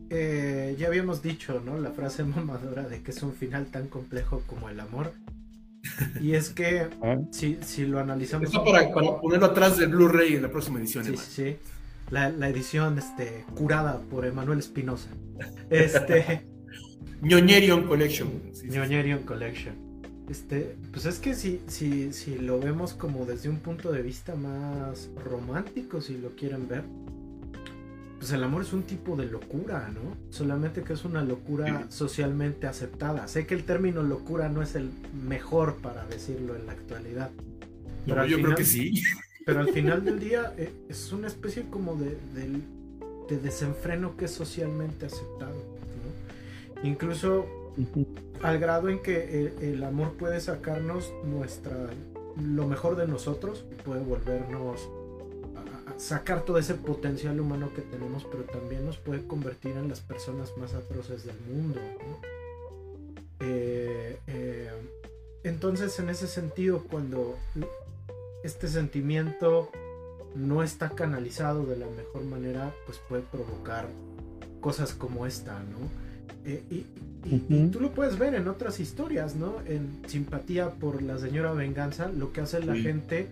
[0.10, 1.77] eh, ya habíamos dicho, ¿no?
[1.77, 5.14] La frase mamadora de que es un final tan complejo como el amor.
[6.22, 7.18] Y es que ah.
[7.31, 8.49] si, si, lo analizamos.
[8.49, 11.06] Eso para, ponerlo atrás del Blu-ray en la próxima edición.
[11.06, 11.56] Sí, sí.
[12.10, 15.10] La, la, edición este, curada por Emanuel Espinosa.
[15.69, 16.47] Este.
[17.22, 18.30] Ñoñerion Collection.
[18.65, 19.88] Ñoñerion Collection.
[20.30, 24.35] Este, pues es que si, si, si lo vemos como desde un punto de vista
[24.35, 26.84] más romántico, si lo quieren ver,
[28.19, 30.18] pues el amor es un tipo de locura, ¿no?
[30.30, 33.27] Solamente que es una locura socialmente aceptada.
[33.27, 34.91] Sé que el término locura no es el
[35.26, 37.31] mejor para decirlo en la actualidad.
[38.06, 39.01] Pero yo creo que sí.
[39.45, 44.31] Pero al final del día eh, es una especie como de, de, desenfreno que es
[44.31, 45.56] socialmente aceptado.
[45.56, 46.88] ¿no?
[46.88, 47.47] Incluso
[48.41, 51.76] al grado en que el, amor puede sacarnos nuestra
[52.41, 54.89] lo mejor de nosotros, puede volvernos
[55.56, 59.99] a, sacar todo ese potencial humano que tenemos, pero también nos puede convertir en las
[59.99, 61.80] personas más atroces del mundo.
[63.41, 64.72] Eh, eh,
[65.43, 67.38] entonces, en ese sentido, cuando
[68.43, 69.69] este sentimiento
[70.35, 73.88] no está canalizado de la mejor manera, pues puede provocar
[74.61, 75.89] cosas como esta, ¿no?
[76.45, 76.85] Eh, y,
[77.71, 79.55] tú lo puedes ver en otras historias, ¿no?
[79.65, 83.29] En Simpatía por la señora Venganza, lo que hace la gente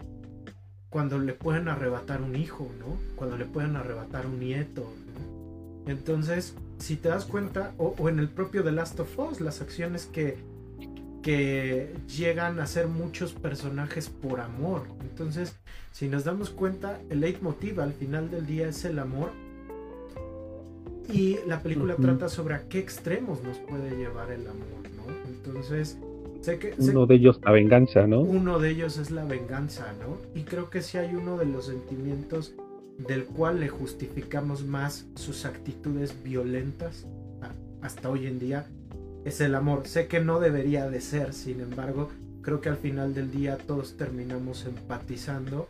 [0.90, 2.98] cuando le pueden arrebatar un hijo, ¿no?
[3.16, 4.92] Cuando le pueden arrebatar un nieto,
[5.86, 10.06] Entonces, si te das cuenta, o, en el propio The Last of Us, las acciones
[10.06, 10.38] que,
[11.24, 14.84] que llegan a ser muchos personajes por amor.
[15.00, 15.56] Entonces,
[15.94, 19.32] si nos damos cuenta, el leitmotiv al final del día es el amor.
[21.12, 25.06] Y la película trata sobre a qué extremos nos puede llevar el amor, ¿no?
[25.30, 25.98] Entonces,
[26.42, 26.74] sé que...
[26.78, 28.22] Uno de ellos la venganza, ¿no?
[28.22, 30.18] Uno de ellos es la venganza, ¿no?
[30.40, 32.54] Y creo que sí hay uno de los sentimientos
[32.98, 37.06] del cual le justificamos más sus actitudes violentas
[37.82, 38.66] hasta hoy en día,
[39.24, 39.88] es el amor.
[39.88, 42.10] Sé que no debería de ser, sin embargo,
[42.42, 45.70] creo que al final del día todos terminamos empatizando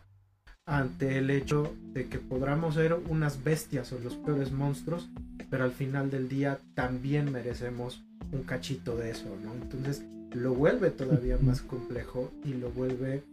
[0.67, 5.09] ante el hecho de que podamos ser unas bestias o los peores monstruos,
[5.49, 8.03] pero al final del día también merecemos
[8.33, 9.53] un cachito de eso, ¿no?
[9.53, 10.03] Entonces
[10.33, 13.23] lo vuelve todavía más complejo y lo vuelve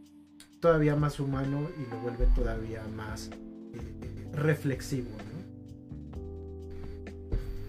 [0.60, 3.30] todavía más humano y lo vuelve todavía más
[3.72, 5.34] eh, reflexivo, ¿no?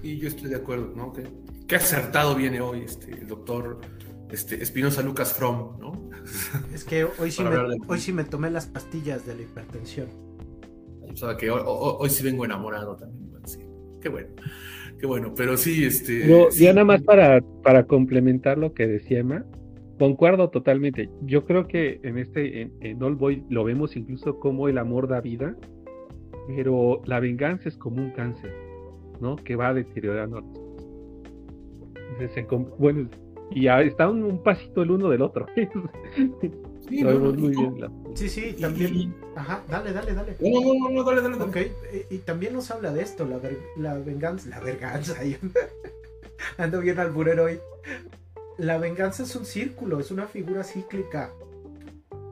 [0.08, 1.12] Y yo estoy de acuerdo, ¿no?
[1.12, 1.28] Que,
[1.68, 3.82] qué acertado viene hoy este, el doctor
[4.36, 6.10] este, Espinosa Lucas From, ¿no?
[6.74, 7.58] Es que hoy sí, me,
[7.88, 10.08] hoy sí me tomé las pastillas de la hipertensión.
[11.12, 13.32] O sea, que hoy, sí vengo enamorado también.
[13.46, 13.60] Sí.
[14.02, 14.30] Qué bueno,
[15.00, 16.28] qué bueno, pero sí, este...
[16.54, 19.46] Ya nada más para, para complementar lo que decía Emma,
[19.98, 21.10] concuerdo totalmente.
[21.22, 25.08] Yo creo que en este, en, en All Boy lo vemos incluso como el amor
[25.08, 25.56] da vida,
[26.48, 28.52] pero la venganza es como un cáncer
[29.20, 29.36] ¿no?
[29.36, 30.44] Que va deteriorando.
[32.20, 32.46] Entonces,
[32.78, 33.10] bueno,
[33.52, 35.48] y ya está un, pasito el uno del otro.
[36.88, 37.00] Sí,
[38.14, 39.16] sí, sí, también.
[39.36, 40.36] Ajá, dale, dale, dale.
[40.40, 41.44] No, no, no, dale, dale.
[41.44, 41.58] Ok,
[42.12, 43.40] y, también nos habla de esto, la,
[43.76, 44.50] la venganza.
[44.50, 45.16] La venganza,
[46.58, 47.60] ando bien alburero hoy.
[48.60, 51.32] La venganza es un círculo, es una figura cíclica.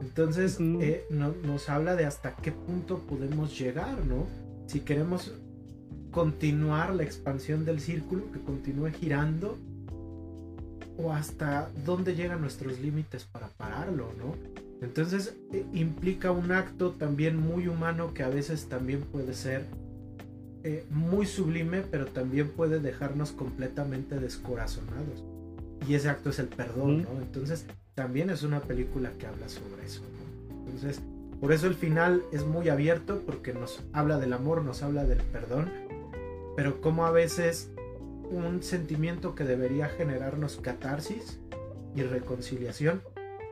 [0.00, 4.26] Entonces, eh, nos habla de hasta qué punto podemos llegar, ¿no?
[4.66, 5.34] Si queremos
[6.12, 9.58] continuar la expansión del círculo, que continúe girando,
[10.98, 14.34] o hasta dónde llegan nuestros límites para pararlo, ¿no?
[14.80, 19.64] Entonces eh, implica un acto también muy humano que a veces también puede ser
[20.62, 25.24] eh, muy sublime, pero también puede dejarnos completamente descorazonados.
[25.88, 27.20] Y ese acto es el perdón, ¿no?
[27.20, 30.56] Entonces también es una película que habla sobre eso, ¿no?
[30.64, 31.00] Entonces,
[31.40, 35.18] por eso el final es muy abierto, porque nos habla del amor, nos habla del
[35.18, 35.70] perdón,
[36.56, 37.70] pero como a veces
[38.30, 41.38] un sentimiento que debería generarnos catarsis
[41.94, 43.02] y reconciliación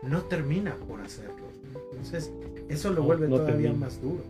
[0.02, 1.46] no termina por hacerlo.
[1.90, 2.32] Entonces,
[2.68, 4.24] eso lo vuelve todavía más duro.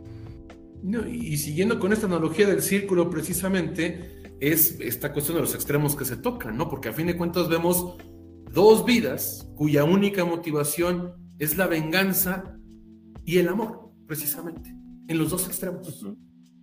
[1.09, 6.05] y siguiendo con esta analogía del círculo, precisamente, es esta cuestión de los extremos que
[6.05, 6.69] se tocan, ¿no?
[6.69, 7.97] Porque a fin de cuentas vemos
[8.52, 12.59] dos vidas cuya única motivación es la venganza
[13.24, 14.74] y el amor, precisamente,
[15.06, 16.05] en los dos extremos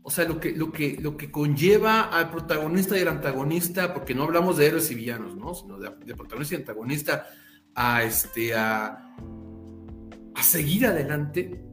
[0.02, 4.16] o sea, lo que, lo que, lo que conlleva al protagonista y al antagonista, porque
[4.16, 5.54] no hablamos de héroes y villanos, ¿no?
[5.54, 7.28] Sino de, protagonista y antagonista,
[7.76, 9.16] a, este, a,
[10.36, 11.64] a seguir adelante,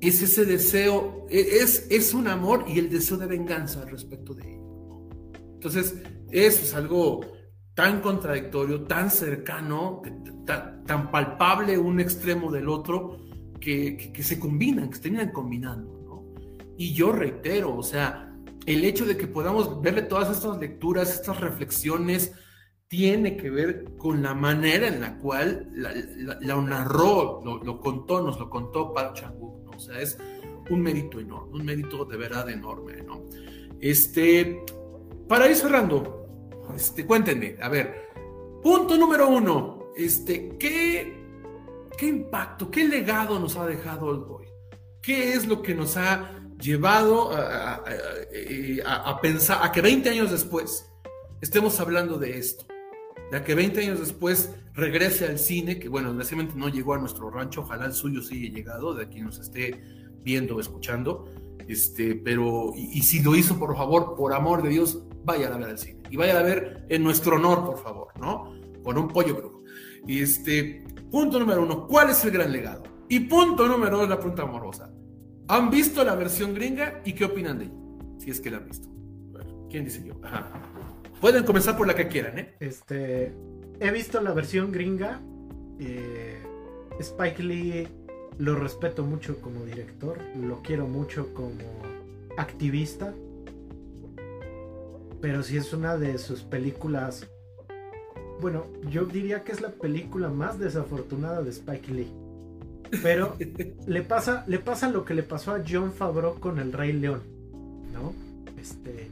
[0.00, 4.54] es ese deseo, e, es, es un amor y el deseo de venganza respecto de
[4.54, 5.10] ello.
[5.54, 5.96] Entonces,
[6.30, 7.20] eso es algo
[7.74, 10.02] tan contradictorio, tan cercano,
[10.44, 13.16] tan, palpable un extremo del otro,
[13.60, 16.01] que, que, que se combinan, que se terminan combinando.
[16.76, 18.32] Y yo reitero, o sea,
[18.66, 22.32] el hecho de que podamos verle todas estas lecturas, estas reflexiones,
[22.92, 28.50] tiene que ver con la manera en la cual la, narró, lo, contó, nos lo
[28.50, 29.70] contó Park chan ¿no?
[29.74, 30.18] O sea, es
[30.68, 33.24] un mérito enorme, un mérito de verdad enorme, ¿no?
[33.80, 34.62] Este,
[35.26, 38.10] para ir cerrando, este, cuéntenme, a ver,
[38.62, 41.16] punto número uno, este, ¿qué,
[41.96, 44.46] qué impacto, qué legado nos ha dejado hoy?
[45.00, 50.90] ¿Qué es lo que nos ha llevado a, pensar, a que 20 años después
[51.40, 52.64] estemos hablando de esto,
[53.30, 57.30] de que 20 años después regrese al cine, que bueno, desgraciadamente no llegó a nuestro
[57.30, 59.82] rancho, ojalá el suyo sí haya llegado, de quien nos esté
[60.22, 61.24] viendo o escuchando,
[61.68, 65.70] este, pero, y, si lo hizo, por favor, por amor de Dios, vaya a ver
[65.70, 68.54] al cine, y vaya a ver en nuestro honor, por favor, ¿no?
[68.82, 69.62] Con un pollo crudo.
[70.06, 72.82] Y este, punto número uno, ¿cuál es el gran legado?
[73.08, 74.90] Y punto número dos, la pregunta amorosa.
[75.52, 77.74] ¿Han visto la versión gringa y qué opinan de ella?
[78.16, 78.88] Si es que la han visto.
[79.68, 80.14] ¿Quién dice yo?
[81.20, 82.54] Pueden comenzar por la que quieran, ¿eh?
[82.58, 83.34] Este,
[83.78, 85.20] he visto la versión gringa.
[85.78, 86.42] Eh,
[87.00, 87.86] Spike Lee
[88.38, 91.82] lo respeto mucho como director, lo quiero mucho como
[92.38, 93.12] activista,
[95.20, 97.28] pero si es una de sus películas,
[98.40, 102.21] bueno, yo diría que es la película más desafortunada de Spike Lee.
[103.02, 103.36] Pero
[103.86, 107.22] le pasa, le pasa lo que le pasó a John Favreau con el Rey León,
[107.92, 108.12] ¿no?
[108.60, 109.08] Este,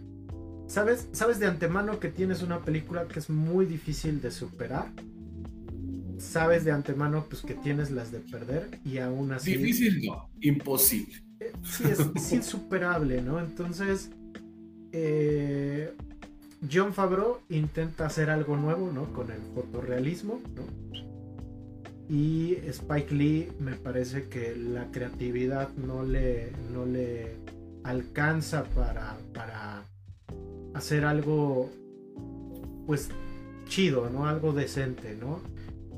[0.66, 4.86] ¿sabes, sabes de antemano que tienes una película que es muy difícil de superar.
[6.18, 9.56] sabes de antemano pues que tienes las de perder y aún así...
[9.56, 11.22] Difícil no, imposible.
[11.64, 13.40] Sí, es, insuperable, ¿no?
[13.40, 14.10] Entonces,
[14.92, 15.90] eh,
[16.70, 19.12] John Favreau intenta hacer algo nuevo, ¿no?
[19.14, 20.62] Con el fotorrealismo, ¿no?
[22.10, 27.36] Y Spike Lee me parece que la creatividad no le, no le
[27.84, 29.84] alcanza para, para
[30.74, 31.70] hacer algo,
[32.84, 33.10] pues,
[33.68, 34.26] chido, ¿no?
[34.26, 35.40] Algo decente, ¿no?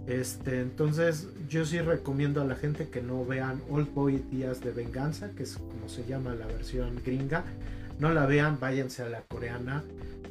[0.06, 4.72] Este, entonces yo sí recomiendo a la gente que no vean Old Boy Días de
[4.72, 7.44] Venganza, que es como se llama la versión gringa.
[8.02, 9.84] No la vean, váyanse a la coreana.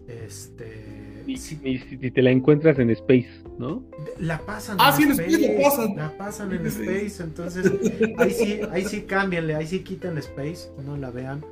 [0.06, 1.24] Este.
[1.26, 3.82] Y, si, te la encuentras en Space, ¿no?
[4.20, 5.38] La pasan ah, en Space.
[5.40, 5.96] la pasan.
[5.96, 7.72] La pasan en Space, entonces
[8.18, 11.46] ahí sí, ahí sí cámbienle, ahí sí quiten Space, no la vean.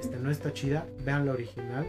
[0.00, 1.86] Este no está chida, vean la original.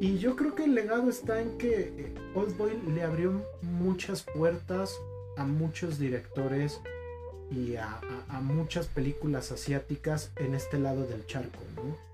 [0.00, 4.24] Y yo creo que el legado está en que eh, Old Boy le abrió muchas
[4.34, 4.98] puertas
[5.36, 6.80] a muchos directores
[7.52, 8.00] y a,
[8.42, 12.05] muchas películas asiáticas en este lado del charco, ¿no?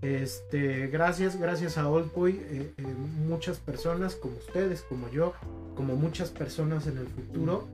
[0.00, 2.82] Este, gracias, gracias a Old Boy, eh, eh,
[3.26, 5.34] muchas personas como ustedes, como yo,
[5.74, 7.66] como muchas personas en el futuro,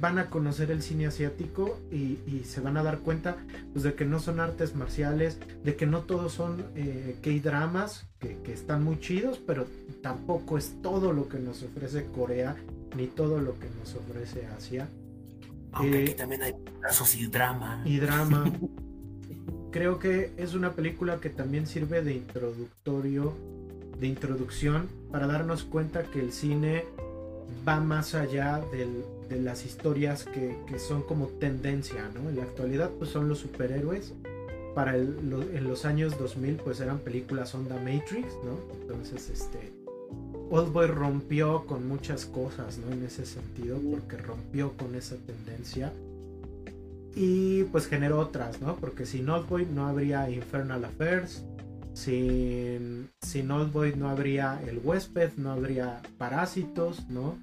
[0.00, 3.36] van a conocer el cine asiático y, se van a dar cuenta
[3.72, 8.52] pues, de que no son artes marciales, de que no todos son eh, K-dramas, que,
[8.52, 9.66] están muy chidos, pero
[10.02, 12.56] tampoco es todo lo que nos ofrece Corea,
[12.96, 14.88] ni todo lo que nos ofrece Asia.
[15.72, 17.82] Aunque aquí eh, también hay pedazos y drama.
[17.84, 18.44] Y drama.
[19.74, 23.32] Creo que es una película que también sirve de introductorio,
[23.98, 26.84] de introducción, para darnos cuenta que el cine
[27.66, 32.30] va más allá del, de las historias que, son como tendencia, ¿no?
[32.30, 34.12] En la actualidad pues son los superhéroes.
[34.76, 38.56] Para en los años 2000 pues eran películas onda Matrix, ¿no?
[38.80, 39.72] Entonces este
[40.50, 42.92] Oldboy rompió con muchas cosas, ¿no?
[42.92, 45.92] En ese sentido, porque rompió con esa tendencia.
[47.16, 48.76] Y pues generó otras, ¿no?
[48.76, 51.44] Porque sin Oldboy no habría Infernal Affairs,
[51.92, 57.38] sin, sin Oldboy no habría El Huésped, no habría Parásitos, ¿no?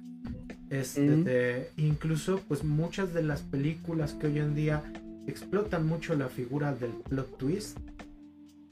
[0.70, 4.82] Este, incluso, pues muchas de las películas que hoy en día
[5.26, 7.78] explotan mucho la figura del plot twist,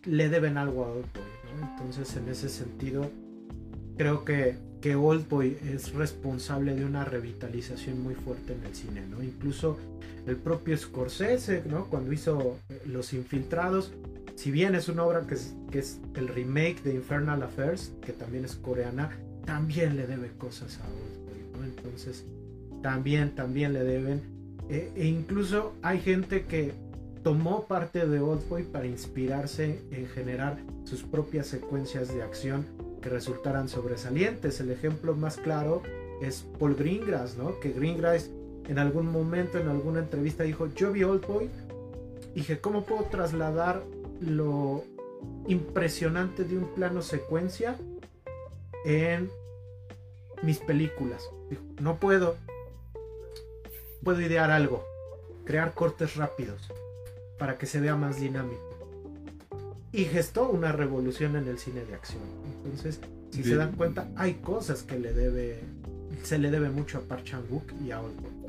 [0.04, 1.22] le deben algo a Oldboy,
[1.60, 3.10] Entonces, en ese sentido,
[3.98, 9.22] creo que, que Oldboy es responsable de una revitalización muy fuerte en el cine, ¿no?
[9.22, 9.78] Incluso
[10.26, 11.86] el propio Scorsese, ¿no?
[11.86, 13.92] Cuando hizo eh, Los Infiltrados,
[14.40, 18.54] si bien es una obra que es, el remake de Infernal Affairs, que también es
[18.56, 19.10] coreana,
[19.44, 21.68] también le debe cosas a Oldboy.
[21.68, 22.24] Entonces,
[22.82, 24.22] también, también le deben.
[24.70, 26.72] E, e, incluso hay gente que
[27.22, 32.64] tomó parte de Oldboy para inspirarse en generar sus propias secuencias de acción
[33.02, 34.58] que resultaran sobresalientes.
[34.60, 35.82] El ejemplo más claro
[36.22, 37.60] es Paul Greengrass, ¿no?
[37.60, 38.30] Que Greengrass
[38.70, 41.50] en algún momento, en alguna entrevista dijo, yo vi Oldboy
[42.34, 43.82] y dije, ¿cómo puedo trasladar
[44.20, 44.84] lo
[45.48, 47.76] impresionante de un plano secuencia
[48.84, 49.30] en
[50.42, 51.28] mis películas.
[51.80, 52.36] no puedo.
[54.02, 54.84] Puedo idear algo.
[55.44, 56.70] Crear cortes rápidos.
[57.38, 58.60] Para que se vea más dinámico.
[59.92, 62.22] Y gestó una revolución en el cine de acción.
[62.64, 63.00] Entonces,
[63.32, 65.60] si se dan cuenta, hay cosas que le debe.
[66.22, 68.39] Se le debe mucho a Park Chan-wook y a Olmo.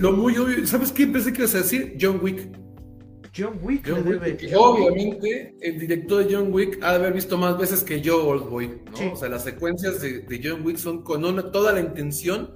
[0.00, 0.66] Lo muy obvio.
[0.66, 1.96] ¿Sabes qué pensé que ibas a decir?
[2.00, 2.48] John Wick.
[3.36, 4.56] John Wick debe.
[4.56, 8.48] obviamente, el director de John Wick ha de haber visto más veces que yo Old
[8.48, 9.12] Boy, ¿no?
[9.12, 12.52] O sea, las secuencias de, John Wick son con toda la intención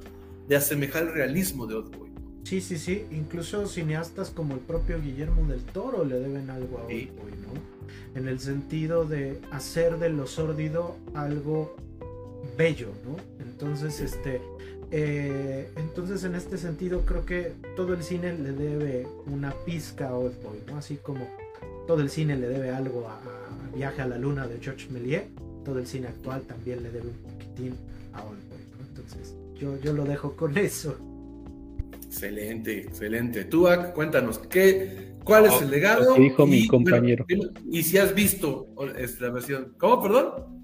[0.46, 2.10] de asemejar el realismo de Old Boy.
[2.44, 3.04] Sí, sí, sí.
[3.10, 8.18] Incluso cineastas como el propio Guillermo del Toro le deben algo a Old Boy, ¿no?
[8.18, 11.74] En el sentido de hacer de lo sórdido algo
[12.56, 13.16] bello, ¿no?
[13.44, 14.40] Entonces, este
[14.90, 20.14] eh, entonces, en este sentido, creo que todo el cine le debe una pizca a
[20.14, 20.78] Oldboy, ¿no?
[20.78, 21.26] Así como
[21.86, 23.20] todo el cine le debe algo a,
[23.74, 25.24] Viaje a la Luna de George Méliès,
[25.64, 27.74] todo el cine actual también le debe un poquitín
[28.14, 28.86] a Oldboy, ¿no?
[28.88, 30.96] Entonces, yo, yo lo dejo con eso.
[32.06, 33.44] Excelente, excelente.
[33.44, 36.14] Tú, cuéntanos, ¿qué, ¿cuál es el legado?
[36.14, 37.26] dijo mi compañero.
[37.70, 39.74] y si has visto esta versión.
[39.76, 40.57] ¿Cómo, perdón?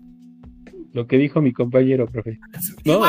[0.94, 2.38] Lo que dijo mi compañero, profe.
[2.86, 3.02] No,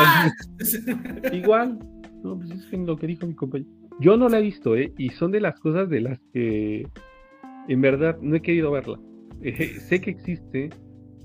[1.32, 1.78] igual.
[2.22, 3.70] No, pues es lo que dijo mi compañero.
[4.00, 4.92] Yo no la he visto, ¿eh?
[4.98, 6.84] Y son de las cosas de las que
[7.68, 8.98] en verdad no he querido verla.
[9.42, 10.70] Eh, sé que existe,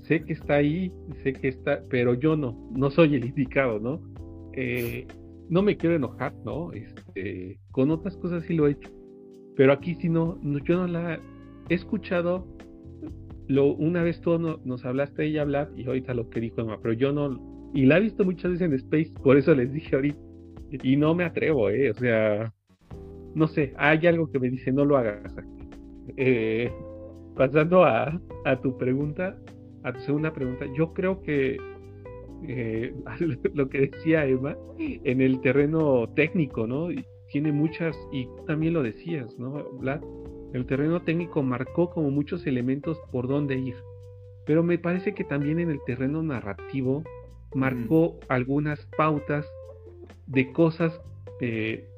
[0.02, 0.92] sé que está ahí,
[1.24, 4.00] sé que está, pero yo no, no soy el indicado, ¿no?
[4.52, 5.08] Eh,
[5.48, 6.72] no me quiero enojar, ¿no?
[6.72, 8.90] Este, con otras cosas sí lo he hecho,
[9.56, 11.18] pero aquí sí no, no yo no la
[11.68, 12.46] he escuchado
[13.60, 16.94] una vez tú nos hablaste de ella hablar y ahorita lo que dijo Emma, pero
[16.94, 20.18] yo no, y la he visto muchas veces en Space, por eso les dije ahorita,
[20.82, 21.90] y no me atrevo, ¿eh?
[21.90, 22.52] O sea,
[23.34, 25.34] no sé, hay algo que me dice no lo hagas.
[26.16, 26.70] Eh,
[27.36, 29.36] pasando a, a, tu pregunta,
[29.84, 31.56] a tu segunda pregunta, yo creo que
[32.48, 32.94] eh,
[33.54, 36.88] lo que decía Emma, en el terreno técnico, ¿no?
[37.30, 40.02] Tiene muchas, y también lo decías, ¿no, Vlad?
[40.52, 43.76] El terreno técnico marcó como muchos elementos por dónde ir,
[44.44, 47.02] pero me parece que también en el terreno narrativo
[47.54, 49.46] marcó algunas pautas
[50.26, 51.00] de cosas,
[51.40, 51.88] eh,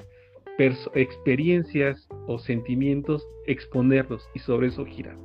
[0.95, 5.17] experiencias o sentimientos, exponerlos y sobre eso girar.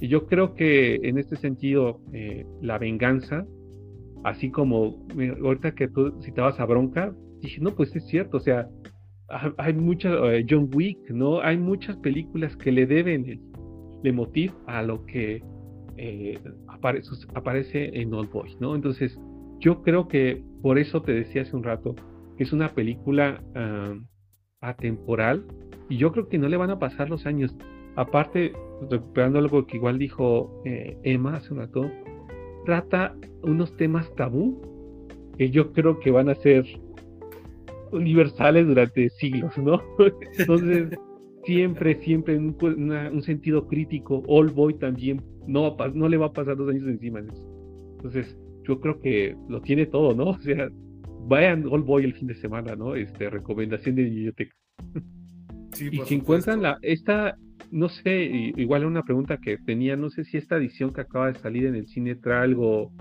[0.00, 3.44] Y yo creo que en este sentido, eh, la venganza,
[4.24, 5.06] así como
[5.42, 8.68] ahorita que tú citabas a Bronca, dije, no, pues es cierto, o sea,
[9.58, 11.40] hay muchas, eh, John Wick, ¿no?
[11.40, 13.40] Hay muchas películas que le deben el,
[14.04, 15.42] el motiv a lo que
[15.96, 16.38] eh,
[17.34, 18.74] aparece en Old Boy, ¿no?
[18.74, 19.18] Entonces,
[19.58, 21.94] yo creo que por eso te decía hace un rato
[22.36, 23.42] que es una película
[24.60, 25.44] atemporal
[25.90, 27.54] y yo creo que no le van a pasar los años.
[27.96, 28.52] Aparte,
[28.88, 31.90] recuperando algo que igual dijo eh, Emma hace un rato,
[32.64, 34.62] trata unos temas tabú
[35.36, 36.64] que yo creo que van a ser
[37.92, 39.80] universales durante siglos, ¿no?
[40.38, 40.98] Entonces,
[41.44, 46.56] siempre, siempre en un, sentido crítico, All Boy también no, no le va a pasar
[46.56, 47.92] dos años encima de eso.
[47.96, 50.30] Entonces, yo creo que lo tiene todo, ¿no?
[50.30, 50.68] O sea,
[51.26, 52.94] vayan All Boy el fin de semana, ¿no?
[52.94, 54.54] Este, recomendación de biblioteca.
[55.80, 57.36] y si encuentran la, esta,
[57.70, 61.38] no sé, igual una pregunta que tenía, no sé si esta edición que acaba de
[61.38, 62.92] salir en el cine trae algo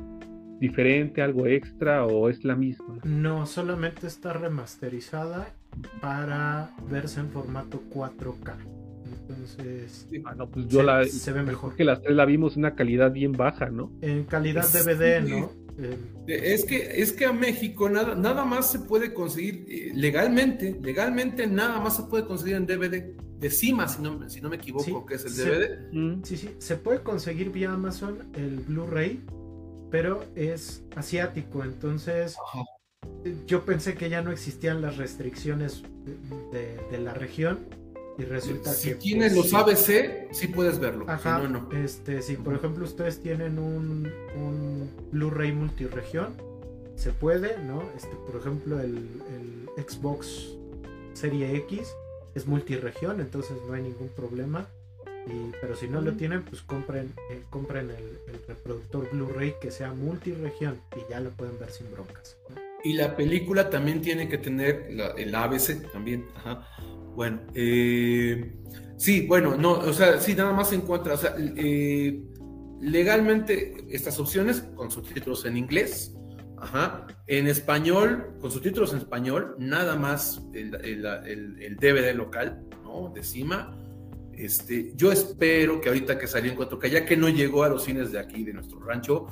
[0.60, 3.00] diferente, algo extra o es la misma?
[3.04, 5.54] No, solamente está remasterizada
[6.02, 8.56] para verse en formato 4K.
[9.30, 11.76] Entonces, ah, no, pues yo se, la, se ve mejor.
[11.76, 13.92] que las tres la vimos en una calidad bien baja, ¿no?
[14.02, 15.52] En calidad DVD, ¿no?
[15.78, 20.78] Eh, es que, es que a México nada, nada más se puede conseguir eh, legalmente,
[20.82, 24.58] legalmente nada más se puede conseguir en DVD de Cima, si no, si no me
[24.58, 26.24] equivoco, que es el DVD.
[26.24, 29.22] Sí, sí, se puede conseguir vía Amazon el Blu-ray
[29.92, 32.36] pero es asiático, entonces
[33.46, 35.84] yo pensé que ya no existían las restricciones
[36.52, 37.60] de, la región
[38.18, 38.94] y resulta si que...
[38.96, 41.06] Si tienes pues, los ABC, sí puedes verlo.
[41.08, 41.42] Ajá,
[41.84, 46.34] Este, si por ejemplo ustedes tienen un, un Blu-ray multiregión,
[46.96, 47.82] se puede, ¿no?
[47.96, 50.50] Este, por ejemplo, el, el Xbox
[51.14, 51.90] Serie X
[52.36, 54.68] es multiregión, entonces no hay ningún problema
[55.62, 60.80] pero si no lo tienen, pues compren, eh, compren el, reproductor Blu-ray que sea multiregión
[60.96, 62.38] y ya lo pueden ver sin broncas.
[62.84, 64.88] Y la película también tiene que tener
[65.18, 66.26] el ABC también.
[67.16, 68.56] Bueno, eh,
[68.98, 72.24] sí, bueno, no, o sea, sí, nada más se encuentra, o sea, eh,
[72.82, 76.16] legalmente estas opciones con subtítulos en inglés,
[76.62, 77.08] Ajá.
[77.28, 83.12] En español, con subtítulos en español, nada más el, el, el, DVD local, ¿no?
[83.14, 83.78] De cima.
[84.40, 87.84] Este, yo espero que ahorita que salió en 4K, ya que no llegó a los
[87.84, 89.28] cines de aquí, de nuestro rancho,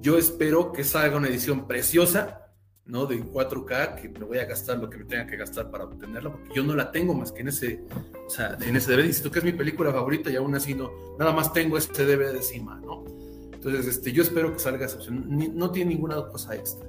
[0.00, 2.50] yo espero que salga una edición preciosa,
[2.84, 3.06] ¿no?
[3.06, 6.32] De 4K, que me voy a gastar lo que me tenga que gastar para obtenerla,
[6.32, 7.84] porque yo no la tengo más que en ese,
[8.26, 9.04] o sea, en ese DVD.
[9.04, 10.90] Insisto que es mi película favorita y aún así no,
[11.20, 13.04] nada más tengo este DVD encima, ¿no?
[13.52, 15.24] Entonces, este, yo espero que salga esa opción.
[15.54, 16.88] no tiene ninguna cosa extra.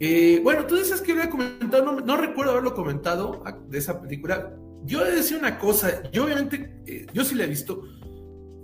[0.00, 4.56] Eh, bueno, tú dices que había comentado, no, no recuerdo haberlo comentado de esa película
[4.88, 7.84] yo le decía una cosa, yo obviamente, eh, yo sí la he visto.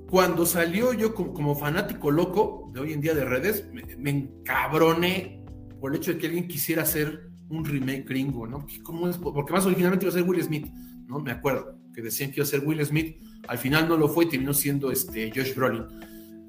[0.09, 3.69] Cuando salió yo como, fanático loco de hoy en día de redes,
[3.99, 5.45] me, encabroné
[5.81, 8.67] por el hecho de que alguien quisiera hacer un remake gringo, ¿no?
[8.83, 9.19] ¿Cómo es?
[9.19, 10.67] Porque más originalmente iba a ser Will Smith,
[11.07, 11.19] ¿no?
[11.21, 14.25] Me acuerdo que decían que iba a ser Will Smith, al final no lo fue
[14.25, 15.85] y terminó siendo este Josh Brolin.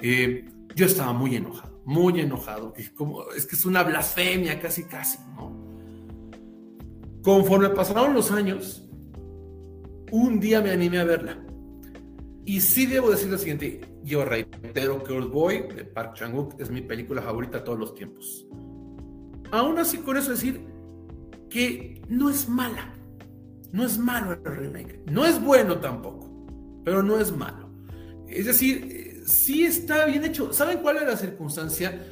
[0.02, 5.18] Eh, yo estaba muy enojado, muy enojado, como, es que es una blasfemia casi, casi,
[5.36, 5.66] ¿no?
[7.22, 8.85] Conforme pasaron los años,
[10.16, 11.38] un día me animé a verla.
[12.46, 16.70] Y sí debo decir lo siguiente, yo reitero que Old Boy de Park Chan-wook es
[16.70, 18.48] mi película favorita de todos los tiempos.
[19.52, 20.62] Aún así con eso decir
[21.50, 22.94] que no es mala.
[23.74, 25.02] No es malo el remake.
[25.06, 26.30] No es bueno tampoco,
[26.86, 27.70] pero no es malo.
[28.30, 30.54] Es decir, sí está bien hecho.
[30.54, 32.08] ¿Saben cuál es la circunstancia?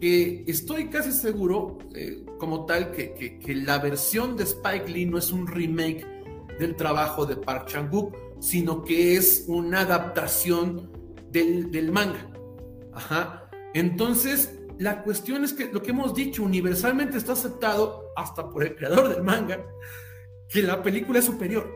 [0.00, 5.32] Que estoy casi seguro, eh, como tal, que la versión de Spike Lee no es
[5.32, 6.19] un remake
[6.60, 10.92] del trabajo de Park Chan-wook, sino que es una adaptación
[11.30, 12.30] del, manga.
[12.92, 13.48] Ajá.
[13.72, 18.76] Entonces, la cuestión es que lo que hemos dicho universalmente está aceptado, hasta por el
[18.76, 19.64] creador del manga,
[20.48, 21.70] que la película es superior.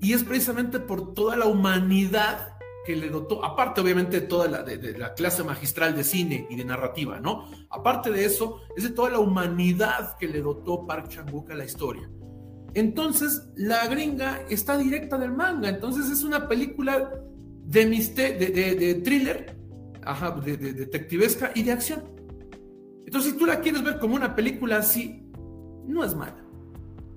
[0.00, 4.62] Y es precisamente por toda la humanidad que le dotó, aparte obviamente de toda la,
[4.62, 7.50] de, la clase magistral de cine y de narrativa, ¿no?
[7.70, 11.64] Aparte de eso, es de toda la humanidad que le dotó Park Chan-wook a la
[11.64, 12.10] historia.
[12.74, 17.10] Entonces, la gringa está directa del manga, entonces es una película
[17.64, 19.56] de, de, de, thriller,
[20.04, 22.02] ajá, de, detectivesca y de acción.
[23.06, 25.24] Entonces, si tú la quieres ver como una película así,
[25.86, 26.44] no es mala.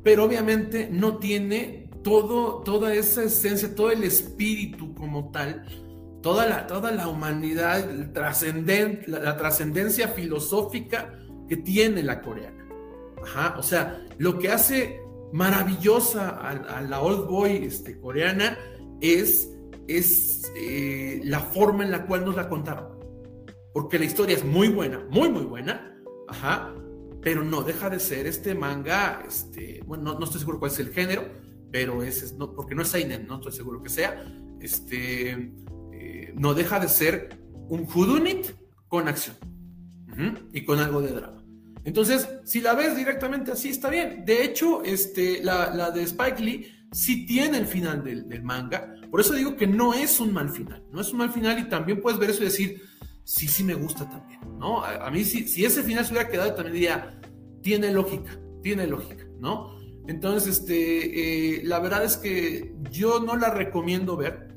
[0.03, 5.65] Pero obviamente no tiene todo, toda esa esencia, todo el espíritu como tal,
[6.21, 11.17] toda la, toda la humanidad, la, trascendencia filosófica
[11.47, 12.65] que tiene la coreana.
[13.23, 14.99] Ajá, o sea, lo que hace
[15.33, 18.57] maravillosa a, la old boy este, coreana
[19.01, 19.49] es,
[19.87, 22.99] es eh, la forma en la cual nos la contaron.
[23.73, 25.91] Porque la historia es muy buena, muy, muy buena.
[26.29, 26.73] Ajá,
[27.21, 30.93] pero no deja de ser este manga, este, bueno, no, estoy seguro cuál es el
[30.93, 31.25] género,
[31.71, 34.23] pero es, no, porque no es Seinen, no estoy seguro que sea,
[34.61, 35.31] este,
[35.93, 37.39] eh, no deja de ser
[37.69, 38.51] un Hudunit
[38.87, 39.35] con acción
[40.53, 41.42] y con algo de drama.
[41.85, 44.23] Entonces, si la ves directamente así, está bien.
[44.25, 48.95] De hecho, este, la, de Spike Lee sí tiene el final del, manga.
[49.11, 50.83] Por eso digo que no es un mal final.
[50.91, 52.81] No es un mal final y también puedes ver eso y decir,
[53.23, 54.39] sí, sí me gusta también.
[54.57, 54.83] ¿no?
[54.83, 57.19] A, mí, si, si ese final se hubiera quedado, también diría,
[57.61, 59.77] tiene lógica, tiene lógica, ¿no?
[60.07, 64.52] Entonces, este, eh, la verdad es que yo no la recomiendo ver,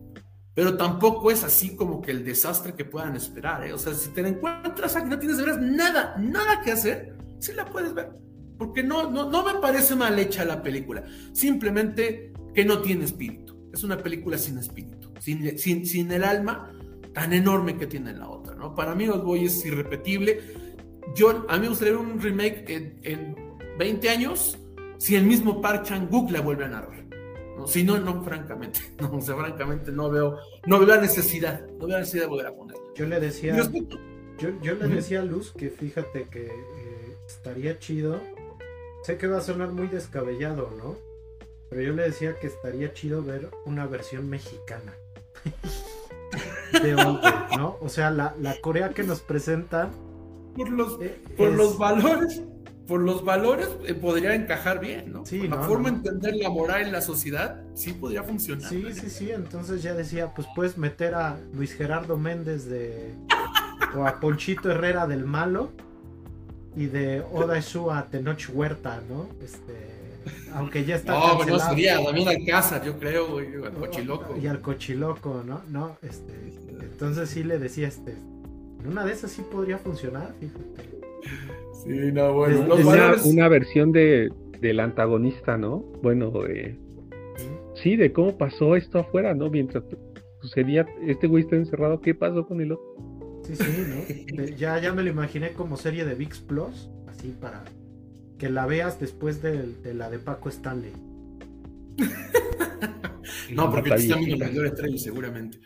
[0.56, 3.62] pero tampoco es así como que el desastre que puedan esperar.
[3.66, 3.74] ¿eh?
[3.74, 7.52] O sea, si te encuentras aquí no tienes de veras nada, nada que hacer, sí
[7.52, 8.08] la puedes ver.
[8.56, 11.04] Porque no, no, no me parece mal hecha la película.
[11.34, 13.68] Simplemente que no tiene espíritu.
[13.70, 16.72] Es una película sin espíritu, sin, sin, sin el alma
[17.12, 18.54] tan enorme que tiene la otra.
[18.54, 18.74] ¿no?
[18.74, 20.40] Para mí, Los Boy es irrepetible.
[21.14, 23.36] Yo, a mí me gustaría un remake en, en
[23.78, 24.56] 20 años
[24.96, 27.05] si el mismo Park Chan-wook la vuelve a narrar.
[27.56, 27.66] ¿No?
[27.66, 31.86] Si no, no, francamente, no, o sea, francamente no veo, no veo la necesidad, no
[31.86, 32.82] veo la necesidad de volver a ponerla.
[32.94, 33.56] Yo le decía,
[34.38, 38.20] yo, yo, le decía a Luz que fíjate que eh, estaría chido,
[39.02, 40.96] sé que va a sonar muy descabellado, ¿no?
[41.68, 44.94] Pero yo le decía que estaría chido ver una versión mexicana.
[46.72, 47.76] de ¿no?
[47.80, 49.90] O sea, la, la Corea que nos presenta
[50.56, 52.42] por los, eh, por los valores
[52.86, 55.26] por los valores eh, podría encajar bien, ¿no?
[55.26, 58.68] Sí, la forma de entender la moral en la sociedad, sí podría funcionar.
[58.68, 59.30] Sí, sí, sí.
[59.30, 63.14] Entonces ya decía, pues puedes meter a Luis Gerardo Méndez de.
[63.96, 65.72] o a Ponchito Herrera del Malo
[66.76, 69.28] y de Oda Shu a Tenoch Huerta, ¿no?
[69.42, 69.96] Este.
[70.54, 71.12] Aunque ya está.
[71.12, 74.36] No, pero no sería también Alcázar, yo creo, güey, al Cochiloco.
[74.36, 75.62] Y al Cochiloco, ¿no?
[75.68, 76.32] No, este.
[76.80, 78.12] Entonces sí le decía, este.
[78.12, 80.96] En una de esas sí podría funcionar, fíjate.
[81.86, 82.74] Sí, no, bueno.
[83.24, 84.28] una, versión de,
[84.60, 85.78] del antagonista, ¿no?
[86.02, 86.32] Bueno,
[87.74, 89.50] sí, de cómo pasó esto afuera, ¿no?
[89.50, 89.84] Mientras
[90.40, 93.42] sucedía, este güey está encerrado, ¿qué pasó con el otro?
[93.44, 94.44] Sí, sí, ¿no?
[94.56, 97.62] ya, ya me lo imaginé como serie de VIX Plus, así para
[98.38, 100.92] que la veas después de, la de Paco Stanley.
[103.52, 105.60] no, porque te están viendo mayor estrella, seguramente.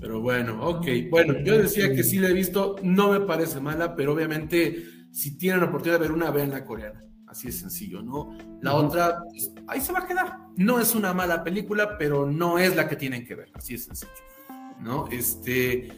[0.00, 0.86] Pero bueno, ok.
[1.10, 5.36] Bueno, yo decía que sí la he visto, no me parece mala, pero obviamente si
[5.36, 7.00] tienen la oportunidad de ver una, vean la coreana.
[7.26, 8.36] Así es sencillo, ¿no?
[8.60, 10.38] La otra, pues, ahí se va a quedar.
[10.56, 13.50] No es una mala película, pero no es la que tienen que ver.
[13.54, 14.12] Así es sencillo,
[14.80, 15.06] ¿no?
[15.08, 15.88] Este,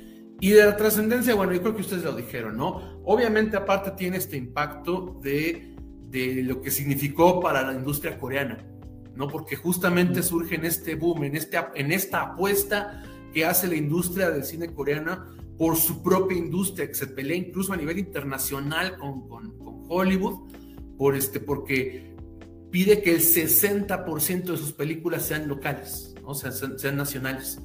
[0.40, 3.00] y de la trascendencia, bueno, yo creo que ustedes lo dijeron, ¿no?
[3.04, 5.74] Obviamente, aparte, tiene este impacto de,
[6.08, 8.64] de lo que significó para la industria coreana,
[9.16, 9.26] ¿no?
[9.26, 14.30] Porque justamente surge en este boom, en, este, en esta apuesta que hace la industria
[14.30, 15.26] del cine coreana
[15.58, 19.54] por su propia industria, que se pelea incluso a nivel internacional con, con,
[19.86, 20.50] Hollywood,
[20.96, 22.14] por este, porque
[22.70, 27.60] pide que el 60% de sus películas sean locales, o sea, sean, nacionales.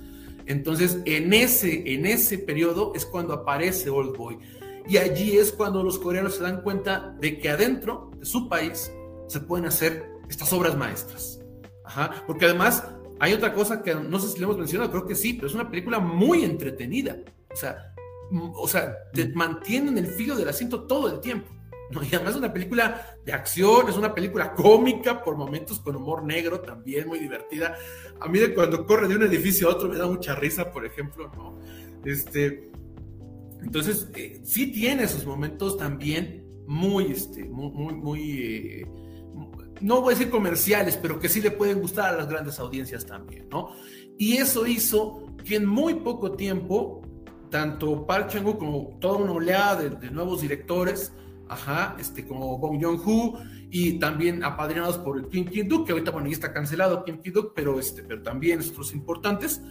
[0.45, 4.37] Entonces, en ese, en ese periodo es cuando aparece Old Boy.
[4.87, 8.91] Y allí es cuando los coreanos se dan cuenta de que adentro de su país
[9.27, 11.39] se pueden hacer estas obras maestras.
[11.85, 12.83] Ajá, porque además
[13.19, 15.53] hay otra cosa que no sé si le hemos mencionado, creo que sí, pero es
[15.53, 17.17] una película muy entretenida.
[17.51, 17.93] O sea,
[18.53, 21.49] o sea, te mantienen el filo del asiento todo el tiempo.
[21.91, 22.03] ¿no?
[22.03, 26.23] Y además es una película de acción, es una película cómica, por momentos con humor
[26.23, 27.75] negro también, muy divertida.
[28.19, 30.85] A mí de cuando corre de un edificio a otro me da mucha risa, por
[30.85, 31.57] ejemplo, ¿no?
[32.05, 32.71] Este,
[33.61, 38.87] entonces, eh, sí tiene esos momentos también muy, este, muy, muy, muy eh,
[39.81, 43.05] no voy a decir comerciales, pero que sí le pueden gustar a las grandes audiencias
[43.05, 43.71] también, ¿no?
[44.17, 47.01] Y eso hizo que en muy poco tiempo
[47.49, 51.13] tanto Park Chan-wook como toda una oleada de, nuevos directores,
[51.47, 53.39] ajá, este, como Bong Joon-ho,
[53.71, 57.79] y también apadrinados por Kim Ki-duk, que ahorita, bueno, ya está cancelado Kim Ki-duk, pero,
[57.79, 59.61] este, pero también otros importantes,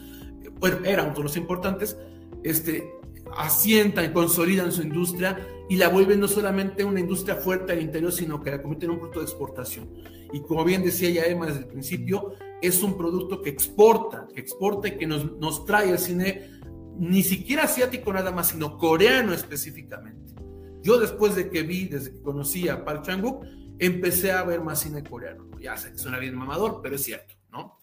[0.61, 1.97] bueno, era uno de los importantes,
[2.43, 2.93] este,
[3.37, 8.13] asientan y consolidan su industria y la vuelven no solamente una industria fuerte al interior,
[8.13, 9.89] sino que la convierten en un producto de exportación.
[10.33, 12.33] Y como bien decía ya Emma desde el principio,
[12.63, 16.58] es un producto que exporta, que exporta y que nos, nos trae el cine
[16.99, 20.35] ni siquiera asiático nada más, sino coreano específicamente.
[20.83, 23.45] Yo después de que vi, desde que conocí a Park Chan-wook,
[23.79, 25.49] empecé a ver más cine coreano.
[25.61, 27.79] Ya sé que suena bien mamador, pero es cierto, ¿no?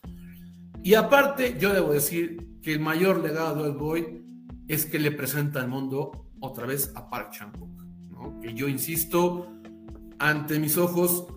[0.84, 4.26] Y aparte, yo debo decir que el mayor legado de Old Boy
[4.68, 7.82] es que le presenta al mundo otra vez a Park Chan-wook,
[8.12, 8.40] ¿no?
[8.40, 9.48] Que yo insisto,
[10.20, 11.28] ante mis ojos,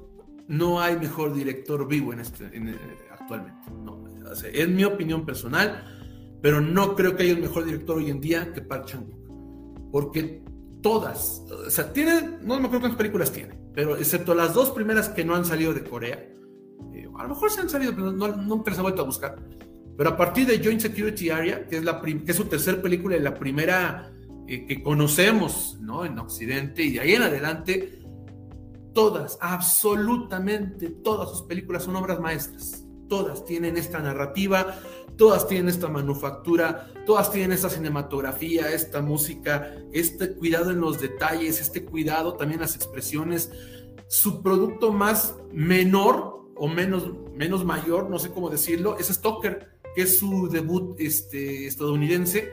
[0.49, 2.79] no hay mejor director vivo en este, en,
[3.11, 3.71] actualmente.
[3.71, 4.05] No,
[4.53, 5.98] es mi opinión personal,
[6.41, 10.43] pero no creo que haya un mejor director hoy en día que Park Chan-wook, porque
[10.83, 15.09] todas, o sea, tiene, no me acuerdo cuántas películas tiene, pero excepto las dos primeras
[15.09, 16.29] que no han salido de Corea,
[16.95, 19.37] eh, a lo mejor se han salido, pero no, nunca les he vuelto a buscar.
[19.97, 23.17] Pero a partir de Joint Security Area, que es, la que es su tercer película
[23.17, 24.13] y la primera
[24.47, 26.05] eh, que conocemos ¿no?
[26.05, 27.99] en Occidente, y de ahí en adelante,
[28.95, 32.85] todas, absolutamente todas sus películas son obras maestras.
[33.09, 34.79] Todas tienen esta narrativa,
[35.19, 41.61] todas tienen esta manufactura, todas tienen esta cinematografía, esta música, este cuidado en los detalles,
[41.61, 43.51] este cuidado también en las expresiones.
[44.07, 50.03] Su producto más menor o menos, menos mayor, no sé cómo decirlo, es Stoker que
[50.03, 52.53] es su debut este, estadounidense,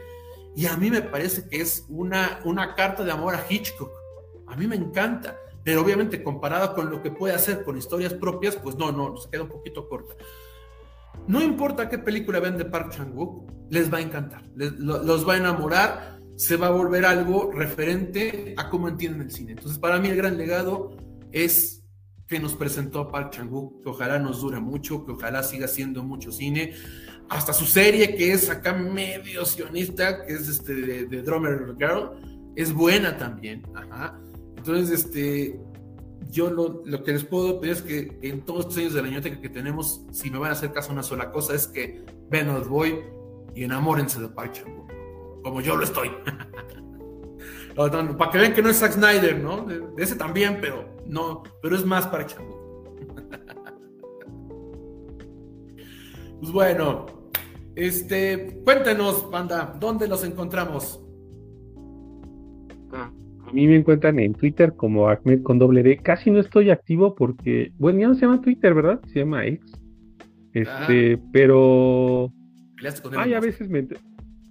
[0.56, 3.92] y a mí me parece que es una, una carta de amor a Hitchcock.
[4.48, 8.56] A mí me encanta, pero obviamente comparada con lo que puede hacer con historias propias,
[8.56, 10.16] pues no, no, se queda un poquito corta.
[11.28, 15.38] No importa qué película vean de Park Chan-wook, les va a encantar, los va a
[15.38, 19.54] enamorar, se va a volver algo referente a cómo entienden el cine.
[19.54, 20.96] Entonces, para mí el gran legado
[21.32, 21.84] es
[22.28, 26.32] que nos presentó Park Chan-wook, que ojalá nos dure mucho, que ojalá siga siendo mucho
[26.32, 26.74] cine
[27.30, 32.74] hasta su serie que es acá medio sionista, que es este de, Drummer Girl, es
[32.74, 33.64] buena también.
[34.58, 35.60] Entonces, este,
[36.30, 39.40] yo lo, que les puedo pedir es que en todos estos años de la ñoteca
[39.40, 42.68] que tenemos, si me van a hacer caso una sola cosa, es que ven Old
[42.68, 43.00] Boy
[43.54, 44.64] y enamórense de Park
[45.46, 46.10] como yo lo estoy.
[47.76, 49.64] para que vean que no es Zack Snyder, ¿no?
[49.66, 52.36] De, ese también, pero no, pero es más Park
[56.40, 57.06] Pues bueno,
[57.76, 61.00] este, cuéntenos, banda, ¿dónde los encontramos?
[62.92, 63.12] Ah,
[63.56, 65.98] mí me encuentran en Twitter como Ahmed con doble D.
[65.98, 69.00] Casi no estoy activo porque, bueno, ya no se llama Twitter, ¿verdad?
[69.08, 69.72] Se llama X.
[70.54, 71.30] Este, ah.
[71.32, 72.32] pero.
[73.18, 73.88] Ay, a veces me.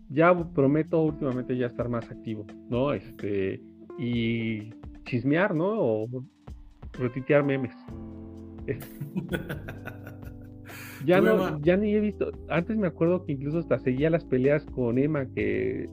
[0.08, 2.92] Ya prometo últimamente ya estar más activo, ¿no?
[2.92, 3.60] Este.
[3.98, 4.70] Y
[5.04, 5.66] chismear, ¿no?
[5.68, 6.08] O
[6.98, 7.74] retitear memes.
[11.04, 12.32] Ya no, ya ni he visto.
[12.48, 15.86] Antes me acuerdo que incluso hasta seguía las peleas con Emma que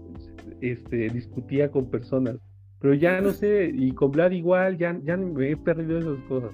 [0.61, 2.37] este, discutía con personas.
[2.81, 6.51] Pero ya no sé, y con Vlad igual, ya, ya me he perdido esas cosas.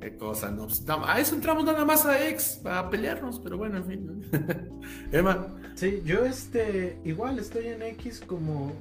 [0.00, 0.66] Qué cosa, no.
[0.66, 4.22] Pues, a eso entramos nada más a ex, a pelearnos, pero bueno, en fin.
[5.12, 5.48] Emma.
[5.74, 8.72] Sí, yo este, igual estoy en X como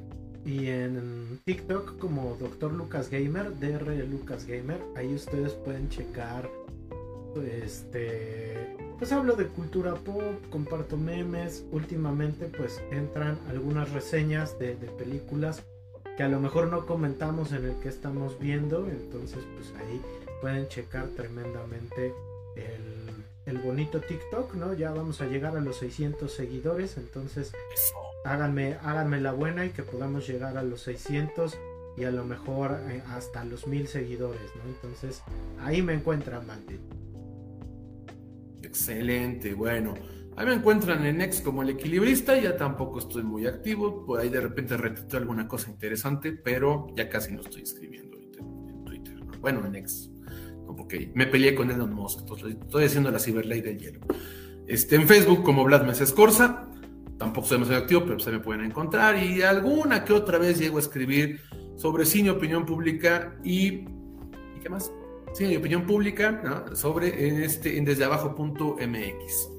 [0.45, 2.73] y en TikTok como Dr.
[2.73, 4.79] Lucas Gamer, DR Lucas Gamer.
[4.95, 6.47] Ahí ustedes pueden checar
[7.41, 15.63] este pues hablo de cultura pop, comparto memes, últimamente pues entran algunas reseñas de, películas
[16.17, 20.01] que a lo mejor no comentamos en el que estamos viendo, entonces pues ahí
[20.41, 22.13] pueden checar tremendamente
[22.55, 24.73] el, bonito TikTok, ¿no?
[24.73, 27.53] Ya vamos a llegar a los 600 seguidores, entonces
[28.25, 31.57] háganme, háganme la buena y que podamos llegar a los 600
[31.95, 34.69] y a lo mejor eh, hasta los 1000 seguidores, ¿no?
[34.69, 35.23] Entonces
[35.61, 36.79] ahí me encuentran, Mante.
[38.63, 39.93] Excelente, bueno.
[40.35, 44.29] Ahí me encuentran en X como el equilibrista, ya tampoco estoy muy activo, por ahí
[44.29, 49.15] de repente retito alguna cosa interesante, pero ya casi no estoy escribiendo en Twitter.
[49.39, 50.09] Bueno, en X,
[50.75, 53.99] porque me peleé con Elon Musk, estoy haciendo la ciberley del hielo.
[54.65, 56.67] Este, en Facebook como Vlad Meses Corsa,
[57.19, 60.77] tampoco soy demasiado activo, pero se me pueden encontrar, y alguna que otra vez llego
[60.77, 61.41] a escribir
[61.75, 63.85] sobre cine, opinión pública y...
[64.55, 64.91] ¿Y qué más?
[65.39, 69.52] mi opinión pública sobre en este, en desde abajo.mx.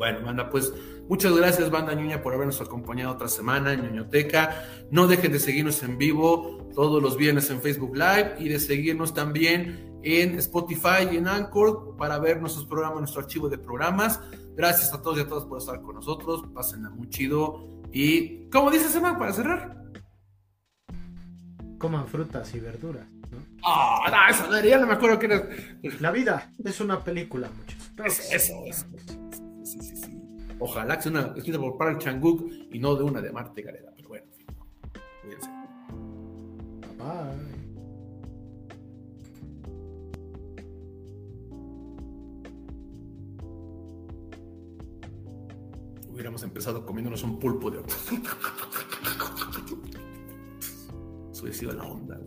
[0.00, 0.72] Bueno, banda, pues
[1.10, 4.64] muchas gracias, banda Ñuña, por habernos acompañado otra semana en Ñuñoteca.
[4.90, 9.12] No dejen de seguirnos en vivo todos los viernes en Facebook Live y de seguirnos
[9.12, 14.20] también en Spotify y en Anchor para ver nuestros programas, nuestro archivo de programas.
[14.56, 16.44] Gracias a todos y a todas por estar con nosotros.
[16.54, 17.82] Pásenla muy chido.
[17.92, 19.84] Y, ¿cómo dice Semana para cerrar?
[21.78, 23.06] Coman frutas y verduras.
[23.62, 25.46] Ah, no, eso ya no me acuerdo que era.
[26.00, 27.92] La vida es una película, muchachos.
[28.32, 29.29] Eso, eso, sí.
[30.60, 33.92] Ojalá que sea una escrita por Park Chang-wook y no de una de Marte Gareda.
[33.96, 34.46] Pero bueno, en fin.
[35.22, 35.48] Cuídense.
[36.98, 37.50] Bye.
[46.12, 47.78] Hubiéramos empezado comiéndonos un pulpo de...
[51.32, 52.20] Eso hubiera sido la onda.